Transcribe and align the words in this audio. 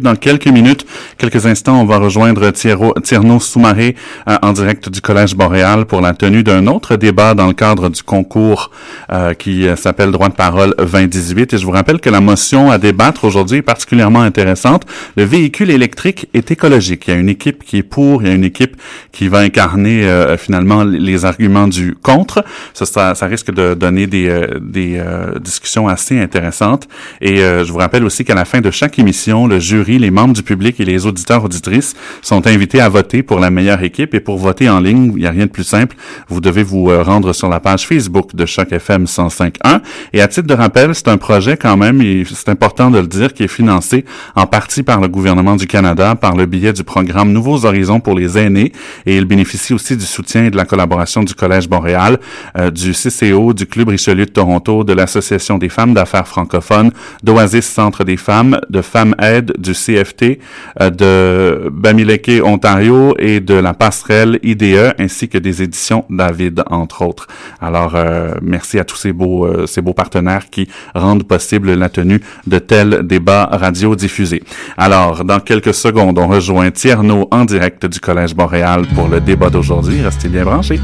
Dans 0.00 0.16
quelques 0.16 0.46
minutes, 0.46 0.86
quelques 1.16 1.46
instants, 1.46 1.80
on 1.80 1.84
va 1.84 1.98
rejoindre 1.98 2.50
Tierno 2.50 3.40
Soumaré 3.40 3.96
euh, 4.28 4.36
en 4.42 4.52
direct 4.52 4.88
du 4.88 5.00
Collège 5.00 5.34
Boréal 5.34 5.86
pour 5.86 6.00
la 6.00 6.14
tenue 6.14 6.42
d'un 6.42 6.66
autre 6.66 6.96
débat 6.96 7.34
dans 7.34 7.46
le 7.46 7.52
cadre 7.52 7.88
du 7.88 8.02
concours 8.02 8.70
euh, 9.12 9.34
qui 9.34 9.66
euh, 9.66 9.76
s'appelle 9.76 10.10
Droit 10.10 10.28
de 10.28 10.34
parole 10.34 10.74
2018. 10.78 11.54
Et 11.54 11.58
je 11.58 11.64
vous 11.64 11.72
rappelle 11.72 12.00
que 12.00 12.10
la 12.10 12.20
motion 12.20 12.70
à 12.70 12.78
débattre 12.78 13.24
aujourd'hui 13.24 13.58
est 13.58 13.62
particulièrement 13.62 14.20
intéressante. 14.20 14.84
Le 15.16 15.24
véhicule 15.24 15.70
électrique 15.70 16.28
est 16.34 16.50
écologique. 16.50 17.04
Il 17.08 17.14
y 17.14 17.16
a 17.16 17.20
une 17.20 17.28
équipe 17.28 17.64
qui 17.64 17.78
est 17.78 17.82
pour, 17.82 18.22
il 18.22 18.28
y 18.28 18.30
a 18.30 18.34
une 18.34 18.44
équipe 18.44 18.76
qui 19.12 19.28
va 19.28 19.38
incarner 19.38 20.06
finalement 20.38 20.84
les 20.84 21.24
arguments 21.24 21.66
du 21.66 21.94
contre. 21.94 22.44
Ça, 22.74 23.14
ça, 23.14 23.26
risque 23.26 23.52
de 23.52 23.74
donner 23.74 24.06
des, 24.06 24.46
des 24.60 25.02
discussions 25.40 25.88
assez 25.88 26.20
intéressantes. 26.20 26.88
Et 27.20 27.38
je 27.38 27.70
vous 27.70 27.78
rappelle 27.78 28.04
aussi 28.04 28.24
qu'à 28.24 28.34
la 28.34 28.44
fin 28.44 28.60
de 28.60 28.70
chaque 28.70 28.98
émission, 28.98 29.46
le 29.46 29.58
jury 29.58 29.87
les 29.96 30.10
membres 30.10 30.34
du 30.34 30.42
public 30.42 30.78
et 30.80 30.84
les 30.84 31.06
auditeurs 31.06 31.44
auditrices 31.44 31.94
sont 32.20 32.46
invités 32.46 32.80
à 32.80 32.90
voter 32.90 33.22
pour 33.22 33.38
la 33.40 33.50
meilleure 33.50 33.82
équipe. 33.82 34.14
Et 34.14 34.20
pour 34.20 34.36
voter 34.36 34.68
en 34.68 34.80
ligne, 34.80 35.12
il 35.14 35.20
n'y 35.20 35.26
a 35.26 35.30
rien 35.30 35.46
de 35.46 35.50
plus 35.50 35.64
simple. 35.64 35.96
Vous 36.28 36.42
devez 36.42 36.62
vous 36.62 36.90
euh, 36.90 37.02
rendre 37.02 37.32
sur 37.32 37.48
la 37.48 37.60
page 37.60 37.86
Facebook 37.86 38.34
de 38.34 38.44
Choc 38.44 38.72
FM 38.72 39.04
105.1 39.04 39.80
et 40.12 40.20
à 40.20 40.28
titre 40.28 40.46
de 40.46 40.54
rappel, 40.54 40.94
c'est 40.94 41.08
un 41.08 41.16
projet 41.16 41.56
quand 41.56 41.76
même, 41.76 42.00
et 42.02 42.24
c'est 42.24 42.48
important 42.48 42.90
de 42.90 42.98
le 42.98 43.06
dire, 43.06 43.32
qui 43.32 43.44
est 43.44 43.48
financé 43.48 44.04
en 44.34 44.46
partie 44.46 44.82
par 44.82 45.00
le 45.00 45.08
gouvernement 45.08 45.56
du 45.56 45.66
Canada 45.66 46.14
par 46.14 46.36
le 46.36 46.46
biais 46.46 46.72
du 46.72 46.84
programme 46.84 47.32
Nouveaux 47.32 47.64
Horizons 47.64 48.00
pour 48.00 48.14
les 48.14 48.38
aînés. 48.38 48.72
Et 49.06 49.16
il 49.16 49.24
bénéficie 49.24 49.74
aussi 49.74 49.96
du 49.96 50.04
soutien 50.04 50.44
et 50.44 50.50
de 50.50 50.56
la 50.56 50.64
collaboration 50.64 51.22
du 51.22 51.34
Collège 51.34 51.68
Boréal, 51.68 52.18
euh, 52.56 52.70
du 52.70 52.92
CCO, 52.92 53.52
du 53.52 53.66
Club 53.66 53.88
Richelieu 53.88 54.26
de 54.26 54.30
Toronto, 54.30 54.84
de 54.84 54.92
l'Association 54.92 55.58
des 55.58 55.68
femmes 55.68 55.94
d'affaires 55.94 56.26
francophones, 56.26 56.90
d'Oasis 57.22 57.66
Centre 57.66 58.04
des 58.04 58.16
femmes, 58.16 58.60
de 58.70 58.82
Femmes 58.82 59.14
Aide, 59.18 59.54
du 59.58 59.74
CFT, 59.84 60.38
euh, 60.80 60.90
de 60.90 61.70
Bamileke, 61.70 62.42
Ontario 62.44 63.14
et 63.18 63.40
de 63.40 63.54
la 63.54 63.74
passerelle 63.74 64.38
IDE, 64.42 64.94
ainsi 64.98 65.28
que 65.28 65.38
des 65.38 65.62
éditions 65.62 66.04
David, 66.10 66.62
entre 66.68 67.02
autres. 67.02 67.26
Alors, 67.60 67.94
euh, 67.94 68.34
merci 68.42 68.78
à 68.78 68.84
tous 68.84 68.96
ces 68.96 69.12
beaux, 69.12 69.46
euh, 69.46 69.66
ces 69.66 69.80
beaux 69.80 69.94
partenaires 69.94 70.50
qui 70.50 70.68
rendent 70.94 71.24
possible 71.24 71.72
la 71.74 71.88
tenue 71.88 72.20
de 72.46 72.58
tels 72.58 73.06
débats 73.06 73.48
radio 73.52 73.94
diffusés. 73.94 74.42
Alors, 74.76 75.24
dans 75.24 75.40
quelques 75.40 75.74
secondes, 75.74 76.18
on 76.18 76.28
rejoint 76.28 76.70
Tierno 76.70 77.28
en 77.30 77.44
direct 77.44 77.86
du 77.86 78.00
Collège 78.00 78.34
Boréal 78.34 78.86
pour 78.94 79.08
le 79.08 79.20
débat 79.20 79.50
d'aujourd'hui. 79.50 80.02
Restez 80.02 80.28
bien 80.28 80.44
branchés. 80.44 80.80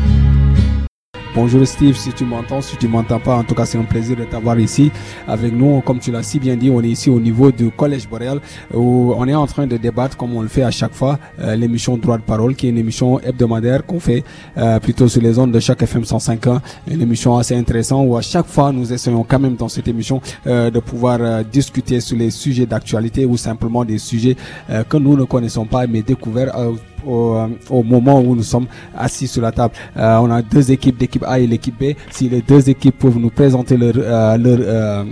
Bonjour 1.34 1.66
Steve, 1.66 1.96
si 1.96 2.12
tu 2.12 2.24
m'entends, 2.24 2.60
si 2.60 2.76
tu 2.76 2.86
m'entends 2.86 3.18
pas, 3.18 3.34
en 3.34 3.42
tout 3.42 3.56
cas 3.56 3.66
c'est 3.66 3.76
un 3.76 3.82
plaisir 3.82 4.16
de 4.16 4.22
t'avoir 4.22 4.56
ici 4.60 4.92
avec 5.26 5.52
nous. 5.52 5.80
Comme 5.80 5.98
tu 5.98 6.12
l'as 6.12 6.22
si 6.22 6.38
bien 6.38 6.54
dit, 6.54 6.70
on 6.70 6.80
est 6.80 6.90
ici 6.90 7.10
au 7.10 7.18
niveau 7.18 7.50
du 7.50 7.72
Collège 7.72 8.08
Boréal 8.08 8.38
où 8.72 9.12
on 9.16 9.26
est 9.26 9.34
en 9.34 9.48
train 9.48 9.66
de 9.66 9.76
débattre 9.76 10.16
comme 10.16 10.36
on 10.36 10.42
le 10.42 10.48
fait 10.48 10.62
à 10.62 10.70
chaque 10.70 10.94
fois 10.94 11.18
euh, 11.40 11.56
l'émission 11.56 11.96
Droit 11.96 12.18
de 12.18 12.22
parole 12.22 12.54
qui 12.54 12.66
est 12.66 12.70
une 12.70 12.78
émission 12.78 13.18
hebdomadaire 13.18 13.84
qu'on 13.84 13.98
fait 13.98 14.22
euh, 14.56 14.78
plutôt 14.78 15.08
sur 15.08 15.22
les 15.22 15.36
ondes 15.36 15.50
de 15.50 15.58
chaque 15.58 15.82
FM 15.82 16.02
105.1, 16.02 16.60
une 16.88 17.02
émission 17.02 17.36
assez 17.36 17.56
intéressante 17.56 18.06
où 18.08 18.16
à 18.16 18.22
chaque 18.22 18.46
fois 18.46 18.70
nous 18.70 18.92
essayons 18.92 19.24
quand 19.24 19.40
même 19.40 19.56
dans 19.56 19.68
cette 19.68 19.88
émission 19.88 20.20
euh, 20.46 20.70
de 20.70 20.78
pouvoir 20.78 21.44
discuter 21.44 21.98
sur 21.98 22.16
les 22.16 22.30
sujets 22.30 22.66
d'actualité 22.66 23.26
ou 23.26 23.36
simplement 23.36 23.84
des 23.84 23.98
sujets 23.98 24.36
que 24.88 24.96
nous 24.98 25.16
ne 25.16 25.24
connaissons 25.24 25.64
pas 25.64 25.88
mais 25.88 26.02
découverts 26.02 26.54
au, 27.06 27.36
euh, 27.36 27.48
au, 27.70 27.82
moment 27.82 28.20
où 28.20 28.34
nous 28.34 28.42
sommes 28.42 28.66
assis 28.96 29.26
sur 29.26 29.42
la 29.42 29.52
table. 29.52 29.74
Euh, 29.96 30.16
on 30.18 30.30
a 30.30 30.42
deux 30.42 30.70
équipes, 30.72 31.00
l'équipe 31.00 31.24
A 31.26 31.38
et 31.38 31.46
l'équipe 31.46 31.78
B. 31.78 31.94
Si 32.10 32.28
les 32.28 32.42
deux 32.42 32.68
équipes 32.68 32.98
peuvent 32.98 33.18
nous 33.18 33.30
présenter 33.30 33.76
leur, 33.76 33.94
euh, 33.96 34.36
leur 34.36 35.06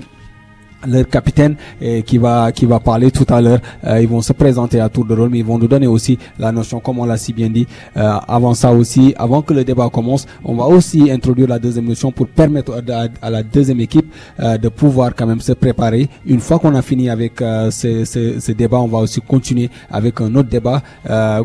leur 0.86 1.08
capitaine 1.08 1.56
eh, 1.80 2.02
qui 2.02 2.18
va 2.18 2.52
qui 2.52 2.66
va 2.66 2.80
parler 2.80 3.10
tout 3.10 3.26
à 3.28 3.40
l'heure. 3.40 3.60
Euh, 3.84 4.00
ils 4.00 4.08
vont 4.08 4.22
se 4.22 4.32
présenter 4.32 4.80
à 4.80 4.88
tour 4.88 5.04
de 5.04 5.14
rôle, 5.14 5.30
mais 5.30 5.38
ils 5.38 5.44
vont 5.44 5.58
nous 5.58 5.68
donner 5.68 5.86
aussi 5.86 6.18
la 6.38 6.52
notion, 6.52 6.80
comme 6.80 6.98
on 6.98 7.04
l'a 7.04 7.16
si 7.16 7.32
bien 7.32 7.50
dit. 7.50 7.66
Euh, 7.96 8.16
avant 8.28 8.54
ça 8.54 8.72
aussi, 8.72 9.14
avant 9.16 9.42
que 9.42 9.54
le 9.54 9.64
débat 9.64 9.88
commence, 9.90 10.26
on 10.44 10.54
va 10.54 10.64
aussi 10.66 11.10
introduire 11.10 11.48
la 11.48 11.58
deuxième 11.58 11.86
notion 11.86 12.12
pour 12.12 12.28
permettre 12.28 12.82
à, 13.22 13.30
la 13.30 13.42
deuxième 13.42 13.80
équipe 13.80 14.06
euh, 14.40 14.58
de 14.58 14.68
pouvoir 14.68 15.14
quand 15.14 15.26
même 15.26 15.40
se 15.40 15.52
préparer. 15.52 16.08
Une 16.26 16.40
fois 16.40 16.58
qu'on 16.58 16.74
a 16.74 16.82
fini 16.82 17.08
avec 17.10 17.34
ce, 17.38 18.04
ce, 18.04 18.40
ce, 18.40 18.52
débat, 18.52 18.78
on 18.78 18.86
va 18.88 18.98
aussi 18.98 19.20
continuer 19.20 19.70
avec 19.90 20.20
un 20.20 20.34
autre 20.34 20.48
débat 20.48 20.82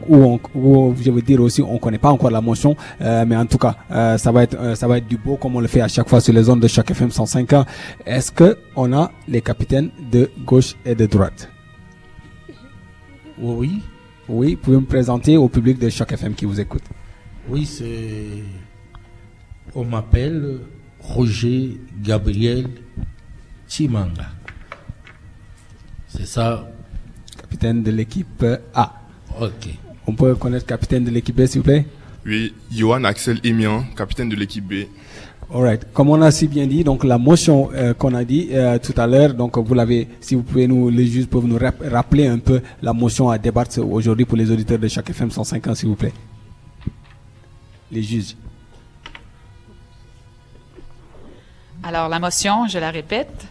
où, 0.07 0.16
on, 0.16 0.39
où 0.56 0.94
je 1.01 1.12
veux 1.12 1.22
dire 1.22 1.41
aussi, 1.41 1.62
on 1.62 1.78
connaît 1.78 1.97
pas 1.97 2.09
encore 2.09 2.31
la 2.31 2.41
motion, 2.41 2.75
mais 3.00 3.35
en 3.35 3.45
tout 3.45 3.57
cas, 3.57 3.75
ça 4.17 4.31
va 4.31 4.44
être 4.44 4.75
ça 4.75 4.88
va 4.88 4.97
être 4.97 5.07
du 5.07 5.17
beau 5.17 5.35
comme 5.38 5.56
on 5.56 5.59
le 5.59 5.67
fait 5.67 5.81
à 5.81 5.88
chaque 5.88 6.09
fois 6.09 6.19
sur 6.19 6.33
les 6.33 6.50
ondes 6.50 6.59
de 6.59 6.67
chaque 6.67 6.89
FM 6.91 7.12
105 7.12 7.53
ans. 7.53 7.66
Est-ce 8.06 8.31
que 8.31 8.57
on 8.75 8.94
a 8.94 9.12
les 9.27 9.41
capitaines 9.41 9.89
de 10.11 10.29
gauche 10.45 10.75
et 10.85 10.95
de 10.95 11.05
droite. 11.05 11.49
Oui. 13.38 13.81
Oui, 14.27 14.55
vous 14.55 14.61
pouvez 14.61 14.77
me 14.77 14.85
présenter 14.85 15.38
au 15.38 15.47
public 15.47 15.79
de 15.79 15.89
chaque 15.89 16.11
FM 16.11 16.33
qui 16.33 16.45
vous 16.45 16.59
écoute? 16.59 16.83
Oui, 17.47 17.65
c'est. 17.65 18.43
On 19.73 19.85
m'appelle 19.85 20.59
Roger 20.99 21.79
Gabriel 22.01 22.67
Chimanga. 23.67 24.27
C'est 26.07 26.25
ça? 26.25 26.69
Capitaine 27.38 27.83
de 27.83 27.91
l'équipe 27.91 28.45
A. 28.73 29.01
Ok. 29.39 29.69
On 30.07 30.13
peut 30.13 30.35
connaître 30.35 30.65
capitaine 30.65 31.03
de 31.03 31.11
l'équipe 31.11 31.35
B, 31.35 31.45
s'il 31.45 31.59
vous 31.59 31.65
plaît? 31.65 31.85
Oui, 32.25 32.53
Johan 32.71 33.03
Axel 33.05 33.39
Emian, 33.44 33.83
capitaine 33.95 34.27
de 34.27 34.35
l'équipe 34.35 34.65
B. 34.65 34.88
Alright. 35.53 35.94
Comme 35.94 36.09
on 36.09 36.22
a 36.22 36.30
si 36.30 36.47
bien 36.47 36.68
dit, 36.68 36.84
donc 36.84 37.06
la 37.06 37.18
motion 37.18 37.69
euh, 37.74 37.94
qu'on 37.94 38.13
a 38.13 38.25
dit 38.25 38.50
euh, 38.52 38.78
tout 38.80 38.94
à 38.97 39.08
l'heure, 39.08 39.34
donc 39.34 39.58
vous 39.58 39.74
l'avez, 39.74 40.09
si 40.19 40.35
vous 40.35 40.44
pouvez 40.44 40.68
nous, 40.68 40.90
les 40.90 41.08
juges 41.08 41.28
peuvent 41.28 41.46
nous 41.46 41.58
rappeler 41.58 42.28
un 42.28 42.40
peu 42.40 42.62
la 42.81 42.91
motion 42.91 43.30
à 43.30 43.38
débattre 43.38 43.80
aujourd'hui 43.80 44.25
pour 44.25 44.38
les 44.38 44.52
auditeurs 44.52 44.78
de 44.78 44.88
chaque 44.90 45.09
FM 45.09 45.31
150, 45.31 45.75
s'il 45.78 45.88
vous 45.88 45.96
plaît. 45.96 46.12
Les 47.90 48.03
juges. 48.03 48.36
Alors 51.81 52.09
la 52.09 52.19
motion, 52.19 52.68
je 52.68 52.80
la 52.80 52.91
répète, 52.91 53.47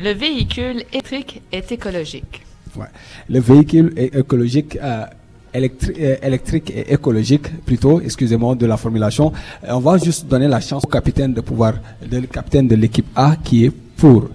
le 0.00 0.12
véhicule 0.12 0.84
électrique 0.92 1.42
est 1.50 1.72
écologique. 1.72 2.42
Ouais. 2.76 2.86
Le 3.28 3.40
véhicule 3.40 3.92
est 3.96 4.14
écologique. 4.14 4.78
Euh, 4.80 5.04
euh, 5.54 6.16
électrique 6.22 6.70
et 6.70 6.92
écologique, 6.92 7.48
plutôt, 7.64 8.00
excusez-moi 8.00 8.54
de 8.54 8.66
la 8.66 8.76
formulation. 8.76 9.32
Euh, 9.64 9.72
on 9.72 9.80
va 9.80 9.98
juste 9.98 10.26
donner 10.26 10.48
la 10.48 10.60
chance 10.60 10.84
au 10.84 10.88
capitaine 10.88 11.32
de 11.32 11.40
pouvoir, 11.40 11.74
le 12.10 12.20
capitaine 12.26 12.68
de 12.68 12.74
l'équipe 12.74 13.06
A 13.16 13.36
qui 13.36 13.64
est 13.64 13.70
pour, 13.70 14.28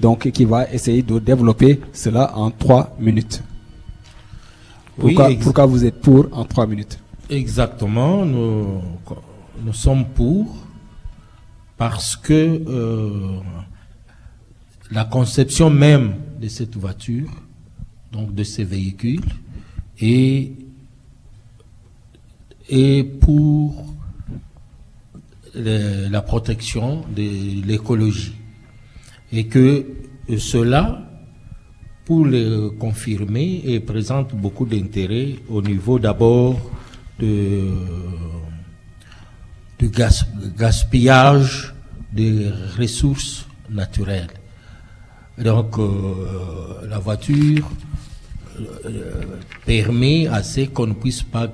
donc 0.00 0.30
qui 0.30 0.44
va 0.44 0.70
essayer 0.70 1.02
de 1.02 1.18
développer 1.18 1.80
cela 1.92 2.36
en 2.36 2.50
trois 2.50 2.94
minutes. 2.98 3.42
Pourquoi, 4.98 5.28
pourquoi 5.40 5.66
vous 5.66 5.84
êtes 5.84 6.00
pour 6.00 6.26
en 6.32 6.44
trois 6.44 6.66
minutes? 6.66 6.98
Exactement, 7.28 8.24
nous, 8.24 8.80
nous 9.64 9.72
sommes 9.72 10.06
pour 10.06 10.54
parce 11.76 12.16
que 12.16 12.62
euh, 12.66 13.38
la 14.90 15.04
conception 15.04 15.68
même 15.68 16.14
de 16.40 16.48
cette 16.48 16.76
voiture, 16.76 17.28
donc 18.12 18.34
de 18.34 18.44
ces 18.44 18.64
véhicules, 18.64 19.24
et, 20.00 20.52
et 22.68 23.04
pour 23.04 23.84
la 25.54 26.22
protection 26.22 27.04
de 27.14 27.66
l'écologie. 27.66 28.34
Et 29.32 29.46
que 29.46 29.86
cela, 30.38 31.08
pour 32.04 32.24
le 32.24 32.70
confirmer, 32.70 33.80
présente 33.80 34.34
beaucoup 34.34 34.66
d'intérêt 34.66 35.36
au 35.48 35.62
niveau 35.62 35.98
d'abord 35.98 36.60
de, 37.18 37.70
du 39.78 39.90
gaspillage 40.56 41.74
des 42.12 42.50
ressources 42.78 43.46
naturelles. 43.70 44.30
Donc, 45.38 45.78
euh, 45.78 46.86
la 46.88 46.98
voiture 46.98 47.68
permet 49.64 50.26
à 50.28 50.42
ce 50.42 50.62
qu'on 50.62 50.88
ne 50.88 50.94
puisse 50.94 51.22
pas 51.22 51.46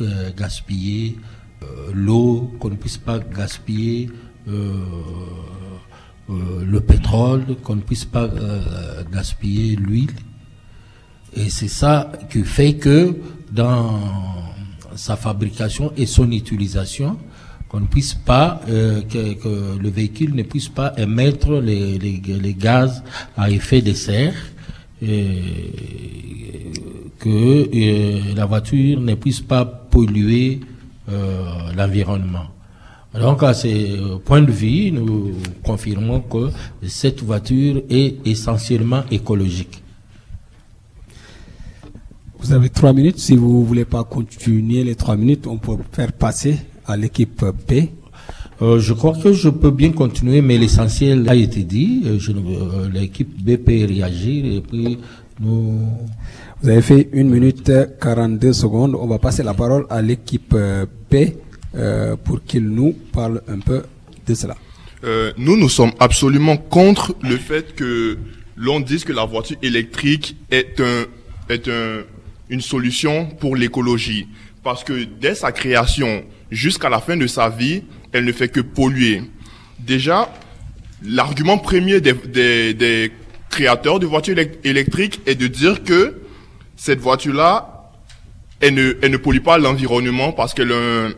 euh, 0.00 0.30
gaspiller 0.36 1.18
euh, 1.62 1.66
l'eau, 1.92 2.52
qu'on 2.58 2.70
ne 2.70 2.76
puisse 2.76 2.98
pas 2.98 3.18
gaspiller 3.18 4.10
le 6.28 6.80
pétrole, 6.80 7.44
qu'on 7.62 7.76
ne 7.76 7.80
puisse 7.80 8.04
pas 8.04 8.28
gaspiller 9.12 9.76
l'huile. 9.76 10.10
Et 11.34 11.48
c'est 11.48 11.68
ça 11.68 12.10
qui 12.28 12.42
fait 12.42 12.74
que 12.74 13.14
dans 13.52 14.00
sa 14.96 15.16
fabrication 15.16 15.92
et 15.96 16.06
son 16.06 16.30
utilisation, 16.32 17.18
qu'on 17.68 17.80
ne 17.80 17.86
puisse 17.86 18.14
pas, 18.14 18.60
que, 18.66 19.78
le 19.78 19.88
véhicule 19.90 20.34
ne 20.34 20.42
puisse 20.42 20.68
pas 20.68 20.92
émettre 20.96 21.52
les 21.60 22.56
gaz 22.58 23.04
à 23.36 23.48
effet 23.50 23.80
de 23.80 23.92
serre 23.92 24.34
que 27.18 28.34
la 28.36 28.46
voiture 28.46 29.00
ne 29.00 29.14
puisse 29.14 29.40
pas 29.40 29.64
polluer 29.64 30.60
euh, 31.08 31.72
l'environnement. 31.76 32.46
Donc 33.14 33.42
à 33.42 33.52
ce 33.52 34.16
point 34.18 34.40
de 34.40 34.52
vue, 34.52 34.90
nous 34.90 35.32
confirmons 35.62 36.20
que 36.20 36.50
cette 36.86 37.22
voiture 37.22 37.82
est 37.90 38.26
essentiellement 38.26 39.02
écologique. 39.10 39.82
Vous 42.38 42.52
avez 42.52 42.70
trois 42.70 42.92
minutes. 42.92 43.18
Si 43.18 43.36
vous 43.36 43.64
voulez 43.64 43.84
pas 43.84 44.02
continuer 44.04 44.82
les 44.82 44.94
trois 44.94 45.16
minutes, 45.16 45.46
on 45.46 45.58
peut 45.58 45.76
faire 45.92 46.12
passer 46.12 46.58
à 46.86 46.96
l'équipe 46.96 47.44
B. 47.68 47.88
Euh, 48.62 48.78
je 48.78 48.92
crois 48.92 49.12
que 49.20 49.32
je 49.32 49.48
peux 49.48 49.72
bien 49.72 49.90
continuer, 49.90 50.40
mais 50.40 50.56
l'essentiel 50.56 51.28
a 51.28 51.34
été 51.34 51.64
dit. 51.64 52.02
Euh, 52.06 52.18
euh, 52.28 52.88
L'équipe 52.92 53.28
B 53.42 53.56
peut 53.56 53.84
réagir 53.86 54.44
et 54.44 54.60
puis 54.60 54.98
nous. 55.40 55.80
Vous 56.62 56.68
avez 56.68 56.82
fait 56.82 57.08
une 57.12 57.28
minute 57.28 57.68
euh, 57.70 57.86
42 58.00 58.52
secondes. 58.52 58.94
On 58.94 59.08
va 59.08 59.18
passer 59.18 59.42
la 59.42 59.52
parole 59.52 59.84
à 59.90 60.00
l'équipe 60.00 60.54
B 60.54 61.14
euh, 61.74 62.14
pour 62.16 62.44
qu'il 62.44 62.68
nous 62.68 62.92
parle 63.12 63.42
un 63.48 63.58
peu 63.58 63.82
de 64.28 64.34
cela. 64.34 64.56
Euh, 65.02 65.32
nous, 65.36 65.56
nous 65.56 65.68
sommes 65.68 65.90
absolument 65.98 66.56
contre 66.56 67.16
le 67.22 67.36
fait 67.36 67.74
que 67.74 68.16
l'on 68.56 68.78
dise 68.78 69.02
que 69.02 69.12
la 69.12 69.24
voiture 69.24 69.56
électrique 69.62 70.36
est 70.52 70.80
un, 70.80 71.06
est 71.52 71.66
un, 71.66 72.02
une 72.48 72.60
solution 72.60 73.26
pour 73.40 73.56
l'écologie. 73.56 74.28
Parce 74.62 74.84
que 74.84 75.04
dès 75.20 75.34
sa 75.34 75.50
création 75.50 76.22
jusqu'à 76.52 76.88
la 76.88 77.00
fin 77.00 77.16
de 77.16 77.26
sa 77.26 77.48
vie, 77.48 77.82
elle 78.12 78.24
ne 78.24 78.32
fait 78.32 78.48
que 78.48 78.60
polluer. 78.60 79.22
Déjà, 79.80 80.32
l'argument 81.04 81.58
premier 81.58 82.00
des, 82.00 83.12
créateurs 83.50 83.98
de 83.98 84.06
voitures 84.06 84.36
élec- 84.36 84.58
électriques 84.64 85.20
est 85.26 85.34
de 85.34 85.46
dire 85.46 85.82
que 85.84 86.22
cette 86.76 87.00
voiture-là, 87.00 87.90
elle 88.60 88.74
ne, 88.74 89.16
pollue 89.16 89.40
pas 89.40 89.58
l'environnement 89.58 90.32
parce 90.32 90.54
qu'elle 90.54 90.72
a 90.72 91.08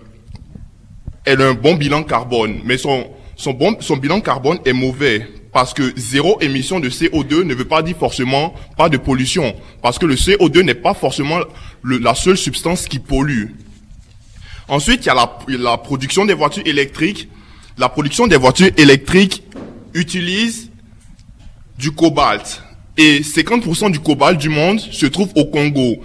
un, 1.27 1.55
bon 1.55 1.75
bilan 1.75 2.03
carbone, 2.03 2.61
mais 2.65 2.79
son, 2.79 3.07
bilan 4.01 4.21
carbone 4.21 4.59
est 4.65 4.73
mauvais. 4.73 5.29
Parce 5.53 5.73
que 5.73 5.93
zéro 5.95 6.41
émission 6.41 6.81
de 6.81 6.89
CO2 6.89 7.45
ne 7.45 7.55
veut 7.55 7.65
pas 7.65 7.83
dire 7.83 7.97
forcément 7.97 8.55
pas 8.77 8.89
de 8.89 8.97
pollution. 8.97 9.55
Parce 9.83 10.01
que 10.01 10.07
le 10.07 10.17
CO2 10.17 10.63
n'est 10.63 10.75
pas 10.75 10.95
forcément 10.95 11.39
la 11.85 12.17
seule 12.17 12.37
substance 12.37 12.89
qui 12.89 12.99
pollue. 12.99 13.51
Ensuite, 14.69 15.05
il 15.05 15.07
y 15.07 15.11
a 15.11 15.15
la, 15.15 15.39
la 15.49 15.77
production 15.79 16.25
des 16.25 16.35
voitures 16.35 16.63
électriques. 16.67 17.29
La 17.77 17.89
production 17.89 18.27
des 18.27 18.37
voitures 18.37 18.71
électriques 18.77 19.43
utilise 19.95 20.71
du 21.79 21.91
cobalt. 21.93 22.63
Et 22.97 23.21
50% 23.21 23.91
du 23.91 23.99
cobalt 24.01 24.39
du 24.39 24.49
monde 24.49 24.79
se 24.81 25.07
trouve 25.07 25.31
au 25.37 25.45
Congo. 25.47 25.97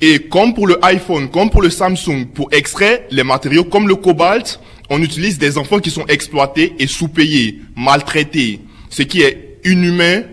Et 0.00 0.18
comme 0.18 0.52
pour 0.54 0.66
le 0.66 0.84
iPhone, 0.84 1.30
comme 1.30 1.50
pour 1.50 1.62
le 1.62 1.70
Samsung, 1.70 2.26
pour 2.34 2.52
extraire 2.52 2.98
les 3.10 3.22
matériaux 3.22 3.64
comme 3.64 3.86
le 3.88 3.94
cobalt, 3.94 4.58
on 4.90 5.00
utilise 5.00 5.38
des 5.38 5.56
enfants 5.56 5.78
qui 5.78 5.90
sont 5.90 6.04
exploités 6.08 6.74
et 6.78 6.86
sous-payés, 6.86 7.60
maltraités, 7.76 8.60
ce 8.90 9.02
qui 9.02 9.22
est 9.22 9.60
inhumain 9.64 10.24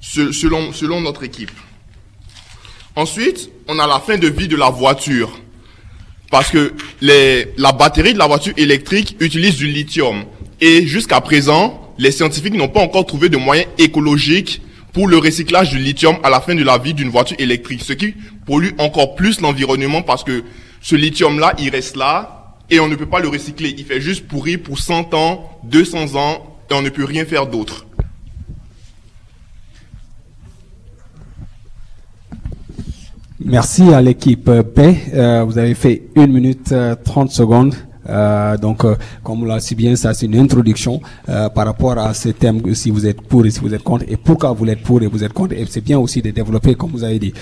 se- 0.00 0.32
selon, 0.32 0.72
selon 0.72 1.00
notre 1.02 1.22
équipe. 1.22 1.52
Ensuite, 2.96 3.50
on 3.68 3.78
a 3.78 3.86
la 3.86 4.00
fin 4.00 4.16
de 4.16 4.26
vie 4.28 4.48
de 4.48 4.56
la 4.56 4.70
voiture. 4.70 5.38
Parce 6.30 6.50
que 6.50 6.72
les, 7.00 7.48
la 7.56 7.72
batterie 7.72 8.12
de 8.12 8.18
la 8.18 8.26
voiture 8.26 8.54
électrique 8.56 9.16
utilise 9.20 9.56
du 9.56 9.66
lithium. 9.66 10.24
Et 10.60 10.86
jusqu'à 10.86 11.20
présent, 11.20 11.92
les 11.98 12.10
scientifiques 12.10 12.54
n'ont 12.54 12.68
pas 12.68 12.80
encore 12.80 13.06
trouvé 13.06 13.28
de 13.28 13.36
moyens 13.36 13.68
écologiques 13.78 14.62
pour 14.92 15.08
le 15.08 15.18
recyclage 15.18 15.70
du 15.70 15.78
lithium 15.78 16.16
à 16.22 16.30
la 16.30 16.40
fin 16.40 16.54
de 16.54 16.64
la 16.64 16.78
vie 16.78 16.94
d'une 16.94 17.10
voiture 17.10 17.36
électrique. 17.38 17.82
Ce 17.84 17.92
qui 17.92 18.14
pollue 18.46 18.70
encore 18.78 19.14
plus 19.14 19.40
l'environnement 19.40 20.02
parce 20.02 20.24
que 20.24 20.42
ce 20.80 20.96
lithium-là, 20.96 21.54
il 21.58 21.70
reste 21.70 21.96
là 21.96 22.54
et 22.70 22.80
on 22.80 22.88
ne 22.88 22.96
peut 22.96 23.06
pas 23.06 23.20
le 23.20 23.28
recycler. 23.28 23.74
Il 23.76 23.84
fait 23.84 24.00
juste 24.00 24.26
pourrir 24.26 24.60
pour 24.62 24.78
100 24.78 25.14
ans, 25.14 25.60
200 25.64 26.16
ans 26.16 26.56
et 26.70 26.74
on 26.74 26.82
ne 26.82 26.88
peut 26.88 27.04
rien 27.04 27.24
faire 27.24 27.46
d'autre. 27.46 27.86
Merci 33.48 33.94
à 33.94 34.02
l'équipe 34.02 34.50
B. 34.50 34.80
Euh, 35.14 35.44
vous 35.46 35.56
avez 35.56 35.74
fait 35.74 36.02
une 36.16 36.32
minute 36.32 36.72
euh, 36.72 36.96
30 37.04 37.30
secondes. 37.30 37.76
Euh, 38.08 38.56
donc, 38.56 38.84
euh, 38.84 38.96
comme 39.22 39.46
l'a 39.46 39.60
si 39.60 39.76
bien, 39.76 39.94
ça 39.94 40.14
c'est 40.14 40.26
une 40.26 40.36
introduction 40.36 41.00
euh, 41.28 41.48
par 41.48 41.66
rapport 41.66 41.96
à 41.96 42.12
ce 42.12 42.30
thème, 42.30 42.60
si 42.74 42.90
vous 42.90 43.06
êtes 43.06 43.20
pour 43.20 43.46
et 43.46 43.50
si 43.50 43.60
vous 43.60 43.72
êtes 43.72 43.84
contre, 43.84 44.04
et 44.08 44.16
pourquoi 44.16 44.52
vous 44.52 44.66
êtes 44.66 44.82
pour 44.82 45.00
et 45.00 45.06
vous 45.06 45.22
êtes 45.22 45.32
contre. 45.32 45.54
Et 45.54 45.64
c'est 45.68 45.80
bien 45.80 45.96
aussi 45.98 46.20
de 46.22 46.30
développer, 46.32 46.74
comme 46.74 46.90
vous 46.90 47.04
avez 47.04 47.20
dit. 47.20 47.32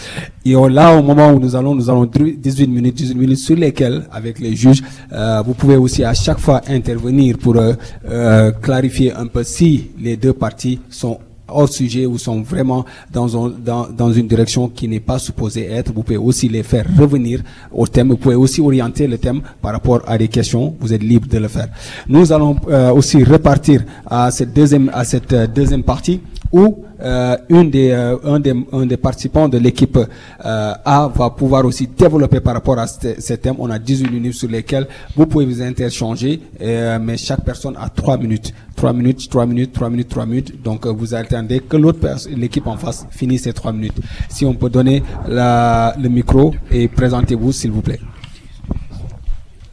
Et 0.44 0.52
là, 0.52 0.94
au 0.94 1.02
moment 1.02 1.30
où 1.32 1.40
nous 1.40 1.56
allons, 1.56 1.74
nous 1.74 1.88
allons 1.88 2.04
18 2.04 2.66
minutes, 2.66 2.96
18 2.96 3.14
minutes 3.14 3.38
sur 3.38 3.56
lesquelles, 3.56 4.06
avec 4.12 4.38
les 4.40 4.54
juges, 4.54 4.82
euh, 5.10 5.42
vous 5.44 5.54
pouvez 5.54 5.76
aussi 5.76 6.04
à 6.04 6.12
chaque 6.12 6.38
fois 6.38 6.60
intervenir 6.68 7.38
pour 7.38 7.56
euh, 7.56 7.72
euh, 8.06 8.52
clarifier 8.52 9.14
un 9.14 9.26
peu 9.26 9.42
si 9.42 9.90
les 9.98 10.18
deux 10.18 10.34
parties 10.34 10.80
sont 10.90 11.18
hors 11.54 11.68
sujet 11.68 12.06
ou 12.06 12.18
sont 12.18 12.42
vraiment 12.42 12.84
dans, 13.12 13.28
un- 13.46 13.52
dans, 13.64 13.86
dans 13.88 14.12
une 14.12 14.26
direction 14.26 14.68
qui 14.68 14.88
n'est 14.88 15.00
pas 15.00 15.18
supposée 15.18 15.64
être. 15.70 15.92
Vous 15.94 16.02
pouvez 16.02 16.16
aussi 16.18 16.48
les 16.48 16.62
faire 16.62 16.86
revenir 16.98 17.40
au 17.72 17.86
thème. 17.86 18.08
Vous 18.10 18.16
pouvez 18.16 18.34
aussi 18.34 18.60
orienter 18.60 19.06
le 19.06 19.18
thème 19.18 19.40
par 19.62 19.72
rapport 19.72 20.00
à 20.06 20.18
des 20.18 20.28
questions. 20.28 20.74
Vous 20.80 20.92
êtes 20.92 21.02
libre 21.02 21.28
de 21.28 21.38
le 21.38 21.48
faire. 21.48 21.68
Nous 22.08 22.32
allons 22.32 22.56
euh, 22.68 22.92
aussi 22.92 23.22
repartir 23.24 23.82
à 24.06 24.30
cette 24.30 24.52
deuxième, 24.52 24.90
à 24.92 25.04
cette 25.04 25.32
euh, 25.32 25.46
deuxième 25.46 25.82
partie 25.82 26.20
où 26.52 26.78
euh, 27.04 27.36
une 27.50 27.70
des, 27.70 27.90
euh, 27.90 28.16
un, 28.24 28.40
des, 28.40 28.54
un 28.72 28.86
des 28.86 28.96
participants 28.96 29.46
de 29.46 29.58
l'équipe 29.58 29.96
euh, 29.98 30.72
A 30.84 31.08
va 31.14 31.30
pouvoir 31.30 31.66
aussi 31.66 31.86
développer 31.86 32.40
par 32.40 32.54
rapport 32.54 32.78
à 32.78 32.86
ce, 32.86 33.20
ce 33.20 33.34
thème. 33.34 33.56
On 33.58 33.68
a 33.70 33.78
18 33.78 34.10
minutes 34.10 34.34
sur 34.34 34.48
lesquelles 34.48 34.86
vous 35.14 35.26
pouvez 35.26 35.44
vous 35.44 35.60
interchanger, 35.60 36.40
mais 36.60 37.16
chaque 37.18 37.44
personne 37.44 37.76
a 37.78 37.88
3 37.90 38.16
minutes. 38.16 38.54
3 38.76 38.92
minutes, 38.94 39.28
3 39.28 39.46
minutes, 39.46 39.72
3 39.72 39.90
minutes, 39.90 40.08
3 40.08 40.26
minutes. 40.26 40.62
Donc 40.62 40.86
vous 40.86 41.14
attendez 41.14 41.60
que 41.60 41.76
l'autre 41.76 42.08
l'équipe 42.34 42.66
en 42.66 42.76
face 42.76 43.06
finisse 43.10 43.42
ces 43.42 43.52
3 43.52 43.72
minutes. 43.72 44.00
Si 44.30 44.46
on 44.46 44.54
peut 44.54 44.70
donner 44.70 45.02
la, 45.28 45.94
le 46.00 46.08
micro 46.08 46.54
et 46.70 46.88
présentez-vous 46.88 47.52
s'il 47.52 47.70
vous 47.70 47.82
plaît. 47.82 48.00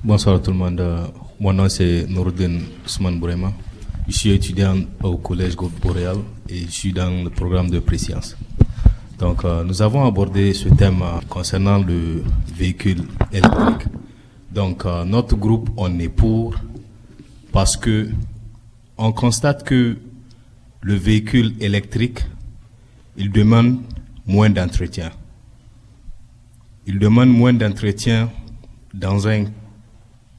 Bonsoir 0.04 0.42
tout 0.42 0.52
le 0.52 0.58
monde. 0.58 0.84
Mon 1.40 1.54
nom 1.54 1.70
c'est 1.70 2.06
Nourdin 2.10 2.58
Ousmane 2.86 3.20
Bourema. 3.20 3.52
Je 4.08 4.18
suis 4.18 4.32
étudiant 4.32 4.76
au 5.02 5.16
collège 5.18 5.56
Groupe 5.56 5.80
Boréal 5.82 6.18
et 6.52 6.66
je 6.66 6.72
suis 6.72 6.94
dans 6.94 7.24
le 7.24 7.30
programme 7.30 7.70
de 7.70 7.80
préscience. 7.80 8.36
Donc 9.20 9.46
euh, 9.46 9.64
nous 9.64 9.82
avons 9.82 10.06
abordé 10.06 10.54
ce 10.54 10.68
thème 10.68 11.02
euh, 11.02 11.20
concernant 11.30 11.78
le 11.80 12.24
véhicule 12.54 13.04
électrique. 13.32 13.88
Donc 14.52 14.86
euh, 14.86 15.06
notre 15.06 15.36
groupe 15.38 15.70
on 15.78 15.98
est 16.00 16.10
pour 16.10 16.56
parce 17.52 17.78
que 17.78 18.10
on 18.98 19.12
constate 19.14 19.64
que 19.64 19.98
le 20.82 20.96
véhicule 20.96 21.54
électrique 21.62 22.20
il 23.16 23.32
demande 23.32 23.78
moins 24.26 24.50
d'entretien. 24.50 25.12
Il 26.86 27.00
demande 27.00 27.30
moins 27.30 27.54
d'entretien 27.54 28.30
dans 28.94 29.28
un 29.28 29.46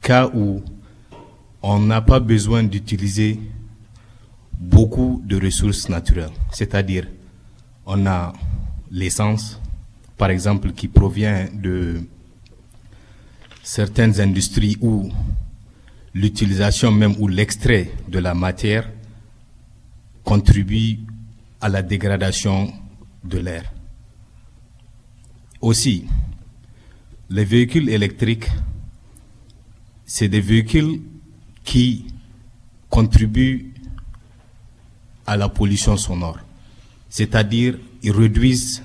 cas 0.01 0.29
où 0.33 0.61
on 1.61 1.79
n'a 1.79 2.01
pas 2.01 2.19
besoin 2.19 2.61
d'utiliser 2.63 3.39
beaucoup 4.59 5.21
de 5.25 5.39
ressources 5.39 5.89
naturelles. 5.89 6.31
C'est-à-dire, 6.51 7.07
on 7.85 8.05
a 8.05 8.33
l'essence, 8.91 9.59
par 10.17 10.29
exemple, 10.29 10.71
qui 10.71 10.87
provient 10.87 11.47
de 11.53 12.01
certaines 13.63 14.19
industries 14.19 14.77
où 14.81 15.11
l'utilisation 16.13 16.91
même 16.91 17.15
ou 17.19 17.27
l'extrait 17.27 17.91
de 18.07 18.19
la 18.19 18.33
matière 18.33 18.89
contribue 20.23 20.99
à 21.59 21.69
la 21.69 21.81
dégradation 21.81 22.71
de 23.23 23.39
l'air. 23.39 23.71
Aussi, 25.61 26.05
les 27.29 27.45
véhicules 27.45 27.89
électriques, 27.89 28.49
c'est 30.05 30.27
des 30.27 30.41
véhicules 30.41 31.01
qui 31.63 32.05
contribuent 32.89 33.72
à 35.25 35.37
la 35.37 35.49
pollution 35.49 35.97
sonore. 35.97 36.39
C'est-à-dire, 37.09 37.77
ils 38.01 38.11
réduisent 38.11 38.83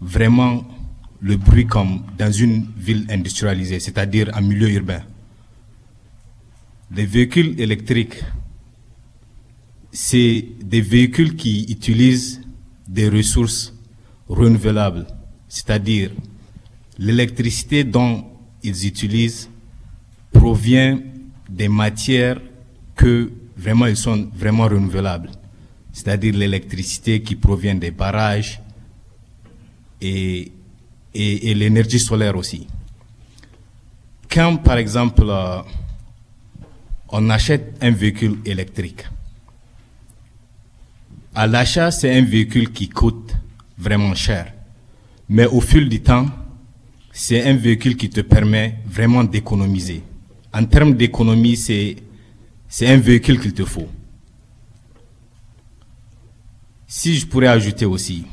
vraiment 0.00 0.64
le 1.20 1.36
bruit 1.36 1.66
comme 1.66 2.02
dans 2.18 2.32
une 2.32 2.66
ville 2.76 3.06
industrialisée, 3.10 3.80
c'est-à-dire 3.80 4.30
en 4.34 4.42
milieu 4.42 4.70
urbain. 4.70 5.02
Les 6.94 7.06
véhicules 7.06 7.60
électriques, 7.60 8.22
c'est 9.92 10.44
des 10.62 10.80
véhicules 10.80 11.36
qui 11.36 11.64
utilisent 11.68 12.40
des 12.88 13.08
ressources 13.08 13.74
renouvelables, 14.28 15.06
c'est-à-dire 15.48 16.10
l'électricité 16.98 17.84
dont 17.84 18.24
ils 18.62 18.86
utilisent 18.86 19.48
provient 20.32 21.00
des 21.48 21.68
matières 21.68 22.40
que 22.94 23.30
vraiment 23.60 23.86
ils 23.86 23.96
sont 23.96 24.28
vraiment 24.34 24.64
renouvelables, 24.64 25.30
c'est-à-dire 25.92 26.34
l'électricité 26.34 27.20
qui 27.22 27.36
provient 27.36 27.74
des 27.74 27.90
barrages 27.90 28.60
et, 30.00 30.52
l'énergie 31.14 31.98
solaire 31.98 32.36
aussi. 32.36 32.66
Quand 34.30 34.56
par 34.56 34.78
exemple 34.78 35.24
euh, 35.26 35.60
on 37.10 37.28
achète 37.30 37.76
un 37.82 37.90
véhicule 37.90 38.38
électrique, 38.44 39.04
à 41.34 41.46
l'achat 41.46 41.90
c'est 41.90 42.16
un 42.16 42.24
véhicule 42.24 42.72
qui 42.72 42.88
coûte 42.88 43.34
vraiment 43.76 44.14
cher. 44.14 44.52
Mais 45.28 45.46
au 45.46 45.60
fil 45.60 45.88
du 45.88 46.00
temps, 46.00 46.26
c'est 47.12 47.42
un 47.42 47.54
véhicule 47.54 47.96
qui 47.96 48.08
te 48.08 48.20
permet 48.20 48.76
vraiment 48.86 49.24
d'économiser. 49.24 50.02
En 50.52 50.64
termes 50.64 50.94
d'économie, 50.94 51.56
c'est, 51.56 51.96
c'est 52.70 52.86
un 52.86 52.98
véhicule 52.98 53.40
qu'il 53.40 53.52
te 53.52 53.64
faut. 53.64 53.88
Si 56.86 57.16
je 57.16 57.26
pourrais 57.26 57.48
ajouter 57.48 57.84
aussi, 57.84 58.24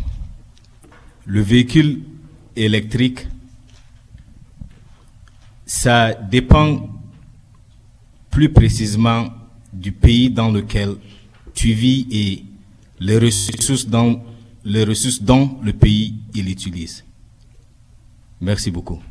le 1.25 1.41
véhicule 1.41 2.03
électrique, 2.56 3.27
ça 5.65 6.13
dépend 6.13 6.88
plus 8.29 8.50
précisément 8.50 9.27
du 9.74 9.91
pays 9.91 10.29
dans 10.29 10.51
lequel 10.51 10.96
tu 11.56 11.74
vis 11.74 12.08
et 12.12 12.46
les 13.00 13.17
ressources, 13.17 13.88
dans, 13.88 14.22
dont 15.22 15.58
le 15.63 15.74
pays 15.74 16.13
il 16.36 16.50
utilise. 16.50 17.03
Merci 18.39 18.70
beaucoup. 18.70 19.01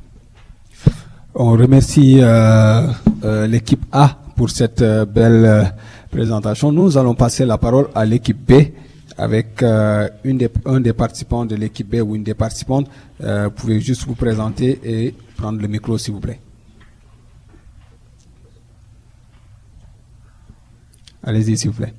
On 1.34 1.50
remercie 1.50 2.20
euh, 2.20 2.92
euh, 3.24 3.46
l'équipe 3.48 3.84
A 3.90 4.20
pour 4.36 4.50
cette 4.50 4.82
euh, 4.82 5.04
belle 5.04 5.72
présentation. 6.10 6.70
Nous 6.70 6.96
allons 6.98 7.14
passer 7.14 7.44
la 7.44 7.58
parole 7.58 7.88
à 7.94 8.04
l'équipe 8.04 8.38
B 8.38 8.52
avec 9.18 9.64
des, 10.24 10.50
un 10.66 10.80
des 10.80 10.92
participants 10.92 11.46
de 11.46 11.56
l'équipe 11.56 11.88
B 11.88 12.02
ou 12.06 12.14
une 12.14 12.22
des 12.22 12.34
participantes. 12.34 12.86
vous 13.18 13.50
pouvez 13.50 13.80
juste 13.80 14.04
vous 14.04 14.14
présenter 14.14 14.78
et 14.84 15.14
prendre 15.38 15.58
le 15.58 15.68
micro 15.68 15.96
s'il 15.96 16.12
vous 16.12 16.20
plaît. 16.20 16.38
Allez-y 21.26 21.56
s'il 21.56 21.70
vous 21.70 21.76
plaît. 21.76 21.94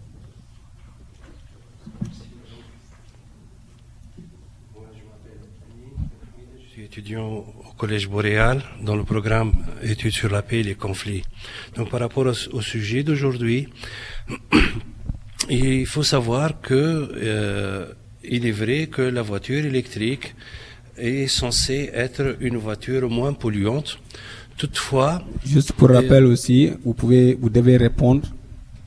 Je 6.60 6.70
suis 6.70 6.84
étudiant 6.86 7.44
Collège 7.77 8.10
Boréal 8.10 8.63
dans 8.81 8.96
le 8.96 9.03
programme 9.03 9.53
Études 9.84 10.12
sur 10.12 10.29
la 10.29 10.41
paix 10.41 10.60
et 10.60 10.63
les 10.63 10.75
conflits. 10.75 11.24
Donc 11.75 11.89
par 11.89 12.00
rapport 12.00 12.25
au, 12.25 12.62
sujet 12.62 13.03
d'aujourd'hui, 13.03 13.69
il 15.50 15.86
faut 15.86 16.03
savoir 16.03 16.60
que 16.60 17.12
euh, 17.15 17.86
il 18.24 18.46
est 18.48 18.51
vrai 18.51 18.88
que 18.88 19.03
la 19.03 19.22
voiture 19.22 19.63
électrique 19.63 20.36
est 20.98 21.27
censée 21.27 21.91
être 21.93 22.36
une 22.39 22.57
voiture 22.57 23.10
moins 23.10 23.34
polluante. 23.34 24.00
Toutefois, 24.57 25.22
juste 25.46 25.74
pour 25.74 25.89
rappel 25.91 26.25
aussi, 26.25 26.72
vous 26.84 26.96
pouvez, 26.96 27.36
vous 27.36 27.51
devez 27.51 27.77
répondre 27.77 28.27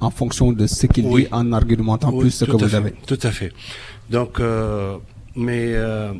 en 0.00 0.11
fonction 0.11 0.50
de 0.50 0.66
ce 0.66 0.87
qu'il 0.88 1.09
dit 1.09 1.28
en 1.30 1.52
argumentant 1.52 2.12
plus 2.18 2.32
ce 2.32 2.44
que 2.44 2.56
vous 2.56 2.75
avez. 2.75 2.92
Tout 3.06 3.18
à 3.23 3.30
fait. 3.30 3.52
Donc, 4.11 4.40
euh, 4.40 4.97
mais 5.37 5.66
euh, 5.75 6.12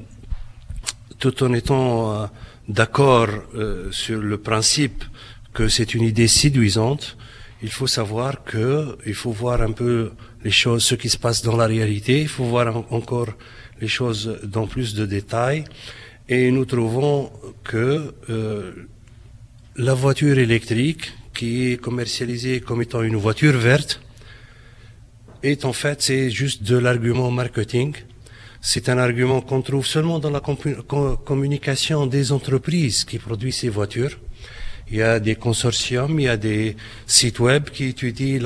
tout 1.19 1.43
en 1.43 1.53
étant 1.53 2.31
euh, 2.71 2.75
d'accord 2.75 3.29
sur 3.91 4.21
le 4.21 4.39
principe 4.39 5.05
que 5.53 5.69
c'est 5.69 5.95
une 5.95 6.03
idée 6.03 6.29
séduisante, 6.29 7.17
il 7.63 7.71
faut 7.71 7.87
savoir 7.87 8.45
que 8.45 8.97
il 9.07 9.15
faut 9.15 9.33
voir 9.33 9.61
un 9.63 9.73
peu 9.73 10.13
les 10.45 10.51
choses, 10.51 10.85
ce 10.85 10.95
qui 10.95 11.09
se 11.09 11.19
passe 11.19 11.43
dans 11.43 11.57
la 11.57 11.67
réalité. 11.67 12.23
Il 12.23 12.29
faut 12.29 12.45
voir 12.45 12.75
encore 12.93 13.29
les 13.81 13.89
choses 13.89 14.39
dans 14.45 14.67
plus 14.67 14.95
de 14.95 15.05
détails. 15.05 15.65
Et 16.29 16.51
nous 16.51 16.65
trouvons 16.65 17.31
que 17.65 18.15
la 19.77 19.95
voiture 19.95 20.39
électrique 20.39 21.13
qui 21.35 21.73
est 21.73 21.77
commercialisé 21.77 22.61
comme 22.61 22.83
étant 22.83 23.03
une 23.03 23.17
voiture 23.17 23.57
verte 23.57 24.01
est 25.43 25.65
en 25.65 25.73
fait 25.73 26.03
c'est 26.03 26.31
juste 26.31 26.63
de 26.63 26.77
l'argument 26.77 27.31
marketing. 27.31 27.95
C'est 28.61 28.89
un 28.89 28.99
argument 28.99 29.41
qu'on 29.41 29.63
trouve 29.63 29.87
seulement 29.87 30.19
dans 30.19 30.31
la 30.31 30.43
communication 31.25 32.07
des 32.07 32.33
entreprises 32.33 33.05
qui 33.05 33.19
produisent 33.19 33.57
ces 33.57 33.69
voitures. 33.69 34.19
Il 34.91 34.99
y 34.99 35.03
a 35.03 35.21
des 35.21 35.37
consortiums, 35.37 36.19
il 36.19 36.25
y 36.25 36.29
a 36.29 36.37
des 36.37 36.77
sites 37.07 37.39
web 37.39 37.71
qui 37.71 37.85
étudient 37.85 38.41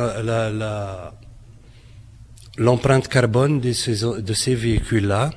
l'empreinte 2.59 3.09
carbone 3.09 3.61
de 3.61 3.73
ces, 3.73 4.03
de 4.03 4.35
ces 4.35 4.55
véhicules-là. 4.55 5.31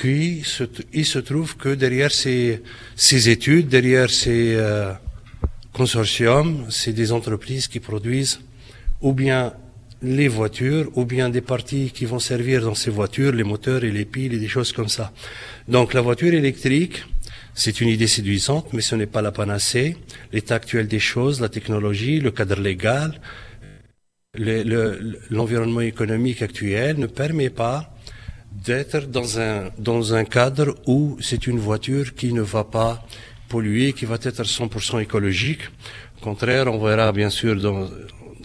Qui 0.00 0.42
il 0.92 1.06
se 1.06 1.18
trouve 1.18 1.56
que 1.56 1.74
derrière 1.74 2.10
ces, 2.10 2.62
ces 2.96 3.28
études, 3.28 3.68
derrière 3.68 4.10
ces, 4.10 4.54
euh, 4.56 4.92
consortium, 5.74 6.66
c'est 6.70 6.92
des 6.92 7.12
entreprises 7.12 7.68
qui 7.68 7.80
produisent 7.80 8.40
ou 9.02 9.12
bien 9.12 9.52
les 10.04 10.28
voitures, 10.28 10.90
ou 10.94 11.04
bien 11.04 11.30
des 11.30 11.40
parties 11.40 11.90
qui 11.92 12.04
vont 12.04 12.18
servir 12.18 12.62
dans 12.62 12.74
ces 12.74 12.90
voitures, 12.90 13.32
les 13.32 13.42
moteurs 13.42 13.84
et 13.84 13.90
les 13.90 14.04
piles 14.04 14.34
et 14.34 14.38
des 14.38 14.48
choses 14.48 14.72
comme 14.72 14.88
ça. 14.88 15.12
Donc 15.66 15.94
la 15.94 16.02
voiture 16.02 16.34
électrique, 16.34 17.04
c'est 17.54 17.80
une 17.80 17.88
idée 17.88 18.06
séduisante, 18.06 18.72
mais 18.72 18.82
ce 18.82 18.94
n'est 18.96 19.06
pas 19.06 19.22
la 19.22 19.32
panacée. 19.32 19.96
L'état 20.32 20.56
actuel 20.56 20.88
des 20.88 20.98
choses, 20.98 21.40
la 21.40 21.48
technologie, 21.48 22.20
le 22.20 22.30
cadre 22.30 22.60
légal, 22.60 23.20
l'environnement 25.30 25.80
économique 25.80 26.42
actuel 26.42 26.98
ne 26.98 27.06
permet 27.06 27.50
pas 27.50 27.94
d'être 28.52 29.06
dans 29.06 29.40
un, 29.40 29.70
dans 29.78 30.14
un 30.14 30.24
cadre 30.24 30.76
où 30.86 31.16
c'est 31.20 31.46
une 31.46 31.58
voiture 31.58 32.14
qui 32.14 32.32
ne 32.32 32.42
va 32.42 32.64
pas 32.64 33.06
pollué, 33.48 33.92
qui 33.92 34.04
va 34.04 34.16
être 34.22 34.42
100% 34.42 35.00
écologique. 35.00 35.62
Au 36.20 36.24
contraire, 36.24 36.66
on 36.72 36.84
verra 36.84 37.12
bien 37.12 37.30
sûr 37.30 37.60
dans, 37.60 37.88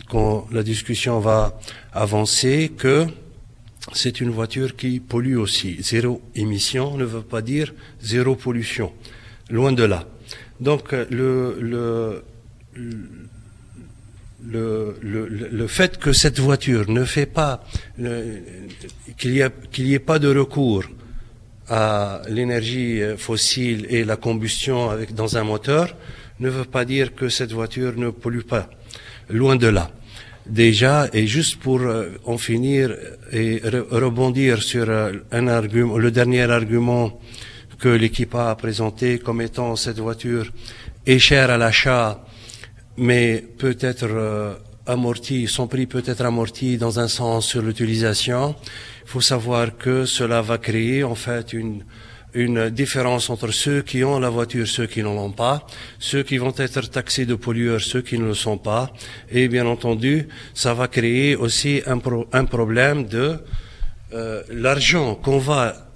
quand 0.10 0.48
la 0.52 0.64
discussion 0.64 1.20
va 1.20 1.60
avancer 1.94 2.72
que 2.78 3.06
c'est 3.94 4.20
une 4.20 4.30
voiture 4.30 4.76
qui 4.76 5.00
pollue 5.00 5.38
aussi. 5.38 5.78
Zéro 5.82 6.22
émission 6.36 6.98
ne 6.98 7.06
veut 7.06 7.22
pas 7.22 7.42
dire 7.42 7.74
zéro 8.02 8.36
pollution. 8.36 8.92
Loin 9.50 9.72
de 9.72 9.84
là. 9.84 10.06
Donc 10.60 10.92
le, 10.92 11.58
le, 11.62 12.24
le, 14.44 14.96
le, 15.02 15.28
le 15.28 15.68
fait 15.68 15.98
que 15.98 16.12
cette 16.12 16.40
voiture 16.40 16.90
ne 16.90 17.06
fait 17.06 17.26
pas, 17.26 17.64
qu'il 19.18 19.32
n'y 19.32 19.44
qu'il 19.72 19.94
ait 19.94 20.00
pas 20.00 20.20
de 20.20 20.36
recours 20.36 20.84
à 21.70 22.22
l'énergie 22.28 23.02
euh, 23.02 23.16
fossile 23.16 23.86
et 23.90 24.04
la 24.04 24.16
combustion 24.16 24.90
dans 25.14 25.38
un 25.38 25.44
moteur 25.44 25.96
ne 26.40 26.50
veut 26.50 26.66
pas 26.66 26.84
dire 26.84 27.14
que 27.14 27.30
cette 27.30 27.52
voiture 27.52 27.94
ne 27.96 28.10
pollue 28.10 28.42
pas. 28.42 28.70
Loin 29.30 29.56
de 29.56 29.68
là. 29.68 29.92
Déjà, 30.50 31.08
et 31.14 31.28
juste 31.28 31.58
pour 31.58 31.82
euh, 31.82 32.10
en 32.26 32.38
finir 32.38 32.96
et 33.32 33.62
rebondir 33.92 34.64
sur 34.64 34.90
euh, 34.90 35.14
un 35.32 35.48
argument, 35.48 35.98
le 35.98 36.10
dernier 36.10 36.44
argument 36.44 37.20
que 37.78 37.90
l'équipe 37.90 38.34
a 38.34 38.56
présenté 38.56 39.20
comme 39.20 39.42
étant 39.42 39.76
cette 39.76 40.00
voiture 40.00 40.52
est 41.06 41.20
chère 41.20 41.52
à 41.52 41.58
l'achat, 41.58 42.26
mais 42.98 43.46
peut 43.58 43.78
être 43.80 44.60
amorti, 44.88 45.48
son 45.48 45.68
prix 45.68 45.86
peut 45.86 46.04
être 46.06 46.26
amorti 46.26 46.78
dans 46.78 47.00
un 47.00 47.08
sens 47.08 47.46
sur 47.46 47.62
l'utilisation. 47.62 48.56
Il 49.06 49.10
faut 49.10 49.22
savoir 49.22 49.78
que 49.78 50.06
cela 50.06 50.42
va 50.42 50.58
créer 50.58 51.04
en 51.04 51.16
fait 51.16 51.54
une, 51.54 51.84
une 52.34 52.70
différence 52.70 53.30
entre 53.30 53.52
ceux 53.52 53.82
qui 53.82 54.04
ont 54.04 54.20
la 54.20 54.30
voiture, 54.30 54.68
ceux 54.68 54.86
qui 54.88 55.02
n'en 55.02 55.18
ont 55.18 55.32
pas, 55.32 55.66
ceux 55.98 56.24
qui 56.24 56.38
vont 56.38 56.54
être 56.58 56.90
taxés 56.90 57.26
de 57.26 57.36
pollueurs, 57.36 57.82
ceux 57.82 58.02
qui 58.02 58.18
ne 58.18 58.26
le 58.26 58.34
sont 58.34 58.58
pas, 58.58 58.92
et 59.32 59.48
bien 59.48 59.66
entendu, 59.66 60.28
ça 60.54 60.74
va 60.74 60.88
créer 60.88 61.36
aussi 61.36 61.82
un, 61.88 62.00
un 62.34 62.46
problème 62.46 63.06
de 63.06 63.40
euh, 64.14 64.44
l'argent 64.50 65.16
qu'on 65.16 65.40
va 65.40 65.89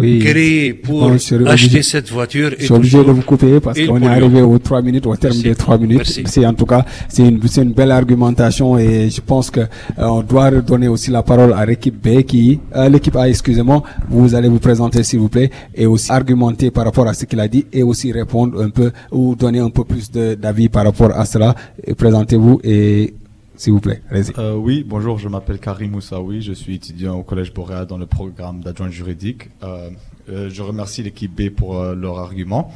oui. 0.00 0.72
pour 0.82 1.10
acheter 1.46 1.82
cette 1.82 2.10
voiture. 2.10 2.50
Je 2.58 2.64
suis 2.64 2.74
obligé 2.74 2.98
de 2.98 3.10
vous 3.10 3.22
couper 3.22 3.60
parce 3.60 3.78
qu'on 3.80 4.00
est 4.02 4.06
arrivé 4.06 4.42
aux 4.42 4.58
trois 4.58 4.82
minutes, 4.82 5.06
au 5.06 5.16
terme 5.16 5.36
des 5.38 5.54
trois 5.54 5.78
minutes. 5.78 6.20
C'est 6.26 6.46
en 6.46 6.54
tout 6.54 6.66
cas, 6.66 6.84
c'est 7.08 7.22
une, 7.26 7.40
une, 7.58 7.72
belle 7.72 7.90
argumentation 7.92 8.78
et 8.78 9.10
je 9.10 9.20
pense 9.20 9.50
que 9.50 9.60
euh, 9.60 9.66
on 9.98 10.22
doit 10.22 10.50
donner 10.50 10.88
aussi 10.88 11.10
la 11.10 11.22
parole 11.22 11.52
à 11.52 11.64
l'équipe 11.66 11.94
B 11.94 12.22
qui, 12.22 12.60
euh, 12.74 12.88
l'équipe 12.88 13.16
A, 13.16 13.28
excusez-moi, 13.28 13.82
vous 14.08 14.34
allez 14.34 14.48
vous 14.48 14.58
présenter 14.58 15.02
s'il 15.02 15.20
vous 15.20 15.28
plaît 15.28 15.50
et 15.74 15.86
aussi 15.86 16.10
argumenter 16.10 16.70
par 16.70 16.84
rapport 16.84 17.06
à 17.06 17.14
ce 17.14 17.24
qu'il 17.24 17.40
a 17.40 17.48
dit 17.48 17.66
et 17.72 17.82
aussi 17.82 18.12
répondre 18.12 18.60
un 18.62 18.70
peu 18.70 18.90
ou 19.12 19.34
donner 19.34 19.60
un 19.60 19.70
peu 19.70 19.84
plus 19.84 20.10
d'avis 20.10 20.68
par 20.68 20.84
rapport 20.84 21.12
à 21.12 21.24
cela. 21.24 21.54
Présentez-vous 21.96 22.60
et 22.64 23.14
s'il 23.60 23.74
vous 23.74 23.80
plaît. 23.80 24.00
Allez-y. 24.08 24.32
Euh, 24.38 24.54
oui, 24.54 24.84
bonjour, 24.86 25.18
je 25.18 25.28
m'appelle 25.28 25.58
Karim 25.58 25.90
Moussaoui, 25.90 26.40
je 26.40 26.54
suis 26.54 26.76
étudiant 26.76 27.18
au 27.18 27.22
Collège 27.22 27.52
Boréal 27.52 27.86
dans 27.86 27.98
le 27.98 28.06
programme 28.06 28.62
d'adjoint 28.62 28.88
juridique. 28.88 29.50
Euh, 29.62 29.90
euh, 30.30 30.48
je 30.48 30.62
remercie 30.62 31.02
l'équipe 31.02 31.30
B 31.30 31.50
pour 31.50 31.84
leur 31.84 32.18
argument. 32.18 32.72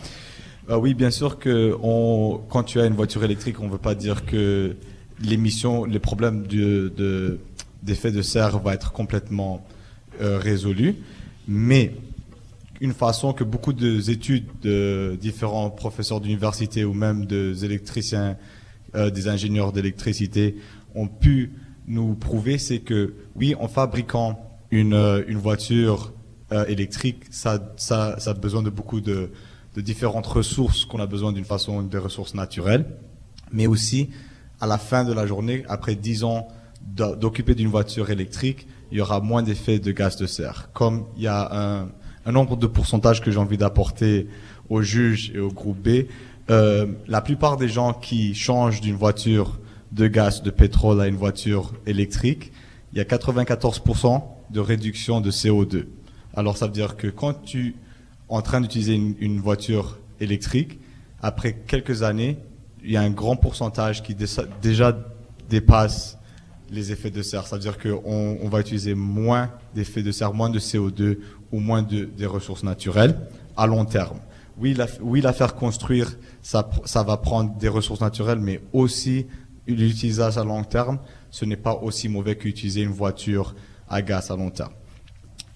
oui, 0.68 0.92
bien 0.92 1.10
sûr 1.10 1.38
que 1.38 1.74
quand 2.50 2.64
tu 2.64 2.80
as 2.80 2.84
une 2.84 2.92
voiture 2.92 3.24
électrique, 3.24 3.60
on 3.60 3.66
ne 3.66 3.72
veut 3.72 3.78
pas 3.78 3.94
dire 3.94 4.26
que 4.26 4.76
l'émission, 5.22 5.86
les 5.86 5.98
problèmes 5.98 6.46
de, 6.46 7.38
d'effet 7.82 8.10
de 8.10 8.20
serre 8.20 8.58
va 8.58 8.74
être 8.74 8.92
complètement 8.92 9.64
résolu, 10.20 10.96
mais 11.48 11.94
une 12.82 12.92
façon 12.92 13.32
que 13.32 13.44
beaucoup 13.44 13.72
d'études 13.72 14.48
de 14.62 15.16
différents 15.18 15.70
professeurs 15.70 16.20
d'université 16.20 16.84
ou 16.84 16.92
même 16.92 17.24
des 17.24 17.64
électriciens, 17.64 18.36
des 18.94 19.28
ingénieurs 19.28 19.72
d'électricité 19.72 20.56
ont 20.94 21.08
pu 21.08 21.52
nous 21.86 22.14
prouver, 22.14 22.58
c'est 22.58 22.78
que 22.78 23.14
oui, 23.34 23.54
en 23.58 23.68
fabriquant 23.68 24.38
une, 24.70 24.94
euh, 24.94 25.22
une 25.26 25.38
voiture 25.38 26.12
euh, 26.52 26.64
électrique, 26.66 27.24
ça, 27.30 27.72
ça, 27.76 28.16
ça 28.18 28.30
a 28.30 28.34
besoin 28.34 28.62
de 28.62 28.70
beaucoup 28.70 29.00
de, 29.00 29.30
de 29.74 29.80
différentes 29.80 30.26
ressources 30.26 30.84
qu'on 30.84 31.00
a 31.00 31.06
besoin 31.06 31.32
d'une 31.32 31.44
façon, 31.44 31.82
des 31.82 31.98
ressources 31.98 32.34
naturelles, 32.34 32.86
mais 33.52 33.66
aussi 33.66 34.10
à 34.60 34.66
la 34.66 34.78
fin 34.78 35.04
de 35.04 35.12
la 35.12 35.26
journée, 35.26 35.64
après 35.68 35.94
10 35.94 36.24
ans 36.24 36.48
d'occuper 36.86 37.54
d'une 37.54 37.68
voiture 37.68 38.10
électrique, 38.10 38.66
il 38.92 38.98
y 38.98 39.00
aura 39.00 39.20
moins 39.20 39.42
d'effets 39.42 39.78
de 39.78 39.90
gaz 39.90 40.16
de 40.16 40.26
serre. 40.26 40.68
Comme 40.74 41.06
il 41.16 41.22
y 41.22 41.26
a 41.26 41.80
un, 41.82 41.88
un 42.26 42.32
nombre 42.32 42.56
de 42.56 42.66
pourcentages 42.66 43.20
que 43.20 43.30
j'ai 43.30 43.38
envie 43.38 43.56
d'apporter 43.56 44.28
aux 44.68 44.82
juges 44.82 45.32
et 45.34 45.40
au 45.40 45.50
groupe 45.50 45.78
B, 45.78 46.06
euh, 46.50 46.86
la 47.06 47.20
plupart 47.20 47.56
des 47.56 47.68
gens 47.68 47.94
qui 47.94 48.34
changent 48.34 48.80
d'une 48.80 48.96
voiture 48.96 49.58
de 49.92 50.08
gaz, 50.08 50.42
de 50.42 50.50
pétrole 50.50 51.00
à 51.00 51.06
une 51.06 51.16
voiture 51.16 51.72
électrique, 51.86 52.52
il 52.92 52.98
y 52.98 53.00
a 53.00 53.04
94% 53.04 54.22
de 54.50 54.60
réduction 54.60 55.20
de 55.20 55.30
CO2. 55.30 55.86
Alors 56.34 56.56
ça 56.56 56.66
veut 56.66 56.72
dire 56.72 56.96
que 56.96 57.06
quand 57.06 57.44
tu 57.44 57.68
es 57.68 57.74
en 58.28 58.42
train 58.42 58.60
d'utiliser 58.60 58.94
une, 58.94 59.40
voiture 59.40 59.98
électrique, 60.20 60.78
après 61.22 61.54
quelques 61.66 62.02
années, 62.02 62.38
il 62.82 62.90
y 62.90 62.96
a 62.96 63.02
un 63.02 63.10
grand 63.10 63.36
pourcentage 63.36 64.02
qui 64.02 64.14
déjà 64.14 64.98
dépasse 65.48 66.18
les 66.70 66.92
effets 66.92 67.10
de 67.10 67.22
serre. 67.22 67.46
Ça 67.46 67.56
veut 67.56 67.62
dire 67.62 67.78
qu'on 67.78 68.38
on 68.42 68.48
va 68.48 68.60
utiliser 68.60 68.94
moins 68.94 69.50
d'effets 69.74 70.02
de 70.02 70.12
serre, 70.12 70.34
moins 70.34 70.50
de 70.50 70.58
CO2 70.58 71.18
ou 71.52 71.60
moins 71.60 71.82
de, 71.82 72.04
des 72.04 72.26
ressources 72.26 72.64
naturelles 72.64 73.16
à 73.56 73.66
long 73.66 73.84
terme. 73.84 74.18
Oui, 74.58 74.74
la, 74.74 74.86
oui, 75.00 75.20
la 75.20 75.32
faire 75.32 75.54
construire, 75.54 76.16
ça, 76.42 76.68
ça 76.84 77.02
va 77.02 77.16
prendre 77.16 77.56
des 77.56 77.68
ressources 77.68 78.00
naturelles, 78.00 78.38
mais 78.38 78.60
aussi 78.72 79.26
l'utilisation 79.66 80.40
à 80.40 80.44
long 80.44 80.62
terme, 80.64 80.98
ce 81.30 81.44
n'est 81.44 81.56
pas 81.56 81.74
aussi 81.74 82.08
mauvais 82.08 82.36
qu'utiliser 82.36 82.82
une 82.82 82.92
voiture 82.92 83.54
à 83.88 84.02
gaz 84.02 84.30
à 84.30 84.36
long 84.36 84.50
terme. 84.50 84.72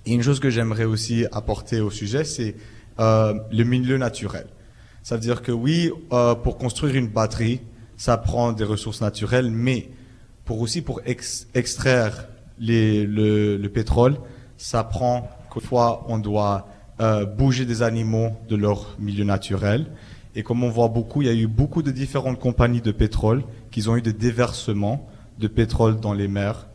Et 0.06 0.12
une 0.12 0.22
chose 0.22 0.40
que 0.40 0.50
j'aimerais 0.50 0.84
aussi 0.84 1.26
apporter 1.32 1.80
au 1.80 1.90
sujet, 1.90 2.24
c'est 2.24 2.56
euh, 2.98 3.34
le 3.52 3.64
milieu 3.64 3.98
naturel. 3.98 4.46
Ça 5.02 5.14
veut 5.14 5.20
dire 5.20 5.42
que 5.42 5.52
oui, 5.52 5.90
euh, 6.12 6.34
pour 6.34 6.58
construire 6.58 6.96
une 6.96 7.08
batterie, 7.08 7.60
ça 7.96 8.16
prend 8.16 8.52
des 8.52 8.64
ressources 8.64 9.00
naturelles, 9.00 9.50
mais 9.50 9.90
pour 10.44 10.60
aussi 10.60 10.82
pour 10.82 11.00
extraire 11.04 12.28
le, 12.58 13.04
le, 13.56 13.68
pétrole, 13.68 14.16
ça 14.56 14.82
prend 14.82 15.28
fois 15.60 16.04
on 16.08 16.18
doit 16.18 16.68
euh, 17.00 17.24
bouger 17.24 17.64
des 17.64 17.82
animaux 17.82 18.30
de 18.48 18.56
leur 18.56 18.96
milieu 18.98 19.24
naturel. 19.24 19.86
Et 20.34 20.42
comme 20.42 20.62
on 20.62 20.70
voit 20.70 20.88
beaucoup, 20.88 21.22
il 21.22 21.28
y 21.28 21.30
a 21.30 21.34
eu 21.34 21.46
beaucoup 21.46 21.82
de 21.82 21.90
différentes 21.90 22.38
compagnies 22.38 22.80
de 22.80 22.92
pétrole 22.92 23.42
qui 23.70 23.88
ont 23.88 23.96
eu 23.96 24.02
des 24.02 24.12
déversements 24.12 25.08
de 25.38 25.48
pétrole 25.48 26.00
dans 26.00 26.12
les 26.12 26.28
mers, 26.28 26.66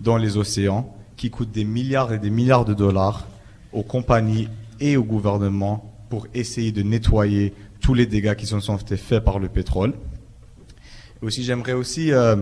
dans 0.00 0.16
les 0.16 0.36
océans, 0.36 0.94
qui 1.16 1.30
coûtent 1.30 1.50
des 1.50 1.64
milliards 1.64 2.12
et 2.12 2.18
des 2.18 2.30
milliards 2.30 2.64
de 2.64 2.74
dollars 2.74 3.26
aux 3.72 3.82
compagnies 3.82 4.48
et 4.80 4.96
au 4.96 5.04
gouvernement 5.04 5.92
pour 6.08 6.26
essayer 6.34 6.72
de 6.72 6.82
nettoyer 6.82 7.54
tous 7.80 7.94
les 7.94 8.06
dégâts 8.06 8.34
qui 8.34 8.46
sont 8.46 8.60
faits 8.60 9.24
par 9.24 9.38
le 9.38 9.48
pétrole. 9.48 9.94
Aussi, 11.22 11.42
j'aimerais 11.42 11.72
aussi 11.72 12.12
euh, 12.12 12.36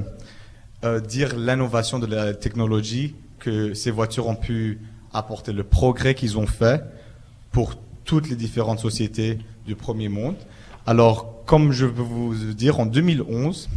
euh, 0.84 1.00
dire 1.00 1.36
l'innovation 1.36 1.98
de 1.98 2.06
la 2.06 2.34
technologie 2.34 3.14
que 3.38 3.74
ces 3.74 3.90
voitures 3.90 4.26
ont 4.26 4.34
pu 4.34 4.80
apporter, 5.12 5.52
le 5.52 5.64
progrès 5.64 6.14
qu'ils 6.14 6.38
ont 6.38 6.46
fait 6.46 6.82
pour 7.52 7.74
toutes 8.04 8.28
les 8.28 8.36
différentes 8.36 8.80
sociétés 8.80 9.38
du 9.66 9.76
premier 9.76 10.08
monde. 10.08 10.36
Alors, 10.86 11.44
comme 11.46 11.70
je 11.70 11.86
peux 11.86 12.02
vous 12.02 12.34
dire, 12.34 12.80
en 12.80 12.86
2011, 12.86 13.68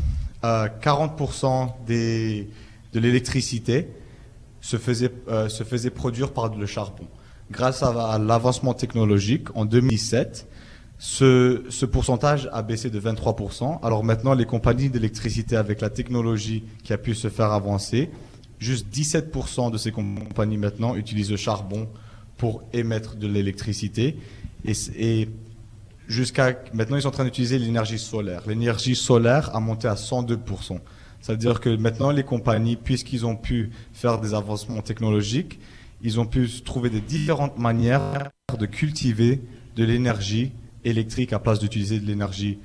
euh, 0.44 0.68
40% 0.82 1.70
des, 1.86 2.50
de 2.94 3.00
l'électricité 3.00 3.88
se 4.62 4.78
faisait, 4.78 5.12
euh, 5.28 5.50
se 5.50 5.64
faisait 5.64 5.92
produire 5.92 6.32
par 6.32 6.56
le 6.56 6.66
charbon. 6.66 7.06
Grâce 7.52 7.84
à, 7.84 8.18
l'avancement 8.18 8.74
technologique, 8.74 9.56
en 9.56 9.66
2017, 9.66 10.48
ce, 10.98 11.64
ce, 11.70 11.86
pourcentage 11.86 12.50
a 12.52 12.64
baissé 12.64 12.90
de 12.90 13.00
23%. 13.00 13.84
Alors 13.84 14.04
maintenant, 14.04 14.34
les 14.34 14.46
compagnies 14.46 14.90
d'électricité, 14.90 15.56
avec 15.56 15.82
la 15.82 15.92
technologie 15.92 16.64
qui 16.84 16.94
a 16.94 16.98
pu 16.98 17.14
se 17.14 17.28
faire 17.28 17.52
avancer, 17.52 18.10
juste 18.58 18.88
17% 18.92 19.72
de 19.72 19.78
ces 19.78 19.92
compagnies 19.92 20.58
maintenant 20.58 20.96
utilisent 20.96 21.30
le 21.30 21.38
charbon 21.38 21.88
pour 22.38 22.64
émettre 22.74 23.16
de 23.16 23.28
l'électricité. 23.28 24.18
Et, 24.66 25.28
jusqu'à 26.08 26.56
maintenant, 26.74 26.98
ils 26.98 27.02
sont 27.02 27.08
en 27.08 27.12
train 27.12 27.24
d'utiliser 27.24 27.58
l'énergie 27.58 28.00
solaire. 28.00 28.44
L'énergie 28.48 28.96
solaire 28.96 29.56
a 29.56 29.60
monté 29.60 29.88
à 29.88 29.96
102%. 29.96 30.80
Ça 31.22 31.34
veut 31.34 31.40
dire 31.40 31.60
que 31.60 31.76
maintenant, 31.76 32.12
les 32.12 32.24
compagnies, 32.24 32.76
puisqu'ils 32.76 33.26
ont 33.26 33.36
pu 33.36 33.72
faire 33.94 34.20
des 34.20 34.34
avancements 34.34 34.82
technologiques, 34.82 35.60
ils 36.02 36.20
ont 36.20 36.26
pu 36.26 36.48
trouver 36.64 36.90
des 36.92 37.02
différentes 37.02 37.58
manières 37.58 38.30
de 38.60 38.66
cultiver 38.68 39.42
de 39.76 39.84
l'énergie 39.84 40.52
électrique 40.84 41.34
à 41.34 41.40
place 41.40 41.60
d'utiliser 41.60 42.00
de 42.00 42.06
l'énergie 42.06 42.60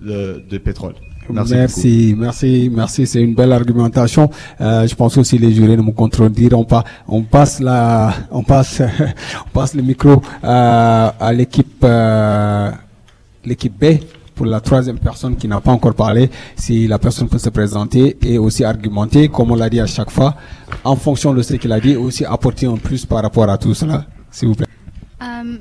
de, 0.00 0.42
de, 0.48 0.58
pétrole. 0.58 0.94
Merci, 1.28 1.54
merci, 1.54 2.14
merci, 2.16 2.70
merci. 2.72 3.06
C'est 3.06 3.20
une 3.20 3.34
belle 3.34 3.52
argumentation. 3.52 4.30
Euh, 4.60 4.86
je 4.86 4.94
pense 4.94 5.16
aussi 5.18 5.38
les 5.38 5.52
jurés 5.52 5.76
ne 5.76 5.82
me 5.82 5.92
contrediront 5.92 6.64
pas. 6.64 6.84
On 7.08 7.22
passe 7.22 7.60
la, 7.60 8.12
on 8.30 8.42
passe, 8.42 8.82
on 9.46 9.50
passe 9.50 9.74
le 9.74 9.82
micro 9.82 10.22
euh, 10.44 11.10
à 11.18 11.32
l'équipe, 11.32 11.82
euh, 11.84 12.70
l'équipe 13.44 13.74
B 13.78 13.98
pour 14.34 14.46
la 14.46 14.60
troisième 14.60 14.98
personne 14.98 15.36
qui 15.36 15.48
n'a 15.48 15.60
pas 15.60 15.72
encore 15.72 15.94
parlé. 15.94 16.30
Si 16.56 16.86
la 16.86 16.98
personne 16.98 17.28
peut 17.28 17.38
se 17.38 17.48
présenter 17.48 18.16
et 18.22 18.38
aussi 18.38 18.64
argumenter, 18.64 19.28
comme 19.28 19.50
on 19.50 19.56
l'a 19.56 19.70
dit 19.70 19.80
à 19.80 19.86
chaque 19.86 20.10
fois, 20.10 20.34
en 20.84 20.94
fonction 20.96 21.32
de 21.32 21.42
ce 21.42 21.54
qu'il 21.54 21.72
a 21.72 21.80
dit, 21.80 21.96
aussi 21.96 22.24
apporter 22.24 22.66
un 22.66 22.76
plus 22.76 23.06
par 23.06 23.22
rapport 23.22 23.48
à 23.48 23.58
tout 23.58 23.74
cela, 23.74 24.04
s'il 24.30 24.48
vous 24.48 24.54
plaît. 24.54 24.66
Um, 25.20 25.58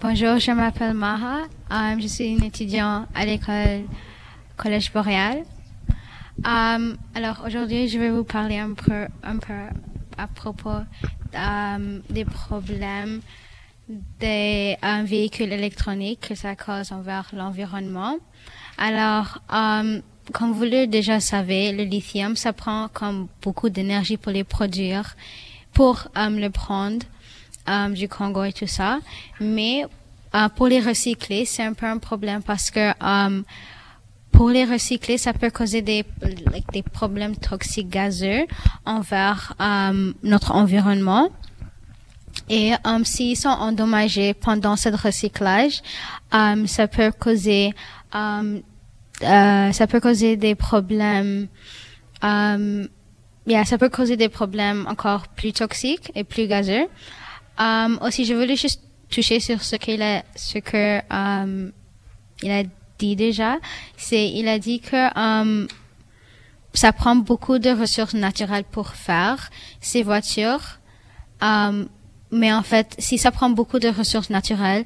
Bonjour, 0.00 0.38
je 0.38 0.50
m'appelle 0.50 0.94
Maha. 0.94 1.42
Um, 1.70 2.00
je 2.00 2.08
suis 2.08 2.26
une 2.26 2.42
étudiante 2.42 3.06
à 3.14 3.24
l'école 3.24 3.82
Collège 4.62 4.92
Boréal. 4.92 5.42
Um, 6.44 6.96
alors 7.16 7.42
aujourd'hui, 7.44 7.88
je 7.88 7.98
vais 7.98 8.10
vous 8.10 8.22
parler 8.22 8.58
un 8.58 8.74
peu, 8.74 9.08
à 10.16 10.28
propos 10.28 10.70
um, 11.34 12.00
des 12.08 12.24
problèmes 12.24 13.20
des 14.20 14.76
véhicules 15.04 15.52
électroniques 15.52 16.28
que 16.28 16.36
ça 16.36 16.54
cause 16.54 16.92
envers 16.92 17.28
l'environnement. 17.32 18.18
Alors, 18.78 19.42
comme 19.48 20.52
vous 20.52 20.62
le 20.62 20.86
déjà 20.86 21.18
savez, 21.18 21.72
le 21.72 21.82
lithium, 21.82 22.36
ça 22.36 22.52
prend 22.52 22.86
comme 22.86 23.26
beaucoup 23.42 23.68
d'énergie 23.68 24.16
pour 24.16 24.30
les 24.30 24.44
produire, 24.44 25.16
pour 25.74 26.06
le 26.14 26.48
prendre 26.48 27.04
du 27.90 28.08
Congo 28.08 28.44
et 28.44 28.52
tout 28.52 28.68
ça. 28.68 29.00
Mais 29.40 29.84
pour 30.54 30.68
les 30.68 30.80
recycler, 30.80 31.46
c'est 31.46 31.64
un 31.64 31.74
peu 31.74 31.86
un 31.86 31.98
problème 31.98 32.42
parce 32.42 32.70
que 32.70 32.92
pour 34.32 34.48
les 34.48 34.64
recycler, 34.64 35.18
ça 35.18 35.32
peut 35.32 35.50
causer 35.50 35.82
des, 35.82 36.04
des 36.72 36.82
problèmes 36.82 37.36
toxiques 37.36 37.90
gazeux 37.90 38.46
envers 38.84 39.54
um, 39.60 40.14
notre 40.22 40.52
environnement. 40.52 41.28
Et 42.48 42.72
um, 42.84 43.04
s'ils 43.04 43.36
sont 43.36 43.48
endommagés 43.48 44.34
pendant 44.34 44.76
ce 44.76 44.88
recyclage, 44.88 45.82
um, 46.32 46.66
ça 46.66 46.88
peut 46.88 47.12
causer 47.12 47.72
um, 48.12 48.62
euh, 49.22 49.70
ça 49.70 49.86
peut 49.86 50.00
causer 50.00 50.36
des 50.36 50.54
problèmes 50.56 51.46
yeah, 52.22 53.64
ça 53.64 53.78
peut 53.78 53.90
causer 53.90 54.16
des 54.16 54.28
problèmes 54.28 54.86
encore 54.88 55.28
plus 55.28 55.52
toxiques 55.52 56.10
et 56.14 56.24
plus 56.24 56.46
gazeux. 56.48 56.86
Aussi, 58.00 58.24
je 58.24 58.34
voulais 58.34 58.56
juste 58.56 58.82
toucher 59.10 59.38
sur 59.38 59.62
ce 59.62 59.76
qu'il 59.76 60.02
a, 60.02 60.24
ce 60.34 60.58
que 60.58 61.00
il 62.42 62.50
a 62.50 62.62
déjà. 63.16 63.56
C'est, 63.96 64.28
il 64.28 64.48
a 64.48 64.58
dit 64.58 64.80
que 64.80 65.18
um, 65.18 65.68
ça 66.74 66.92
prend 66.92 67.16
beaucoup 67.16 67.58
de 67.58 67.70
ressources 67.70 68.14
naturelles 68.14 68.64
pour 68.64 68.90
faire 68.90 69.50
ces 69.80 70.02
voitures. 70.02 70.78
Um, 71.40 71.88
mais 72.30 72.52
en 72.52 72.62
fait, 72.62 72.94
si 72.98 73.18
ça 73.18 73.30
prend 73.30 73.50
beaucoup 73.50 73.78
de 73.78 73.88
ressources 73.88 74.30
naturelles, 74.30 74.84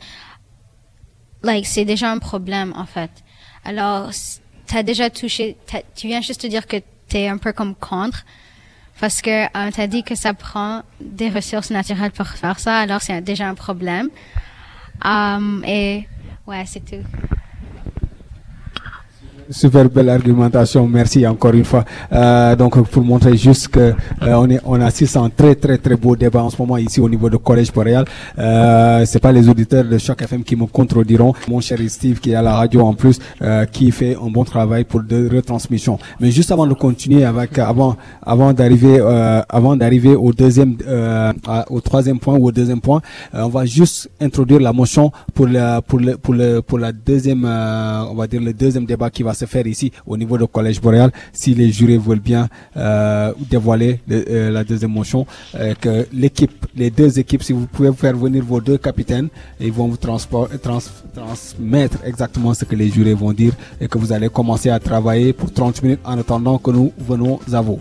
like, 1.42 1.66
c'est 1.66 1.85
déjà 1.85 2.11
un 2.11 2.18
problème, 2.18 2.72
en 2.76 2.87
fait. 2.87 3.11
Alors, 3.64 4.11
t'as 4.66 4.83
déjà 4.83 5.11
touché, 5.11 5.57
tu 5.94 6.09
viens 6.09 6.20
juste 6.20 6.42
de 6.42 6.48
dire 6.48 6.66
que 6.66 6.79
t'es 7.09 7.29
un 7.29 7.38
peu 7.38 7.52
comme 7.52 7.74
contre 7.74 8.24
parce 9.00 9.20
que 9.20 9.44
euh, 9.44 9.70
tu 9.70 9.81
as 9.81 9.87
dit 9.87 10.02
que 10.02 10.14
ça 10.14 10.33
prend 10.35 10.83
des 11.00 11.29
ressources 11.29 11.70
naturelles 11.70 12.12
pour 12.12 12.26
faire 12.29 12.59
ça, 12.59 12.79
alors 12.79 13.02
c'est 13.02 13.20
déjà 13.20 13.48
un 13.48 13.55
problème. 13.55 14.09
Um, 15.05 15.62
et 15.66 16.09
ouais, 16.46 16.64
c'est 16.66 16.85
tout. 16.85 17.05
Super 19.51 19.89
belle 19.89 20.09
argumentation. 20.11 20.87
Merci 20.89 21.27
encore 21.27 21.55
une 21.55 21.65
fois. 21.65 21.85
Euh, 22.13 22.57
donc 22.57 22.81
pour 22.89 23.05
montrer 23.05 23.37
juste 23.37 23.69
que 23.69 23.81
euh, 23.81 23.95
on 24.23 24.51
est 24.51 24.61
on 24.65 24.81
assiste 24.81 25.17
à 25.17 25.21
un 25.21 25.31
très 25.31 25.55
très 25.55 25.79
très 25.79 25.97
beau 25.97 26.17
débat 26.17 26.43
en 26.43 26.51
ce 26.51 26.57
moment 26.59 26.77
ici 26.77 27.01
au 27.01 27.09
niveau 27.09 27.31
du 27.31 27.39
collège 27.39 27.73
Boréal. 27.73 28.05
Euh, 28.39 29.05
c'est 29.07 29.21
pas 29.21 29.33
les 29.33 29.49
auditeurs 29.49 29.85
de 29.85 29.99
Choc 29.99 30.23
FM 30.23 30.45
qui 30.45 30.57
me 30.57 30.67
contrediront. 30.67 31.33
Mon 31.49 31.61
cher 31.61 31.79
Steve 31.89 32.21
qui 32.21 32.33
est 32.33 32.35
à 32.35 32.43
la 32.43 32.55
radio 32.55 32.81
en 32.83 32.95
plus, 32.95 33.19
euh, 33.43 33.65
qui 33.67 33.91
fait 33.91 34.17
un 34.17 34.31
bon 34.31 34.45
travail 34.45 34.85
pour 34.85 35.03
de 35.03 35.29
retransmission. 35.35 35.99
Mais 36.21 36.31
juste 36.31 36.51
avant 36.51 36.67
de 36.67 36.75
continuer 36.75 37.25
avec 37.25 37.59
avant 37.59 37.97
avant 38.23 38.53
d'arriver 38.53 38.99
euh, 39.01 39.43
avant 39.49 39.77
d'arriver 39.77 40.15
au 40.15 40.33
deuxième 40.33 40.77
euh, 40.87 41.33
au 41.71 41.81
troisième 41.81 42.19
point 42.19 42.37
ou 42.37 42.47
au 42.47 42.53
deuxième 42.53 42.81
point, 42.81 43.01
euh, 43.35 43.43
on 43.43 43.49
va 43.49 43.65
juste 43.65 44.11
introduire 44.21 44.61
la 44.61 44.73
motion 44.73 45.13
pour 45.35 45.47
la 45.47 45.83
pour 45.83 45.99
le 45.99 46.17
pour 46.17 46.35
le 46.35 46.61
pour 46.63 46.79
la 46.79 46.93
deuxième 46.93 47.45
on 47.45 48.15
va 48.15 48.27
dire 48.27 48.41
le 48.41 48.53
deuxième 48.53 48.87
débat 48.87 49.11
qui 49.11 49.23
va 49.23 49.35
se 49.37 49.46
faire 49.46 49.66
ici 49.66 49.92
au 50.07 50.16
niveau 50.16 50.38
du 50.38 50.46
collège 50.46 50.81
boréal 50.81 51.11
si 51.33 51.55
les 51.55 51.70
jurés 51.70 51.99
veulent 51.99 52.20
bien 52.33 52.49
euh, 52.77 53.33
dévoiler 53.51 54.01
le- 54.09 54.25
euh, 54.29 54.51
la 54.51 54.64
deuxième 54.64 54.92
motion 54.92 55.27
euh, 55.55 55.75
que 55.83 56.07
l'équipe 56.12 56.66
les 56.75 56.90
deux 56.90 57.18
équipes 57.18 57.42
si 57.42 57.53
vous 57.53 57.66
pouvez 57.66 57.92
faire 57.92 58.16
venir 58.16 58.42
vos 58.44 58.61
deux 58.61 58.79
capitaines 58.79 59.29
ils 59.61 59.72
vont 59.72 59.88
vous 59.88 59.96
transmettre 59.99 61.99
exactement 62.05 62.55
ce 62.55 62.64
que 62.64 62.75
les 62.75 62.88
jurés 62.90 63.14
vont 63.14 63.33
dire 63.33 63.53
et 63.81 63.88
que 63.88 63.99
vous 63.99 64.12
allez 64.12 64.29
commencer 64.29 64.70
à 64.70 64.79
travailler 64.81 65.33
pour 65.33 65.53
30 65.53 65.83
minutes 65.83 66.01
en 66.05 66.18
attendant 66.18 66.59
que 66.59 66.70
nous 66.70 66.92
venons 66.99 67.38
à 67.53 67.61
vous 67.61 67.79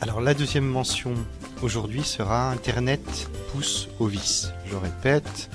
Alors 0.00 0.20
la 0.20 0.34
deuxième 0.34 0.66
mention 0.66 1.12
aujourd'hui 1.62 2.02
sera 2.02 2.50
Internet 2.52 3.00
pousse 3.52 3.88
au 3.98 4.06
vice. 4.06 4.52
Je 4.70 4.76
répète, 4.76 5.48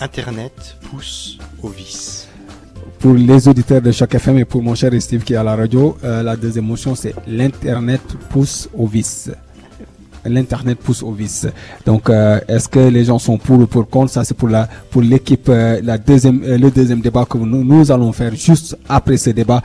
Internet 0.00 0.76
pousse 0.90 1.38
au 1.62 1.68
vice. 1.68 2.28
Pour 2.98 3.14
les 3.14 3.48
auditeurs 3.48 3.82
de 3.82 3.90
chaque 3.90 4.14
FM 4.14 4.38
et 4.38 4.44
pour 4.44 4.62
mon 4.62 4.74
cher 4.74 4.90
Steve 5.00 5.22
qui 5.24 5.34
est 5.34 5.36
à 5.36 5.42
la 5.42 5.56
radio, 5.56 5.96
euh, 6.04 6.22
la 6.22 6.36
deuxième 6.36 6.64
motion 6.66 6.94
c'est 6.94 7.14
l'internet 7.26 8.00
pousse 8.30 8.68
au 8.76 8.86
vice. 8.86 9.30
L'internet 10.24 10.78
pousse 10.78 11.02
au 11.02 11.10
vice. 11.10 11.48
Donc, 11.84 12.08
euh, 12.08 12.38
est-ce 12.46 12.68
que 12.68 12.78
les 12.78 13.04
gens 13.06 13.18
sont 13.18 13.38
pour 13.38 13.58
ou 13.58 13.66
pour 13.66 13.88
contre? 13.88 14.12
Ça, 14.12 14.22
c'est 14.22 14.34
pour 14.36 14.48
la 14.48 14.68
pour 14.88 15.02
l'équipe. 15.02 15.48
euh, 15.48 15.80
la 15.82 15.98
deuxième, 15.98 16.40
le 16.44 16.70
deuxième 16.70 17.00
débat 17.00 17.24
que 17.24 17.36
nous, 17.38 17.64
nous 17.64 17.90
allons 17.90 18.12
faire 18.12 18.32
juste 18.36 18.78
après 18.88 19.16
ce 19.16 19.30
débat. 19.30 19.60